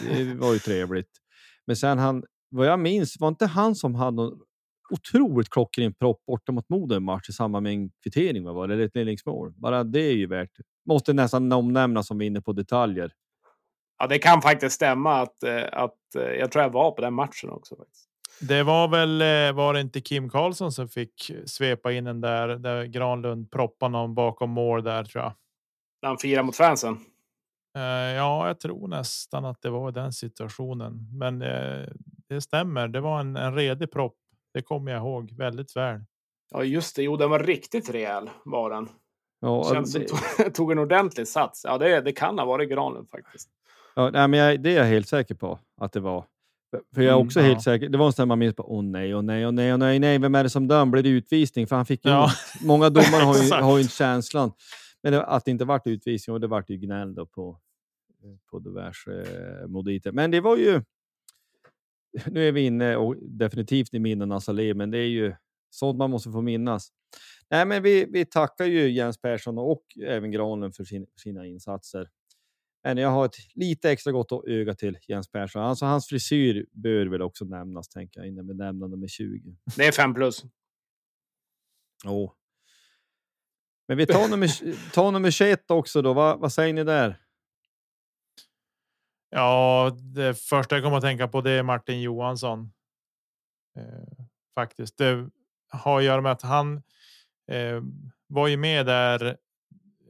det 0.09 0.35
var 0.35 0.53
ju 0.53 0.59
trevligt. 0.59 1.11
Men 1.67 1.77
sen 1.77 1.99
han, 1.99 2.25
vad 2.49 2.67
jag 2.67 2.81
minns, 2.81 3.21
var 3.21 3.29
inte 3.29 3.47
han 3.47 3.75
som 3.75 3.95
hade 3.95 4.17
någon 4.17 4.41
otroligt 4.91 5.51
klockren 5.51 5.95
propp 5.95 6.25
borta 6.27 6.53
mot 6.53 6.69
Modo 6.69 7.01
match 7.01 7.29
i 7.29 7.33
samband 7.33 7.63
med 7.63 7.73
en 7.73 7.91
kvittering, 8.03 8.45
vad 8.45 8.55
var 8.55 8.69
det? 8.69 8.75
Eller 8.75 8.85
ett 8.85 8.95
ledningsmål. 8.95 9.53
Bara 9.57 9.85
det 9.85 10.01
är 10.01 10.17
ju 10.17 10.27
värt. 10.27 10.51
Måste 10.87 11.13
nästan 11.13 11.53
omnämnas 11.53 12.07
som 12.07 12.19
vi 12.19 12.25
är 12.25 12.27
inne 12.27 12.41
på 12.41 12.53
detaljer. 12.53 13.13
Ja, 13.99 14.07
det 14.07 14.19
kan 14.19 14.43
faktiskt 14.43 14.75
stämma 14.75 15.21
att, 15.21 15.43
eh, 15.43 15.65
att 15.73 16.15
eh, 16.17 16.23
jag 16.23 16.53
tror 16.53 16.63
jag 16.63 16.71
var 16.71 16.91
på 16.91 17.03
den 17.03 17.15
matchen 17.15 17.51
också. 17.51 17.77
Faktiskt. 17.77 18.09
Det 18.41 18.63
var 18.63 18.89
väl, 18.89 19.21
eh, 19.21 19.57
var 19.57 19.75
det 19.75 19.81
inte 19.81 20.01
Kim 20.01 20.31
Karlsson 20.31 20.73
som 20.73 20.89
fick 20.89 21.31
svepa 21.47 21.93
in 21.93 22.05
den 22.05 22.21
där, 22.21 22.49
där 22.49 22.85
Granlund 22.85 23.51
proppade 23.51 23.93
någon 23.93 24.15
bakom 24.15 24.51
mål 24.51 24.85
där 24.85 25.05
tror 25.05 25.25
jag. 25.25 25.33
När 26.03 26.09
han 26.09 26.19
firade 26.19 26.43
mot 26.43 26.57
fansen? 26.57 26.99
Ja, 28.17 28.47
jag 28.47 28.61
tror 28.61 28.89
nästan 28.89 29.45
att 29.45 29.63
det 29.63 29.71
var 29.71 29.93
den 29.93 30.13
situationen. 30.13 31.09
Men 31.19 31.39
det 32.29 32.41
stämmer. 32.41 32.89
Det 32.89 33.01
var 33.01 33.21
en, 33.21 33.37
en 33.37 33.55
redig 33.55 33.93
propp. 33.93 34.17
Det 34.55 34.63
kommer 34.63 34.93
jag 34.93 35.01
ihåg 35.01 35.33
väldigt 35.33 35.77
väl. 35.77 36.01
Ja, 36.51 36.65
just 36.65 36.97
det. 36.97 37.03
Jo, 37.03 37.17
den 37.17 37.31
var 37.31 37.39
riktigt 37.39 37.91
rejäl 37.91 38.31
var 38.45 38.71
den. 38.71 38.89
Ja, 39.45 39.71
Känns 39.73 39.93
det... 39.93 40.09
som 40.09 40.19
tog 40.53 40.73
en 40.73 40.79
ordentlig 40.79 41.29
sats. 41.29 41.65
Ja, 41.65 41.79
det, 41.79 42.01
det 42.01 42.13
kan 42.13 42.39
ha 42.39 42.47
varit 42.47 42.71
Granlund 42.71 43.09
faktiskt. 43.11 43.49
Ja, 43.97 44.11
nej, 44.11 44.29
men 44.29 44.41
jag, 44.41 44.63
det 44.63 44.71
är 44.71 44.77
jag 44.77 44.85
helt 44.85 45.09
säker 45.09 45.35
på 45.35 45.59
att 45.81 45.93
det 45.93 46.01
var. 46.01 46.25
För 46.95 47.03
jag 47.03 47.11
är 47.11 47.15
mm, 47.15 47.27
också 47.27 47.39
mm, 47.39 47.49
helt 47.49 47.67
ja. 47.67 47.73
säker. 47.73 47.89
Det 47.89 47.99
var 47.99 48.07
en 48.07 48.13
sån 48.13 48.29
man 48.29 48.39
minns 48.39 48.55
på. 48.55 48.63
Åh 48.63 48.83
nej, 48.83 49.15
åh 49.15 49.23
nej, 49.23 49.47
åh 49.47 49.53
nej, 49.53 49.73
åh 49.73 49.79
nej, 49.79 49.99
nej, 49.99 50.19
vem 50.19 50.35
är 50.35 50.43
det 50.43 50.51
som 50.51 50.69
döm? 50.69 50.91
Blir 50.91 51.03
det 51.03 51.09
utvisning? 51.09 51.67
För 51.67 51.77
han 51.77 51.87
fick 51.87 52.05
ju 52.05 52.11
ja. 52.11 52.31
Många 52.63 52.91
domare 52.91 53.23
har 53.23 53.37
ju, 53.43 53.51
har 53.63 53.77
ju 53.77 53.83
inte 53.83 53.95
känslan. 53.95 54.53
Men 55.03 55.13
det, 55.13 55.25
att 55.25 55.45
det 55.45 55.51
inte 55.51 55.65
vart 55.65 55.87
utvisning 55.87 56.35
och 56.35 56.41
det 56.41 56.47
vart 56.47 56.71
ju 56.71 56.77
gnäll 56.77 57.15
då 57.15 57.27
på, 57.27 57.59
på 58.51 58.59
diverse 58.59 59.13
eh, 59.13 59.69
moditer. 59.69 60.13
Men 60.13 60.31
det 60.31 60.41
var 60.41 60.57
ju. 60.57 60.83
Nu 62.27 62.49
är 62.49 62.53
vi 62.53 62.61
inne 62.61 62.97
och 62.97 63.17
definitivt 63.17 63.95
i 63.95 63.99
minnenas 63.99 64.49
allé, 64.49 64.75
men 64.75 64.91
det 64.91 64.99
är 64.99 65.09
ju 65.09 65.35
sånt 65.71 65.99
man 65.99 66.11
måste 66.11 66.31
få 66.31 66.41
minnas. 66.41 66.89
Nej, 67.55 67.67
men 67.67 67.83
vi, 67.83 68.05
vi 68.05 68.25
tackar 68.25 68.65
ju 68.65 68.91
Jens 68.91 69.19
Persson 69.19 69.59
och 69.59 69.85
även 70.07 70.31
Granen 70.31 70.73
för, 70.73 70.85
sin, 70.85 71.07
för 71.07 71.21
sina 71.21 71.47
insatser. 71.47 72.11
Men 72.83 72.97
jag 72.97 73.09
har 73.09 73.25
ett 73.25 73.37
lite 73.55 73.91
extra 73.91 74.13
gott 74.13 74.45
öga 74.47 74.75
till 74.75 74.99
Jens 75.09 75.31
Persson. 75.31 75.63
Alltså 75.63 75.85
hans 75.85 76.07
frisyr 76.09 76.67
bör 76.73 77.07
väl 77.07 77.23
också 77.23 77.45
nämnas, 77.45 77.89
tänker 77.89 78.21
jag, 78.21 78.29
innan 78.29 78.47
vi 78.47 78.55
nämner 78.55 78.89
nummer 78.89 79.09
20. 79.09 79.57
Det 79.77 79.87
är 79.87 79.93
fem 79.93 80.15
plus. 80.15 80.45
Oh. 82.05 82.33
Men 83.89 83.97
vi 83.97 84.07
tar 84.07 84.29
nummer, 84.29 84.91
tar 84.93 85.13
nummer 85.13 85.31
21 85.31 85.71
också 85.71 86.03
då. 86.03 86.13
Va, 86.13 86.37
vad 86.37 86.53
säger 86.53 86.75
ni 86.75 86.85
där? 86.85 87.21
Ja, 89.31 89.97
det 90.15 90.35
första 90.35 90.75
jag 90.75 90.85
kommer 90.85 90.97
att 90.97 91.03
tänka 91.03 91.29
på 91.29 91.41
det 91.41 91.51
är 91.51 91.63
Martin 91.63 92.01
Johansson. 92.01 92.73
Eh, 93.79 94.25
faktiskt. 94.55 94.99
Det 94.99 95.31
har 95.69 95.99
att 95.99 96.05
göra 96.05 96.21
med 96.21 96.33
att 96.33 96.43
han 96.43 96.83
Eh, 97.47 97.83
var 98.27 98.49
ju 98.49 98.57
med 98.57 98.87
där 98.87 99.27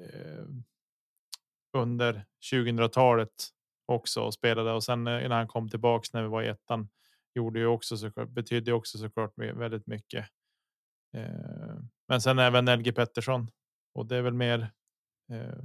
eh, 0.01 0.45
under 1.77 2.25
2000-talet 2.53 3.49
också 3.87 4.21
och 4.21 4.35
spelade 4.35 4.73
och 4.73 4.85
sen 4.85 5.07
eh, 5.07 5.29
när 5.29 5.37
han 5.37 5.49
kom 5.49 5.69
tillbaks 5.69 6.13
när 6.13 6.23
vi 6.23 6.29
var 6.29 6.43
i 6.43 6.49
ettan 6.49 6.89
gjorde 7.35 7.59
ju 7.59 7.67
också 7.67 7.97
såklart 7.97 8.29
betydde 8.29 8.73
också 8.73 8.99
såklart 8.99 9.33
väldigt 9.37 9.87
mycket. 9.87 10.27
Eh, 11.17 11.77
men 12.09 12.21
sen 12.21 12.39
även 12.39 12.79
LG 12.79 12.95
Pettersson 12.95 13.51
och 13.95 14.07
det 14.07 14.17
är 14.17 14.23
väl 14.23 14.35
mer. 14.35 14.73
Eh, 15.33 15.65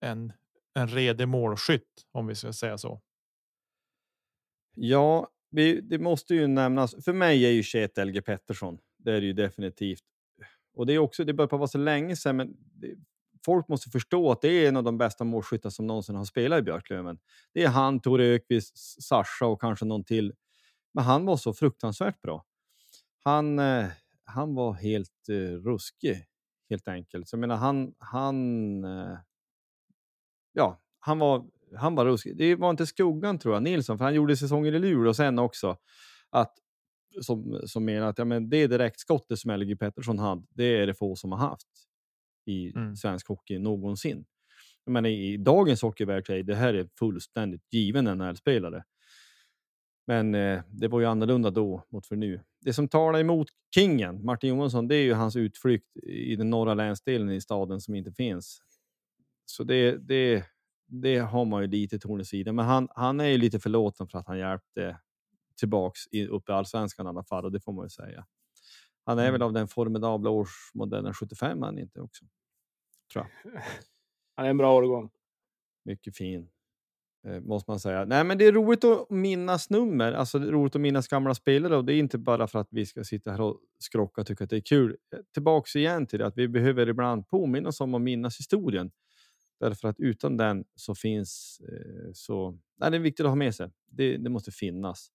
en 0.00 0.32
en 0.78 0.88
redig 0.88 1.28
målskytt 1.28 2.06
om 2.12 2.26
vi 2.26 2.34
ska 2.34 2.52
säga 2.52 2.78
så. 2.78 3.02
Ja, 4.74 5.28
vi, 5.50 5.80
det 5.80 5.98
måste 5.98 6.34
ju 6.34 6.46
nämnas. 6.46 7.04
För 7.04 7.12
mig 7.12 7.46
är 7.46 7.50
ju 7.50 7.62
21 7.62 7.98
LG 7.98 8.24
Pettersson. 8.24 8.78
Det 9.08 9.16
är 9.16 9.20
det 9.20 9.26
ju 9.26 9.32
definitivt. 9.32 10.02
Och 10.74 10.86
det 10.86 10.92
är 10.92 10.98
också. 10.98 11.24
Det 11.24 11.34
börjar 11.34 11.48
på 11.48 11.56
vara 11.56 11.68
så 11.68 11.78
länge 11.78 12.16
sedan, 12.16 12.36
men 12.36 12.56
det, 12.58 12.94
folk 13.44 13.68
måste 13.68 13.90
förstå 13.90 14.30
att 14.30 14.40
det 14.40 14.48
är 14.48 14.68
en 14.68 14.76
av 14.76 14.84
de 14.84 14.98
bästa 14.98 15.24
målskyttar 15.24 15.70
som 15.70 15.86
någonsin 15.86 16.16
har 16.16 16.24
spelat 16.24 16.58
i 16.58 16.62
Björklöven. 16.62 17.18
Det 17.54 17.64
är 17.64 17.68
han, 17.68 18.00
Tore 18.00 18.24
Ökvist, 18.24 19.02
Sascha 19.02 19.46
och 19.46 19.60
kanske 19.60 19.84
någon 19.84 20.04
till. 20.04 20.32
Men 20.94 21.04
han 21.04 21.26
var 21.26 21.36
så 21.36 21.52
fruktansvärt 21.52 22.22
bra. 22.22 22.44
Han, 23.24 23.58
eh, 23.58 23.86
han 24.24 24.54
var 24.54 24.72
helt 24.72 25.28
eh, 25.28 25.34
ruskig, 25.34 26.24
helt 26.70 26.88
enkelt. 26.88 27.28
Så 27.28 27.36
jag 27.36 27.40
menar, 27.40 27.56
han, 27.56 27.94
han, 27.98 28.84
eh, 28.84 29.18
ja, 30.52 30.80
han 30.98 31.18
var, 31.18 31.46
han 31.76 31.94
var 31.94 32.04
ruskig. 32.04 32.36
Det 32.36 32.54
var 32.54 32.70
inte 32.70 32.86
skuggan 32.86 33.38
tror 33.38 33.54
jag, 33.54 33.62
Nilsson, 33.62 33.98
för 33.98 34.04
han 34.04 34.14
gjorde 34.14 34.36
säsonger 34.36 34.74
i 34.74 34.78
Luleå 34.78 35.14
sen 35.14 35.38
också. 35.38 35.76
Att, 36.30 36.58
som, 37.20 37.60
som 37.64 37.84
menar 37.84 38.06
att 38.06 38.18
ja, 38.18 38.24
men 38.24 38.50
det 38.50 38.66
direktskottet 38.66 39.38
som 39.38 39.50
LG 39.50 39.78
Pettersson 39.78 40.18
hade, 40.18 40.42
det 40.50 40.64
är 40.64 40.86
det 40.86 40.94
få 40.94 41.16
som 41.16 41.32
har 41.32 41.38
haft 41.38 41.68
i 42.46 42.72
mm. 42.76 42.96
svensk 42.96 43.28
hockey 43.28 43.58
någonsin. 43.58 44.24
Men 44.86 45.06
i, 45.06 45.32
i 45.32 45.36
dagens 45.36 45.82
hockeyvärld 45.82 46.30
är 46.30 46.42
det 46.42 46.54
här 46.54 46.74
är 46.74 46.88
fullständigt 46.98 47.62
given 47.72 48.04
NHL-spelare. 48.04 48.84
Men 50.06 50.34
eh, 50.34 50.62
det 50.68 50.88
var 50.88 51.00
ju 51.00 51.06
annorlunda 51.06 51.50
då 51.50 51.84
mot 51.88 52.06
för 52.06 52.16
nu. 52.16 52.40
Det 52.60 52.72
som 52.72 52.88
talar 52.88 53.18
emot 53.18 53.48
kingen, 53.74 54.24
Martin 54.24 54.50
Johansson, 54.50 54.88
det 54.88 54.96
är 54.96 55.02
ju 55.02 55.12
hans 55.12 55.36
utflykt 55.36 55.96
i 56.02 56.36
den 56.36 56.50
norra 56.50 56.74
länsdelen 56.74 57.30
i 57.30 57.40
staden 57.40 57.80
som 57.80 57.94
inte 57.94 58.12
finns. 58.12 58.62
Så 59.44 59.64
det, 59.64 59.96
det, 59.96 60.44
det 60.86 61.18
har 61.18 61.44
man 61.44 61.62
ju 61.62 61.68
lite 61.68 61.98
torn 61.98 62.20
i 62.20 62.24
sidan. 62.24 62.54
Men 62.54 62.64
han, 62.64 62.88
han 62.90 63.20
är 63.20 63.26
ju 63.26 63.38
lite 63.38 63.60
förlåten 63.60 64.08
för 64.08 64.18
att 64.18 64.26
han 64.26 64.38
hjälpte 64.38 64.98
tillbaks 65.58 66.00
i, 66.10 66.26
upp 66.26 66.48
i 66.48 66.52
allsvenskan 66.52 67.06
i 67.06 67.08
alla 67.08 67.24
fall 67.24 67.44
och 67.44 67.52
det 67.52 67.60
får 67.60 67.72
man 67.72 67.84
ju 67.84 67.90
säga. 67.90 68.26
Han 69.04 69.18
är 69.18 69.22
mm. 69.22 69.32
väl 69.32 69.42
av 69.42 69.52
den 69.52 69.68
formidabla 69.68 70.30
årsmodellen 70.30 71.14
75 71.14 71.62
han 71.62 71.78
inte 71.78 72.00
också 72.00 72.24
tror 73.12 73.26
jag. 73.42 73.52
Han 74.34 74.46
är 74.46 74.50
en 74.50 74.56
bra 74.56 74.76
årgång. 74.76 75.10
Mycket 75.84 76.16
fin. 76.16 76.48
Eh, 77.26 77.40
måste 77.40 77.70
man 77.70 77.80
säga. 77.80 78.04
Nej, 78.04 78.24
men 78.24 78.38
det 78.38 78.44
är 78.44 78.52
roligt 78.52 78.84
att 78.84 79.10
minnas 79.10 79.70
nummer. 79.70 80.12
Alltså, 80.12 80.38
roligt 80.38 80.74
att 80.74 80.80
minnas 80.80 81.08
gamla 81.08 81.34
spelare 81.34 81.76
och 81.76 81.84
det 81.84 81.94
är 81.94 81.98
inte 81.98 82.18
bara 82.18 82.46
för 82.46 82.58
att 82.58 82.68
vi 82.70 82.86
ska 82.86 83.04
sitta 83.04 83.30
här 83.30 83.40
och 83.40 83.60
skrocka 83.78 84.20
och 84.20 84.26
tycka 84.26 84.44
att 84.44 84.50
det 84.50 84.56
är 84.56 84.60
kul. 84.60 84.96
Eh, 85.14 85.20
tillbaks 85.34 85.76
igen 85.76 86.06
till 86.06 86.18
det 86.18 86.26
att 86.26 86.36
vi 86.36 86.48
behöver 86.48 86.88
ibland 86.88 87.28
påminna 87.28 87.68
oss 87.68 87.80
om 87.80 87.94
att 87.94 88.02
minnas 88.02 88.38
historien. 88.38 88.90
Därför 89.60 89.88
att 89.88 90.00
utan 90.00 90.36
den 90.36 90.64
så 90.74 90.94
finns 90.94 91.60
eh, 91.60 92.12
så. 92.12 92.58
Nej, 92.76 92.90
det 92.90 92.96
är 92.96 93.00
viktigt 93.00 93.24
att 93.24 93.30
ha 93.30 93.36
med 93.36 93.54
sig. 93.54 93.70
Det, 93.86 94.16
det 94.16 94.30
måste 94.30 94.50
finnas. 94.50 95.10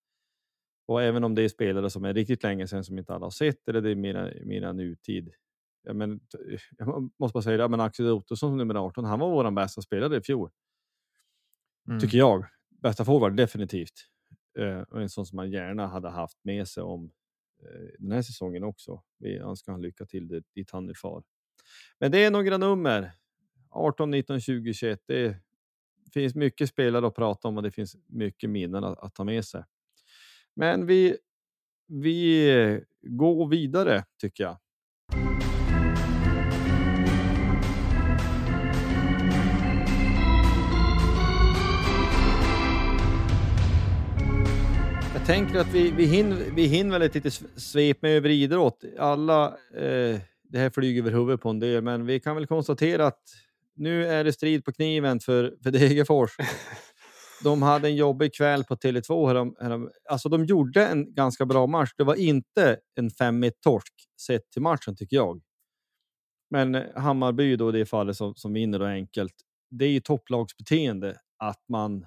Och 0.86 1.01
även 1.01 1.23
om 1.23 1.36
det 1.36 1.41
är 1.41 1.49
spelare 1.49 1.89
som 1.89 2.05
är 2.05 2.13
riktigt 2.13 2.43
länge 2.43 2.67
sedan 2.67 2.84
som 2.84 2.97
inte 2.97 3.13
alla 3.13 3.25
har 3.25 3.31
sett 3.31 3.67
eller 3.67 3.81
det 3.81 3.91
är 3.91 3.95
mera, 3.95 4.31
mera 4.45 4.73
nutid. 4.73 5.31
Ja, 5.84 5.93
men, 5.93 6.19
jag 6.77 7.11
måste 7.19 7.34
bara 7.34 7.43
säga 7.43 7.57
det, 7.57 7.69
men 7.69 7.79
Axel 7.79 8.09
Ottosson 8.09 8.49
som 8.49 8.57
nummer 8.57 8.75
18, 8.75 9.05
han 9.05 9.19
var 9.19 9.29
vår 9.29 9.51
bästa 9.51 9.81
spelare 9.81 10.17
i 10.17 10.21
fjol. 10.21 10.51
Mm. 11.88 11.99
Tycker 11.99 12.17
jag. 12.17 12.45
Bästa 12.69 13.05
forward 13.05 13.36
definitivt. 13.36 13.93
Eh, 14.59 14.81
och 14.81 15.01
en 15.01 15.09
sån 15.09 15.25
som 15.25 15.36
man 15.36 15.51
gärna 15.51 15.88
hade 15.88 16.09
haft 16.09 16.43
med 16.43 16.67
sig 16.67 16.84
om 16.84 17.11
eh, 17.61 17.89
den 17.99 18.11
här 18.11 18.21
säsongen 18.21 18.63
också. 18.63 19.03
Vi 19.19 19.38
önskar 19.38 19.71
han 19.71 19.81
lycka 19.81 20.05
till 20.05 20.27
det, 20.27 20.43
dit 20.55 20.71
han 20.71 20.89
är 20.89 20.93
far. 20.93 21.23
Men 21.99 22.11
det 22.11 22.23
är 22.23 22.31
några 22.31 22.57
nummer. 22.57 23.11
18, 23.69 24.11
19, 24.11 24.41
20, 24.41 24.73
21. 24.73 25.01
Det 25.07 25.38
finns 26.13 26.36
mycket 26.36 26.69
spelare 26.69 27.07
att 27.07 27.15
prata 27.15 27.47
om 27.47 27.57
och 27.57 27.63
det 27.63 27.71
finns 27.71 27.95
mycket 28.07 28.49
minnen 28.49 28.84
att, 28.84 28.99
att 28.99 29.15
ta 29.15 29.23
med 29.23 29.45
sig. 29.45 29.63
Men 30.56 30.86
vi, 30.86 31.18
vi 31.88 32.82
går 33.01 33.47
vidare 33.47 34.04
tycker 34.22 34.43
jag. 34.43 34.58
Jag 45.14 45.26
tänker 45.26 45.60
att 45.60 45.74
vi, 45.74 45.91
vi, 45.91 46.06
hinner, 46.06 46.38
vi 46.56 46.66
hinner 46.66 46.91
väl 46.91 47.01
ett 47.01 47.16
litet 47.16 47.34
svep 47.56 48.01
med 48.01 48.12
över 48.12 48.30
idrott. 48.30 48.84
Alla, 48.99 49.47
eh, 49.76 50.20
det 50.43 50.58
här 50.60 50.70
flyger 50.70 51.01
över 51.01 51.12
huvudet 51.12 51.41
på 51.41 51.49
en 51.49 51.60
del, 51.60 51.84
men 51.84 52.06
vi 52.06 52.20
kan 52.20 52.36
väl 52.36 52.47
konstatera 52.47 53.08
att 53.08 53.22
nu 53.76 54.08
är 54.08 54.24
det 54.24 54.34
strid 54.34 54.66
på 54.66 54.72
kniven 54.72 55.20
för, 55.20 55.54
för 55.64 55.72
Degerfors. 55.72 56.32
De 57.43 57.61
hade 57.61 57.87
en 57.87 57.95
jobbig 57.95 58.33
kväll 58.33 58.63
på 58.63 58.75
Tele2. 58.75 59.27
Härom, 59.27 59.55
härom, 59.59 59.89
alltså 60.09 60.29
de 60.29 60.45
gjorde 60.45 60.87
en 60.87 61.13
ganska 61.13 61.45
bra 61.45 61.67
match. 61.67 61.89
Det 61.97 62.03
var 62.03 62.15
inte 62.15 62.77
en 62.95 63.09
5-1 63.09 63.51
torsk 63.61 63.93
sett 64.21 64.51
till 64.51 64.61
matchen 64.61 64.95
tycker 64.95 65.15
jag. 65.15 65.41
Men 66.49 66.75
eh, 66.75 66.83
Hammarby 66.95 67.55
då 67.55 67.69
i 67.69 67.71
det 67.71 67.85
fallet 67.85 68.17
som, 68.17 68.35
som 68.35 68.53
vinner 68.53 68.79
då 68.79 68.85
enkelt. 68.85 69.33
Det 69.69 69.85
är 69.85 69.89
ju 69.89 69.99
topplagsbeteende 69.99 71.17
att 71.39 71.63
man 71.69 72.05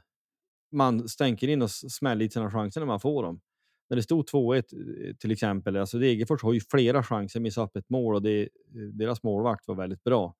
man 0.72 1.08
stänker 1.08 1.48
in 1.48 1.62
och 1.62 1.70
smäller 1.70 2.24
i 2.24 2.30
sina 2.30 2.50
chanser 2.50 2.80
när 2.80 2.86
man 2.86 3.00
får 3.00 3.22
dem. 3.22 3.40
När 3.88 3.96
det 3.96 4.02
stod 4.02 4.28
2-1 4.28 4.56
eh, 4.56 5.14
till 5.16 5.30
exempel, 5.30 5.76
alltså 5.76 5.98
Degerfors 5.98 6.42
har 6.42 6.52
ju 6.52 6.60
flera 6.60 7.02
chanser, 7.02 7.40
missar 7.40 7.62
upp 7.62 7.76
ett 7.76 7.90
mål 7.90 8.14
och 8.14 8.22
det, 8.22 8.42
eh, 8.42 8.48
deras 8.92 9.22
målvakt 9.22 9.68
var 9.68 9.74
väldigt 9.74 10.04
bra. 10.04 10.34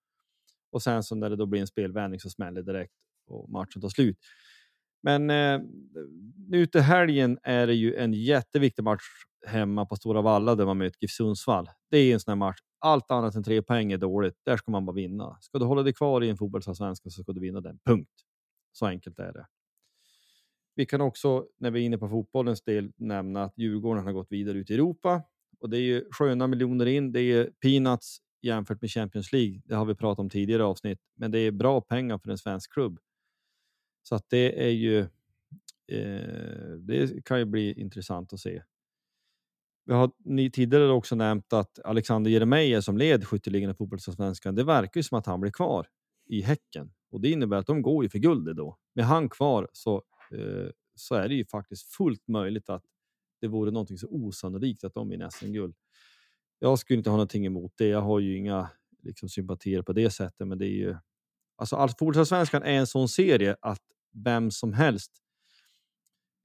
Och 0.73 0.83
sen 0.83 1.03
så 1.03 1.15
när 1.15 1.31
det 1.31 1.37
då 1.37 1.47
blir 1.47 1.61
en 1.61 1.67
spelvändning 1.67 2.21
så 2.21 2.31
smäller 2.31 2.63
det 2.63 2.73
direkt 2.73 2.93
och 3.27 3.51
matchen 3.51 3.83
tar 3.83 3.89
slut. 3.89 4.19
Men 5.07 5.31
eh, 5.31 5.61
nu 6.49 6.67
till 6.67 6.81
helgen 6.81 7.39
är 7.43 7.67
det 7.67 7.75
ju 7.75 7.95
en 7.95 8.13
jätteviktig 8.13 8.83
match 8.83 9.03
hemma 9.47 9.87
på 9.87 9.97
Stora 9.97 10.23
Valla 10.23 10.55
där 10.55 10.67
man 10.67 10.79
möter 10.79 10.99
GIF 11.01 11.11
Sundsvall. 11.11 11.71
Det 11.91 11.99
är 11.99 12.13
en 12.15 12.21
sån 12.21 12.31
här 12.31 12.37
match. 12.37 12.59
Allt 12.79 13.11
annat 13.11 13.35
än 13.35 13.45
tre 13.45 13.63
poäng 13.63 13.93
är 13.93 13.99
dåligt. 13.99 14.35
Där 14.45 14.57
ska 14.57 14.71
man 14.71 14.87
bara 14.87 14.93
vinna. 14.97 15.37
Ska 15.41 15.59
du 15.59 15.65
hålla 15.65 15.83
dig 15.83 15.93
kvar 15.93 16.25
i 16.25 16.29
en 16.31 16.37
fotbollsallsvenska 16.37 17.11
så 17.11 17.23
ska 17.23 17.33
du 17.33 17.41
vinna 17.41 17.61
den. 17.61 17.79
Punkt. 17.85 18.11
Så 18.73 18.87
enkelt 18.87 19.19
är 19.19 19.33
det. 19.33 19.47
Vi 20.75 20.87
kan 20.87 21.01
också, 21.01 21.47
när 21.61 21.71
vi 21.71 21.81
är 21.81 21.85
inne 21.85 21.99
på 21.99 22.09
fotbollens 22.09 22.63
del, 22.63 22.93
nämna 22.97 23.43
att 23.45 23.59
Djurgården 23.59 24.05
har 24.05 24.13
gått 24.13 24.33
vidare 24.33 24.59
ut 24.59 24.71
i 24.71 24.75
Europa. 24.75 25.23
Och 25.61 25.71
det 25.71 25.77
är 25.79 25.83
ju 25.83 26.05
sköna 26.11 26.47
miljoner 26.47 26.87
in. 26.87 27.13
Det 27.13 27.21
är 27.21 27.51
peanuts 27.63 28.19
jämfört 28.43 28.81
med 28.81 28.91
Champions 28.91 29.33
League. 29.33 29.63
Det 29.65 29.75
har 29.75 29.85
vi 29.85 29.95
pratat 29.95 30.19
om 30.19 30.31
tidigare 30.31 30.65
avsnitt, 30.65 30.99
men 31.17 31.31
det 31.31 31.39
är 31.39 31.51
bra 31.51 31.81
pengar 31.81 32.19
för 32.19 32.31
en 32.31 32.39
svensk 32.39 32.73
klubb. 32.73 32.99
Så 34.09 34.15
att 34.15 34.25
det 34.29 34.65
är 34.65 34.71
ju. 34.71 34.99
Eh, 35.93 36.77
det 36.79 37.25
kan 37.25 37.39
ju 37.39 37.45
bli 37.45 37.81
intressant 37.81 38.33
att 38.33 38.41
se. 38.41 38.63
Vi 39.85 39.93
har 39.93 40.11
ni 40.25 40.51
tidigare 40.51 40.93
också 40.93 41.15
nämnt 41.15 41.53
att 41.53 41.79
Alexander 41.85 42.31
Jeremejeff 42.31 42.85
som 42.85 42.99
led 42.99 43.27
skytteligan 43.27 43.71
i 43.71 43.75
fotbollsallsvenskan, 43.75 44.55
det 44.55 44.65
verkar 44.65 44.99
ju 44.99 45.03
som 45.03 45.19
att 45.19 45.27
han 45.27 45.41
blir 45.41 45.51
kvar 45.51 45.87
i 46.27 46.41
Häcken 46.41 46.93
och 47.11 47.21
det 47.21 47.31
innebär 47.31 47.57
att 47.57 47.67
de 47.67 47.83
går 47.83 48.05
ju 48.05 48.09
för 48.09 48.19
guldet 48.19 48.57
då. 48.57 48.79
Med 48.95 49.05
han 49.05 49.29
kvar 49.29 49.69
så 49.73 50.03
Eh, 50.31 50.71
så 50.95 51.15
är 51.15 51.29
det 51.29 51.35
ju 51.35 51.45
faktiskt 51.45 51.95
fullt 51.95 52.29
möjligt 52.29 52.69
att 52.69 52.85
det 53.41 53.49
vore 53.49 53.71
någonting 53.71 53.99
så 53.99 54.09
osannolikt 54.11 54.85
att 54.85 54.95
de 54.95 55.09
vinner 55.09 55.31
SM-guld. 55.31 55.77
Jag 56.59 56.79
skulle 56.79 56.99
inte 56.99 57.11
ha 57.11 57.17
någonting 57.17 57.47
emot 57.47 57.73
det. 57.77 57.87
Jag 57.87 58.01
har 58.01 58.21
ju 58.21 58.37
inga 58.37 58.71
liksom, 59.03 59.29
sympatier 59.29 59.83
på 59.83 59.93
det 59.93 60.11
sättet, 60.11 60.49
men 60.49 60.59
det 60.59 60.67
är 60.67 60.77
ju 60.77 60.97
alltså 61.57 61.77
allt 61.77 61.99
fotbollsallsvenskan 61.99 62.63
är 62.63 62.73
en 62.73 62.87
sån 62.87 63.09
serie 63.09 63.57
att 63.61 63.83
vem 64.25 64.51
som 64.51 64.73
helst 64.73 65.23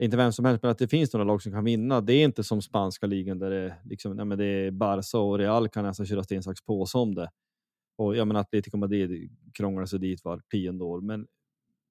inte 0.03 0.17
vem 0.17 0.32
som 0.32 0.45
helst, 0.45 0.63
men 0.63 0.72
att 0.72 0.78
det 0.78 0.88
finns 0.88 1.13
några 1.13 1.24
lag 1.24 1.41
som 1.41 1.51
kan 1.51 1.63
vinna. 1.63 2.01
Det 2.01 2.13
är 2.13 2.24
inte 2.24 2.43
som 2.43 2.61
spanska 2.61 3.05
ligan 3.07 3.39
där 3.39 3.49
det, 3.49 3.76
liksom, 3.84 4.15
nej, 4.15 4.26
men 4.26 4.38
det 4.38 4.45
är 4.45 4.72
Barca 4.72 5.17
och 5.17 5.38
Real 5.38 5.69
kan 5.69 5.86
nästan 5.86 6.05
köra 6.05 6.24
sten, 6.24 6.43
sax, 6.43 6.61
påse 6.61 6.97
om 6.97 7.15
det. 7.15 7.30
Och 7.97 8.15
jag 8.15 8.28
menar 8.28 8.41
Atletico 8.41 8.78
Madrid 8.78 9.32
krånglar 9.53 9.86
sig 9.86 9.99
dit 9.99 10.24
var 10.24 10.41
tionde 10.51 10.84
år, 10.84 11.01
men 11.01 11.28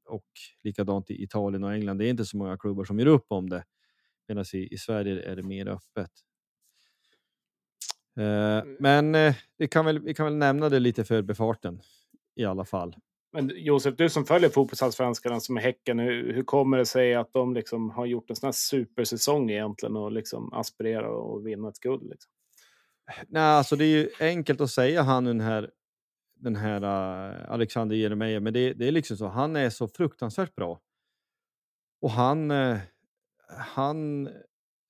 och 0.09 0.27
likadant 0.63 1.11
i 1.11 1.23
Italien 1.23 1.65
och 1.65 1.73
England. 1.73 1.99
Det 1.99 2.07
är 2.07 2.11
inte 2.11 2.25
så 2.25 2.37
många 2.37 2.59
klubbar 2.59 2.85
som 2.85 2.99
gör 2.99 3.07
upp 3.07 3.27
om 3.29 3.51
det. 3.51 3.65
Medan 4.29 4.45
i, 4.55 4.75
i 4.75 4.79
Sverige 4.79 5.31
är 5.33 5.37
det 5.37 5.43
mer 5.43 5.69
öppet. 5.69 6.11
Eh, 8.17 8.59
mm. 8.59 8.77
men 8.81 9.15
eh, 9.15 9.35
vi, 9.57 9.69
kan 9.69 9.85
väl, 9.85 9.99
vi 9.99 10.15
kan 10.15 10.27
väl 10.27 10.37
nämna 10.37 10.69
det 10.69 10.81
lite 10.81 11.05
för 11.05 11.23
befarten 11.23 11.81
i 12.37 12.45
alla 12.45 12.65
fall. 12.65 12.97
Men 13.33 13.53
Josef, 13.55 13.97
du 13.97 14.09
som 14.09 14.27
följer 14.27 14.51
fotbollsallsvenskan 14.51 15.41
som 15.41 15.57
är 15.57 15.61
Häcken, 15.61 15.99
hur, 15.99 16.33
hur 16.33 16.43
kommer 16.43 16.79
det 16.79 16.87
sig 16.87 17.15
att 17.15 17.33
de 17.33 17.55
liksom 17.55 17.91
har 17.91 18.07
gjort 18.07 18.31
en 18.31 18.37
sån 18.37 18.47
här 18.47 18.53
supersäsong 18.53 19.51
egentligen 19.51 19.97
och 19.97 20.13
liksom 20.13 20.53
aspirerar 20.53 21.09
och 21.09 21.47
vinna 21.47 21.69
ett 21.69 21.81
guld? 21.81 22.03
Liksom? 22.11 22.33
Nej, 23.29 23.43
alltså 23.43 23.77
det 23.77 23.85
är 23.85 23.97
ju 23.99 24.11
enkelt 24.21 24.61
att 24.61 24.71
säga 24.71 25.03
han 25.03 25.25
den 25.25 25.41
här 25.41 25.71
den 26.41 26.57
här 26.57 26.85
uh, 26.85 27.51
Alexander 27.51 27.97
Jeremejeff, 27.97 28.43
men 28.43 28.53
det, 28.53 28.73
det, 28.73 28.89
är 28.89 28.93
liksom 28.93 29.17
så, 29.17 29.29
han 29.29 29.57
är 29.57 29.71
så 29.71 29.89
fruktansvärt 29.89 30.55
bra. 30.55 30.81
Och 32.01 32.11
han, 32.11 32.51
uh, 32.51 32.79
han 33.49 34.31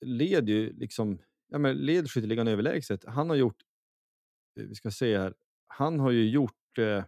leder 0.01 0.53
ju 0.53 0.73
liksom, 0.73 1.19
ja 1.49 1.59
men 1.59 1.77
led 1.77 2.11
skytteligan 2.11 2.49
överlägset. 2.49 3.05
Han 3.05 3.31
har 3.31 3.37
gjort, 3.37 3.63
eh, 4.61 4.65
vi 4.65 4.75
ska 4.75 4.91
se 4.91 5.19
här, 5.19 5.35
han 5.67 6.01
har 6.01 6.11
ju 6.11 6.31
gjort 6.31 6.79
uh, 6.79 7.05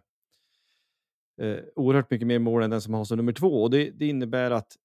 eh, 1.41 1.57
oerhört 1.75 2.11
mycket 2.11 2.27
mer 2.27 2.39
mål 2.39 2.63
än 2.63 2.69
den 2.69 2.81
som 2.81 2.93
har 2.93 3.05
som 3.05 3.17
nummer 3.17 3.33
två 3.33 3.63
och 3.63 3.69
det, 3.69 3.89
det 3.91 4.07
innebär 4.07 4.51
att 4.51 4.75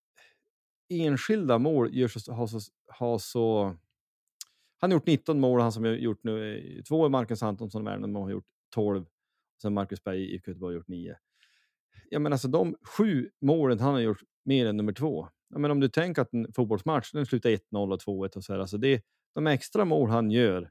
enskilda 0.88 1.58
mål 1.58 1.94
gör 1.94 2.08
så, 2.08 2.32
har, 2.32 2.46
så, 2.46 2.60
har 2.86 3.18
så 3.18 3.76
han 4.80 4.90
har 4.90 4.96
gjort 4.96 5.06
19 5.06 5.40
mål, 5.40 5.60
han 5.60 5.72
som 5.72 5.84
har 5.84 5.90
gjort 5.90 6.24
nu, 6.24 6.58
eh, 6.58 6.82
två 6.82 7.04
är 7.04 7.08
Marcus 7.08 7.42
Antonsson 7.42 7.82
och 7.82 7.88
Värnamo 7.88 8.22
har 8.22 8.30
gjort 8.30 8.46
12 8.74 9.04
Sen 9.62 9.74
Marcus 9.74 10.04
Berg 10.04 10.22
i 10.22 10.32
Göteborg 10.32 10.74
har 10.74 10.78
gjort 10.78 10.88
9. 10.88 11.16
Ja, 12.10 12.18
men 12.18 12.32
alltså 12.32 12.48
de 12.48 12.76
sju 12.82 13.30
målen 13.40 13.80
han 13.80 13.94
har 13.94 14.00
gjort 14.00 14.22
mer 14.44 14.66
än 14.66 14.76
nummer 14.76 14.92
två. 14.92 15.28
Ja, 15.48 15.58
men 15.58 15.70
om 15.70 15.80
du 15.80 15.88
tänker 15.88 16.22
att 16.22 16.32
en 16.32 16.52
fotbollsmatch 16.52 17.12
den 17.12 17.26
slutar 17.26 17.50
1-0 17.50 17.92
och 17.92 18.00
2-1 18.00 18.36
och 18.36 18.44
så 18.44 18.52
här, 18.52 18.60
alltså 18.60 18.78
det, 18.78 19.02
de 19.34 19.46
extra 19.46 19.84
mål 19.84 20.10
han 20.10 20.30
gör 20.30 20.70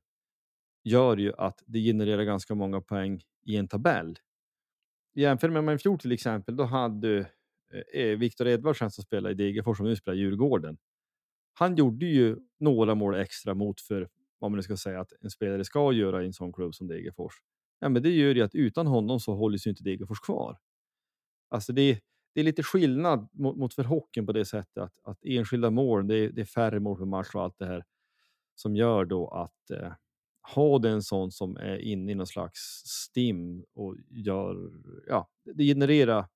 gör 0.84 1.18
ju 1.18 1.34
att 1.38 1.64
det 1.66 1.80
genererar 1.80 2.24
ganska 2.24 2.56
många 2.56 2.82
poäng 2.82 3.22
i 3.46 3.56
en 3.56 3.68
tabell. 3.68 4.20
Jämför 5.18 5.50
med 5.50 5.76
i 5.76 5.78
fjol 5.78 6.00
till 6.00 6.12
exempel, 6.12 6.56
då 6.56 6.64
hade 6.64 7.08
du 7.08 7.20
eh, 7.74 8.02
eh 8.02 8.18
Viktor 8.18 8.48
Edvardsen 8.48 8.92
som 8.92 9.04
spelade 9.04 9.32
i 9.32 9.36
Degerfors 9.36 9.78
som 9.78 9.86
nu 9.86 9.96
spelar 9.96 10.18
i 10.18 10.20
Djurgården. 10.20 10.78
Han 11.54 11.76
gjorde 11.76 12.06
ju 12.06 12.38
några 12.60 12.96
mål 12.96 13.16
extra 13.16 13.54
mot 13.54 13.82
för 13.82 14.10
vad 14.40 14.52
man 14.52 14.58
nu 14.58 14.64
ska 14.64 14.78
säga 14.78 15.02
att 15.02 15.14
en 15.22 15.30
spelare 15.30 15.64
ska 15.64 15.92
göra 15.92 16.24
i 16.24 16.26
en 16.26 16.34
sån 16.34 16.54
klubb 16.54 16.76
som 16.76 16.88
Degerfors 16.88 17.34
ja, 17.80 17.90
men 17.90 18.04
det 18.04 18.10
gör 18.10 18.36
ju 18.36 18.42
att 18.42 18.56
utan 18.56 18.88
honom 18.88 19.20
så 19.20 19.36
håller 19.36 19.58
sig 19.58 19.70
inte 19.70 19.84
Degerfors 19.84 20.20
kvar. 20.20 20.58
Alltså 21.50 21.74
det, 21.74 22.00
det 22.34 22.40
är 22.40 22.44
lite 22.44 22.64
skillnad 22.64 23.30
mot, 23.32 23.58
mot 23.58 23.74
för 23.74 23.84
hockeyn 23.84 24.26
på 24.26 24.32
det 24.32 24.46
sättet 24.46 24.78
att, 24.78 25.00
att 25.04 25.26
enskilda 25.26 25.70
mål, 25.70 26.08
det 26.08 26.16
är, 26.16 26.30
det 26.30 26.42
är 26.42 26.46
färre 26.46 26.80
mål 26.80 26.98
per 26.98 27.06
match 27.06 27.36
och 27.36 27.44
allt 27.44 27.60
det 27.60 27.66
här 27.66 27.86
som 28.56 28.76
gör 28.76 29.06
då 29.06 29.28
att 29.28 29.72
eh, 29.72 29.94
ha 30.56 30.80
den 30.80 31.04
sån 31.04 31.32
som 31.32 31.58
är 31.58 31.78
inne 31.78 32.12
i 32.12 32.16
någon 32.16 32.28
slags 32.28 32.60
stim 32.86 33.66
och 33.74 33.96
gör, 34.10 34.72
ja, 35.08 35.30
det 35.44 35.64
genererar 35.64 36.28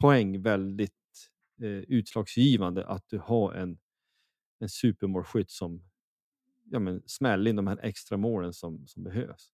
poäng 0.00 0.42
väldigt 0.42 0.92
eh, 1.62 1.68
utslagsgivande 1.68 2.86
att 2.86 3.04
du 3.08 3.18
har 3.18 3.52
en, 3.54 3.78
en 4.60 4.68
supermålskytt 4.68 5.50
som 5.50 5.82
ja, 6.64 6.78
men 6.78 7.02
smäller 7.06 7.50
in 7.50 7.56
de 7.56 7.66
här 7.66 7.78
extra 7.82 8.16
målen 8.16 8.52
som, 8.52 8.86
som 8.86 9.04
behövs. 9.04 9.50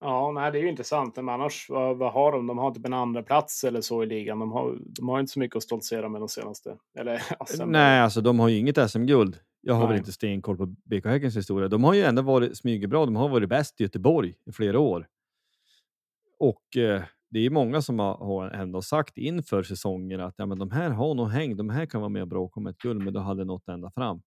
Ja, 0.00 0.32
nej, 0.32 0.52
det 0.52 0.58
är 0.58 0.62
ju 0.62 0.68
intressant. 0.68 1.16
Men 1.16 1.28
annars, 1.28 1.66
vad, 1.68 1.96
vad, 1.96 2.12
har 2.12 2.32
de? 2.32 2.46
De 2.46 2.58
har 2.58 2.70
typ 2.70 2.86
en 2.86 2.92
andra 2.92 3.22
plats 3.22 3.64
eller 3.64 3.80
så 3.80 4.02
i 4.02 4.06
ligan. 4.06 4.38
De 4.38 4.52
har, 4.52 4.78
de 4.80 5.08
har 5.08 5.20
inte 5.20 5.32
så 5.32 5.38
mycket 5.38 5.56
att 5.56 5.62
stoltsera 5.62 6.08
med 6.08 6.20
de 6.20 6.28
senaste. 6.28 6.76
Eller, 6.98 7.22
alltså, 7.38 7.66
nej, 7.66 8.00
alltså 8.00 8.20
de 8.20 8.40
har 8.40 8.48
ju 8.48 8.58
inget 8.58 8.90
SM-guld. 8.90 9.38
Jag 9.64 9.74
har 9.74 9.80
nej. 9.80 9.88
väl 9.88 9.98
inte 9.98 10.12
stenkoll 10.12 10.56
på 10.56 10.66
BK 10.66 11.04
Häckens 11.04 11.36
historia. 11.36 11.68
De 11.68 11.84
har 11.84 11.94
ju 11.94 12.02
ändå 12.02 12.22
varit 12.22 12.56
smygbra. 12.56 13.04
De 13.04 13.16
har 13.16 13.28
varit 13.28 13.48
bäst 13.48 13.80
i 13.80 13.84
Göteborg 13.84 14.34
i 14.46 14.52
flera 14.52 14.80
år. 14.80 15.08
Och 16.38 16.76
eh, 16.76 17.02
det 17.30 17.38
är 17.38 17.50
många 17.50 17.82
som 17.82 17.98
har, 17.98 18.16
har 18.16 18.50
ändå 18.50 18.82
sagt 18.82 19.18
inför 19.18 19.62
säsongen 19.62 20.20
att 20.20 20.34
ja, 20.36 20.46
men 20.46 20.58
de 20.58 20.70
här 20.70 20.90
har 20.90 21.14
nog 21.14 21.30
häng. 21.30 21.56
De 21.56 21.70
här 21.70 21.86
kan 21.86 22.00
vara 22.00 22.08
med 22.08 22.22
och 22.22 22.28
bråka 22.28 22.60
om 22.60 22.66
ett 22.66 22.78
guld, 22.78 23.02
men 23.02 23.12
då 23.12 23.20
hade 23.20 23.44
nått 23.44 23.68
ända 23.68 23.90
fram. 23.90 24.22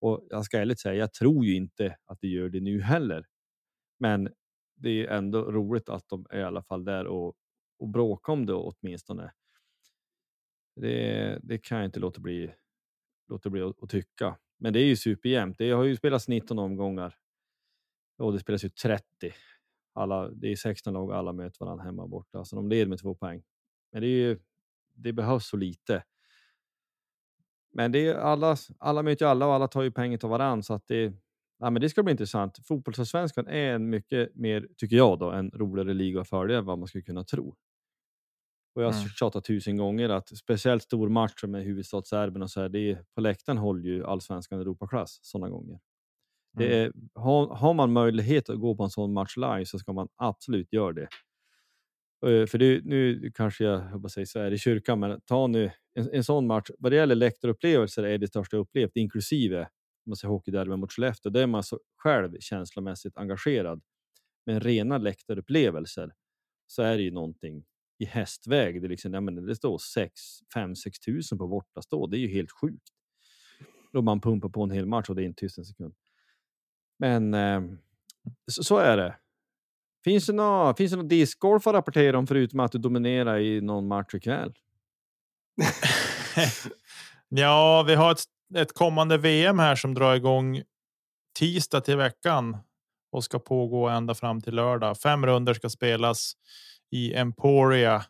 Och 0.00 0.26
jag 0.30 0.44
ska 0.44 0.58
ärligt 0.58 0.80
säga, 0.80 0.94
jag 0.94 1.12
tror 1.12 1.44
ju 1.44 1.56
inte 1.56 1.96
att 2.04 2.20
det 2.20 2.28
gör 2.28 2.48
det 2.48 2.60
nu 2.60 2.80
heller. 2.80 3.26
Men 3.98 4.28
det 4.76 5.06
är 5.06 5.16
ändå 5.16 5.52
roligt 5.52 5.88
att 5.88 6.08
de 6.08 6.26
är 6.30 6.38
i 6.38 6.42
alla 6.42 6.62
fall 6.62 6.84
där 6.84 7.06
och, 7.06 7.34
och 7.78 7.88
bråkar 7.88 8.32
om 8.32 8.46
det 8.46 8.54
åtminstone. 8.54 9.32
Det, 10.76 11.38
det 11.42 11.58
kan 11.58 11.78
jag 11.78 11.84
inte 11.84 12.00
låta 12.00 12.20
bli, 12.20 12.54
låta 13.28 13.50
bli 13.50 13.62
att, 13.62 13.82
att 13.82 13.90
tycka. 13.90 14.36
Men 14.60 14.72
det 14.72 14.80
är 14.80 14.84
ju 14.84 14.96
superjämnt. 14.96 15.58
Det 15.58 15.70
har 15.70 15.84
ju 15.84 15.96
spelats 15.96 16.28
19 16.28 16.58
omgångar 16.58 17.16
och 18.18 18.32
det 18.32 18.40
spelas 18.40 18.64
ju 18.64 18.68
30. 18.68 19.04
Alla, 19.92 20.28
det 20.28 20.52
är 20.52 20.56
16 20.56 20.94
lag 20.94 21.12
alla 21.12 21.32
möter 21.32 21.64
varandra 21.64 21.84
hemma 21.84 22.02
och 22.02 22.08
borta, 22.08 22.44
så 22.44 22.56
de 22.56 22.68
leder 22.68 22.86
med 22.86 22.98
två 22.98 23.14
poäng. 23.14 23.42
Men 23.92 24.02
det, 24.02 24.08
är 24.08 24.28
ju, 24.28 24.38
det 24.94 25.12
behövs 25.12 25.48
så 25.48 25.56
lite. 25.56 26.04
Men 27.72 27.92
det 27.92 28.06
är 28.06 28.14
alla, 28.14 28.56
alla 28.78 29.02
möter 29.02 29.24
ju 29.24 29.30
alla 29.30 29.46
och 29.46 29.54
alla 29.54 29.68
tar 29.68 29.82
ju 29.82 29.90
pengar 29.90 30.18
av 30.22 30.30
varandra 30.30 30.62
så 30.62 30.74
att 30.74 30.86
det, 30.86 31.12
ja, 31.58 31.70
men 31.70 31.82
det 31.82 31.90
ska 31.90 32.02
bli 32.02 32.10
intressant. 32.10 32.66
Fotbollsallsvenskan 32.66 33.46
är 33.46 33.74
en 33.74 33.90
mycket 33.90 34.34
mer, 34.34 34.68
tycker 34.76 34.96
jag, 34.96 35.18
då, 35.18 35.30
en 35.30 35.50
roligare 35.50 35.94
liga 35.94 36.20
att 36.20 36.28
följa 36.28 36.58
än 36.58 36.64
vad 36.64 36.78
man 36.78 36.88
skulle 36.88 37.04
kunna 37.04 37.24
tro. 37.24 37.56
Och 38.74 38.82
jag 38.82 38.86
har 38.86 38.98
mm. 38.98 39.08
tjatat 39.08 39.44
tusen 39.44 39.76
gånger 39.76 40.08
att 40.08 40.38
speciellt 40.38 40.82
stormatcher 40.82 41.46
med 41.46 41.64
huvudstadsserben 41.64 42.42
och 42.42 42.50
så 42.50 42.60
här, 42.60 42.68
det 42.68 42.90
är, 42.90 43.04
på 43.14 43.20
läktaren 43.20 43.58
håller 43.58 43.84
ju 43.84 44.04
allsvenskan 44.04 44.60
Europaklass 44.60 45.18
sådana 45.22 45.48
gånger. 45.50 45.80
Det 46.52 46.66
mm. 46.66 46.78
är, 46.80 47.20
har, 47.20 47.46
har, 47.46 47.74
man 47.74 47.92
möjlighet 47.92 48.50
att 48.50 48.60
gå 48.60 48.76
på 48.76 48.82
en 48.82 48.90
sån 48.90 49.12
match 49.12 49.36
live 49.36 49.64
så 49.66 49.78
ska 49.78 49.92
man 49.92 50.08
absolut 50.16 50.72
göra 50.72 50.92
det. 50.92 51.08
Uh, 52.26 52.46
för 52.46 52.58
det, 52.58 52.84
nu 52.84 53.30
kanske 53.34 53.64
jag, 53.64 53.82
jag 53.90 54.00
bara 54.00 54.08
säger 54.08 54.26
så 54.26 54.38
här 54.38 54.52
i 54.52 54.58
kyrkan, 54.58 55.00
men 55.00 55.20
ta 55.20 55.46
nu 55.46 55.70
en, 55.94 56.08
en 56.12 56.24
sån 56.24 56.46
match. 56.46 56.70
Vad 56.78 56.92
det 56.92 56.96
gäller 56.96 57.14
läktarupplevelser 57.14 58.02
är 58.02 58.18
det 58.18 58.28
största 58.28 58.56
upplevt, 58.56 58.96
inklusive 58.96 59.68
man 60.06 60.16
säger 60.16 60.32
hockeyderby 60.32 60.76
mot 60.76 60.92
Skellefteå. 60.92 61.30
Där 61.32 61.42
är 61.42 61.46
man 61.46 61.62
så 61.62 61.80
själv 61.96 62.36
känslomässigt 62.40 63.16
engagerad. 63.16 63.82
Men 64.46 64.60
rena 64.60 64.98
läktarupplevelser 64.98 66.12
så 66.66 66.82
är 66.82 66.96
det 66.96 67.02
ju 67.02 67.10
någonting 67.10 67.64
i 68.00 68.04
hästväg. 68.04 68.82
Det, 68.82 68.88
liksom, 68.88 69.14
ja, 69.14 69.20
men 69.20 69.46
det 69.46 69.56
står 69.56 69.78
5-6 69.78 70.74
tusen 71.04 71.38
på 71.38 71.46
bortastå. 71.46 72.06
Det 72.06 72.16
är 72.16 72.18
ju 72.18 72.28
helt 72.28 72.50
sjukt. 72.50 72.88
Då 73.92 74.02
man 74.02 74.20
pumpar 74.20 74.48
på 74.48 74.62
en 74.62 74.70
hel 74.70 74.86
match 74.86 75.08
och 75.08 75.16
det 75.16 75.22
är 75.22 75.26
inte 75.26 75.40
tyst 75.40 75.58
en 75.58 75.64
sekund. 75.64 75.94
Men 76.98 77.34
eh, 77.34 77.62
så, 78.50 78.62
så, 78.62 78.78
är 78.78 78.96
det. 78.96 79.16
Finns 80.04 80.26
det 80.26 80.32
något, 80.32 80.76
finns 80.76 80.90
det 80.90 80.96
någon 80.96 81.08
discgolf 81.08 81.66
att 81.66 81.74
rapportera 81.74 82.18
om 82.18 82.26
förutom 82.26 82.60
att 82.60 82.72
du 82.72 82.78
dominerar 82.78 83.38
i 83.38 83.60
någon 83.60 83.88
match 83.88 84.14
ikväll? 84.14 84.54
ja, 87.28 87.84
vi 87.86 87.94
har 87.94 88.12
ett, 88.12 88.24
ett 88.54 88.74
kommande 88.74 89.18
VM 89.18 89.58
här 89.58 89.76
som 89.76 89.94
drar 89.94 90.14
igång 90.14 90.62
tisdag 91.38 91.80
till 91.80 91.96
veckan 91.96 92.56
och 93.12 93.24
ska 93.24 93.38
pågå 93.38 93.88
ända 93.88 94.14
fram 94.14 94.40
till 94.40 94.54
lördag. 94.54 94.98
Fem 94.98 95.26
runder 95.26 95.54
ska 95.54 95.68
spelas 95.68 96.32
i 96.90 97.14
Emporia 97.14 98.04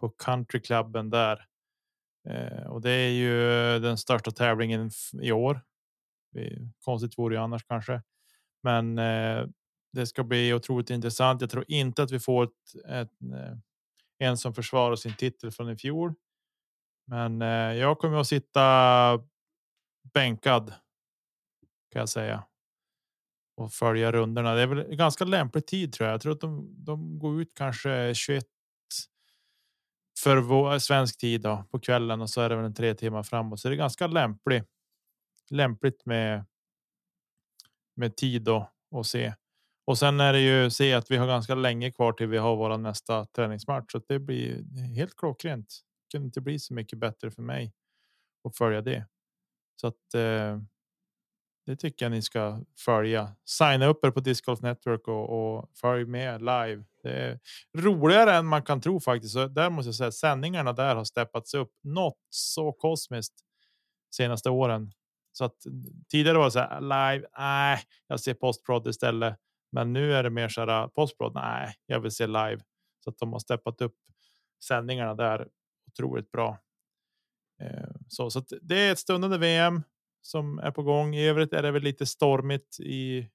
på 0.00 0.08
countryklubben 0.08 1.10
där. 1.10 1.46
Eh, 2.28 2.66
och 2.66 2.80
det 2.80 2.90
är 2.90 3.10
ju 3.10 3.50
eh, 3.50 3.80
den 3.80 3.98
största 3.98 4.30
tävlingen 4.30 4.90
i 5.22 5.32
år. 5.32 5.60
Konstigt 6.84 7.18
vore 7.18 7.36
det 7.36 7.42
annars 7.42 7.64
kanske. 7.64 8.02
Men 8.62 8.98
eh, 8.98 9.46
det 9.92 10.06
ska 10.06 10.24
bli 10.24 10.54
otroligt 10.54 10.90
intressant. 10.90 11.40
Jag 11.40 11.50
tror 11.50 11.64
inte 11.68 12.02
att 12.02 12.10
vi 12.10 12.20
får 12.20 12.44
ett, 12.44 12.84
ett, 12.88 13.10
eh, 13.34 13.56
en 14.18 14.36
som 14.36 14.54
försvarar 14.54 14.96
sin 14.96 15.14
titel 15.14 15.50
från 15.50 15.70
i 15.70 15.76
fjol. 15.76 16.14
Men 17.06 17.42
eh, 17.42 17.48
jag 17.78 17.98
kommer 17.98 18.18
att 18.18 18.26
sitta 18.26 18.62
bänkad. 20.14 20.74
Kan 21.92 22.00
jag 22.00 22.08
säga. 22.08 22.44
Och 23.56 23.72
följa 23.72 24.12
rundorna. 24.12 24.54
Det 24.54 24.62
är 24.62 24.66
väl 24.66 24.96
ganska 24.96 25.24
lämplig 25.24 25.66
tid 25.66 25.92
tror 25.92 26.06
jag. 26.06 26.14
Jag 26.14 26.20
tror 26.20 26.32
att 26.32 26.40
de, 26.40 26.74
de 26.84 27.18
går 27.18 27.40
ut 27.40 27.52
kanske 27.54 28.14
21. 28.14 28.44
För 30.18 30.36
vår, 30.36 30.72
eh, 30.72 30.78
svensk 30.78 31.18
tid 31.18 31.40
då, 31.40 31.64
på 31.70 31.80
kvällen 31.80 32.20
och 32.20 32.30
så 32.30 32.40
är 32.40 32.48
det 32.48 32.56
väl 32.56 32.64
en 32.64 32.74
tre 32.74 32.94
timmar 32.94 33.22
framåt. 33.22 33.60
Så 33.60 33.68
det 33.68 33.74
är 33.74 33.76
ganska 33.76 34.06
lämpligt. 34.06 34.68
Lämpligt 35.50 36.06
med 36.06 36.44
med 37.96 38.16
tid 38.16 38.42
då 38.42 38.70
och 38.90 39.06
se. 39.06 39.34
Och 39.84 39.98
sen 39.98 40.20
är 40.20 40.32
det 40.32 40.40
ju 40.40 40.70
se 40.70 40.92
att 40.94 41.10
vi 41.10 41.16
har 41.16 41.26
ganska 41.26 41.54
länge 41.54 41.92
kvar 41.92 42.12
till 42.12 42.26
vi 42.26 42.38
har 42.38 42.56
vår 42.56 42.78
nästa 42.78 43.24
träningsmatch 43.24 43.92
så 43.92 44.00
det 44.08 44.18
blir 44.18 44.64
helt 44.94 45.16
klockrent. 45.16 45.68
Det 45.68 46.16
kunde 46.16 46.26
inte 46.26 46.40
bli 46.40 46.58
så 46.58 46.74
mycket 46.74 46.98
bättre 46.98 47.30
för 47.30 47.42
mig 47.42 47.72
att 48.44 48.56
följa 48.56 48.82
det. 48.82 49.06
Så 49.80 49.86
att 49.86 50.14
eh, 50.14 50.60
det 51.66 51.76
tycker 51.76 52.04
jag 52.04 52.10
ni 52.10 52.22
ska 52.22 52.60
följa. 52.78 53.36
Signa 53.44 53.86
upp 53.86 54.04
er 54.04 54.10
på 54.10 54.20
Disc 54.20 54.40
Golf 54.40 54.60
Network 54.60 55.08
och, 55.08 55.56
och 55.56 55.70
följ 55.80 56.04
med 56.04 56.40
live. 56.40 56.84
Det 57.02 57.10
är 57.10 57.38
roligare 57.76 58.34
än 58.34 58.46
man 58.46 58.62
kan 58.62 58.80
tro 58.80 59.00
faktiskt. 59.00 59.32
Så 59.32 59.46
där 59.46 59.70
måste 59.70 59.88
jag 59.88 59.94
säga 59.94 60.08
att 60.08 60.14
sändningarna 60.14 60.72
där 60.72 60.94
har 60.94 61.04
steppats 61.04 61.54
upp 61.54 61.70
något 61.82 62.18
så 62.30 62.72
kosmiskt 62.72 63.34
senaste 64.16 64.50
åren. 64.50 64.92
Så 65.32 65.44
att 65.44 65.66
mm, 65.66 65.82
tidigare 66.08 66.38
var 66.38 66.44
det 66.44 66.50
så 66.50 66.58
här 66.58 66.80
live. 66.80 67.26
Nej, 67.38 67.82
jag 68.06 68.20
ser 68.20 68.34
postprod 68.34 68.86
istället. 68.86 69.36
Men 69.72 69.92
nu 69.92 70.14
är 70.14 70.22
det 70.22 70.30
mer 70.30 70.48
så 70.48 70.60
här 70.60 70.88
postprod. 70.88 71.34
Nej, 71.34 71.74
jag 71.86 72.00
vill 72.00 72.10
se 72.10 72.26
live 72.26 72.60
så 73.04 73.10
att 73.10 73.18
de 73.18 73.32
har 73.32 73.38
steppat 73.38 73.80
upp 73.80 73.94
sändningarna 74.64 75.14
där 75.14 75.48
otroligt 75.92 76.30
bra. 76.30 76.58
Eh, 77.62 77.90
så, 78.08 78.30
så 78.30 78.42
det 78.62 78.78
är 78.78 78.92
ett 78.92 78.98
stundande 78.98 79.38
VM 79.38 79.82
som 80.26 80.58
är 80.58 80.70
på 80.70 80.82
gång. 80.82 81.14
I 81.14 81.28
övrigt 81.28 81.52
är 81.52 81.62
det 81.62 81.70
väl 81.70 81.82
lite 81.82 82.06
stormigt 82.06 82.80
i 82.80 83.28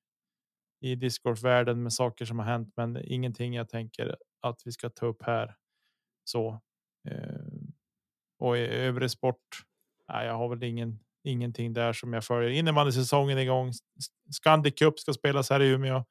i 0.81 0.95
discgolfvärlden 0.95 1.83
med 1.83 1.93
saker 1.93 2.25
som 2.25 2.39
har 2.39 2.45
hänt, 2.45 2.73
men 2.75 2.97
ingenting 3.03 3.53
jag 3.53 3.69
tänker 3.69 4.15
att 4.41 4.61
vi 4.65 4.71
ska 4.71 4.89
ta 4.89 5.05
upp 5.05 5.23
här. 5.23 5.55
Så. 6.23 6.61
Eh, 7.09 7.41
och 8.39 8.57
i 8.57 8.61
övrig 8.61 9.11
sport. 9.11 9.47
Nej, 10.09 10.27
jag 10.27 10.37
har 10.37 10.49
väl 10.49 10.63
ingen 10.63 10.99
ingenting 11.23 11.73
där 11.73 11.93
som 11.93 12.13
jag 12.13 12.25
följer. 12.25 12.49
Innebandysäsongen 12.49 13.37
igång. 13.37 13.71
Scandic 14.31 14.75
Cup 14.75 14.99
ska 14.99 15.13
spelas 15.13 15.49
här 15.49 15.59
i 15.59 15.69
Umeå 15.69 16.05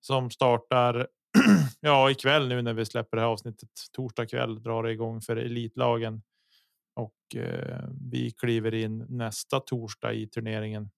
som 0.00 0.30
startar 0.30 1.08
ja, 1.80 2.10
ikväll 2.10 2.48
nu 2.48 2.62
när 2.62 2.72
vi 2.72 2.86
släpper 2.86 3.16
det 3.16 3.20
här 3.20 3.28
avsnittet. 3.28 3.70
Torsdag 3.92 4.26
kväll 4.26 4.62
drar 4.62 4.82
det 4.82 4.92
igång 4.92 5.20
för 5.20 5.36
elitlagen 5.36 6.22
och 6.96 7.36
eh, 7.36 7.88
vi 8.10 8.30
kliver 8.30 8.74
in 8.74 9.06
nästa 9.08 9.60
torsdag 9.60 10.12
i 10.12 10.26
turneringen 10.26 10.90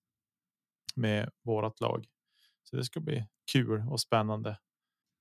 med 0.96 1.30
vårat 1.44 1.80
lag. 1.80 2.07
Så 2.70 2.76
det 2.76 2.84
ska 2.84 3.01
bli 3.01 3.24
kul 3.53 3.82
och 3.90 4.01
spännande. 4.01 4.59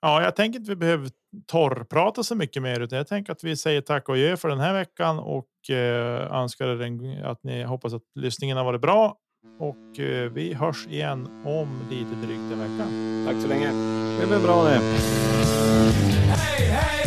Ja, 0.01 0.21
jag 0.21 0.35
tänker 0.35 0.59
inte 0.59 0.71
vi 0.71 0.75
behöver 0.75 1.09
torrprata 1.45 2.23
så 2.23 2.35
mycket 2.35 2.63
mer, 2.63 2.79
utan 2.79 2.97
jag 2.97 3.07
tänker 3.07 3.31
att 3.31 3.43
vi 3.43 3.57
säger 3.57 3.81
tack 3.81 4.09
och 4.09 4.15
adjö 4.15 4.37
för 4.37 4.49
den 4.49 4.59
här 4.59 4.73
veckan 4.73 5.19
och 5.19 5.69
eh, 5.69 6.35
önskar 6.41 6.67
er 6.67 7.23
att 7.23 7.43
ni 7.43 7.63
hoppas 7.63 7.93
att 7.93 8.03
lyssningen 8.15 8.57
har 8.57 8.63
varit 8.63 8.81
bra. 8.81 9.17
Och 9.59 9.99
eh, 9.99 10.31
vi 10.31 10.53
hörs 10.53 10.87
igen 10.87 11.43
om 11.45 11.79
lite 11.89 12.15
drygt 12.15 12.51
en 12.53 12.59
vecka. 12.59 12.87
Tack 13.25 13.41
så 13.41 13.47
länge. 13.47 13.71
Det 14.19 14.27
blir 14.27 14.39
bra 14.39 14.63
det. 14.63 14.79
Hej, 16.29 16.67
hej! 16.69 17.06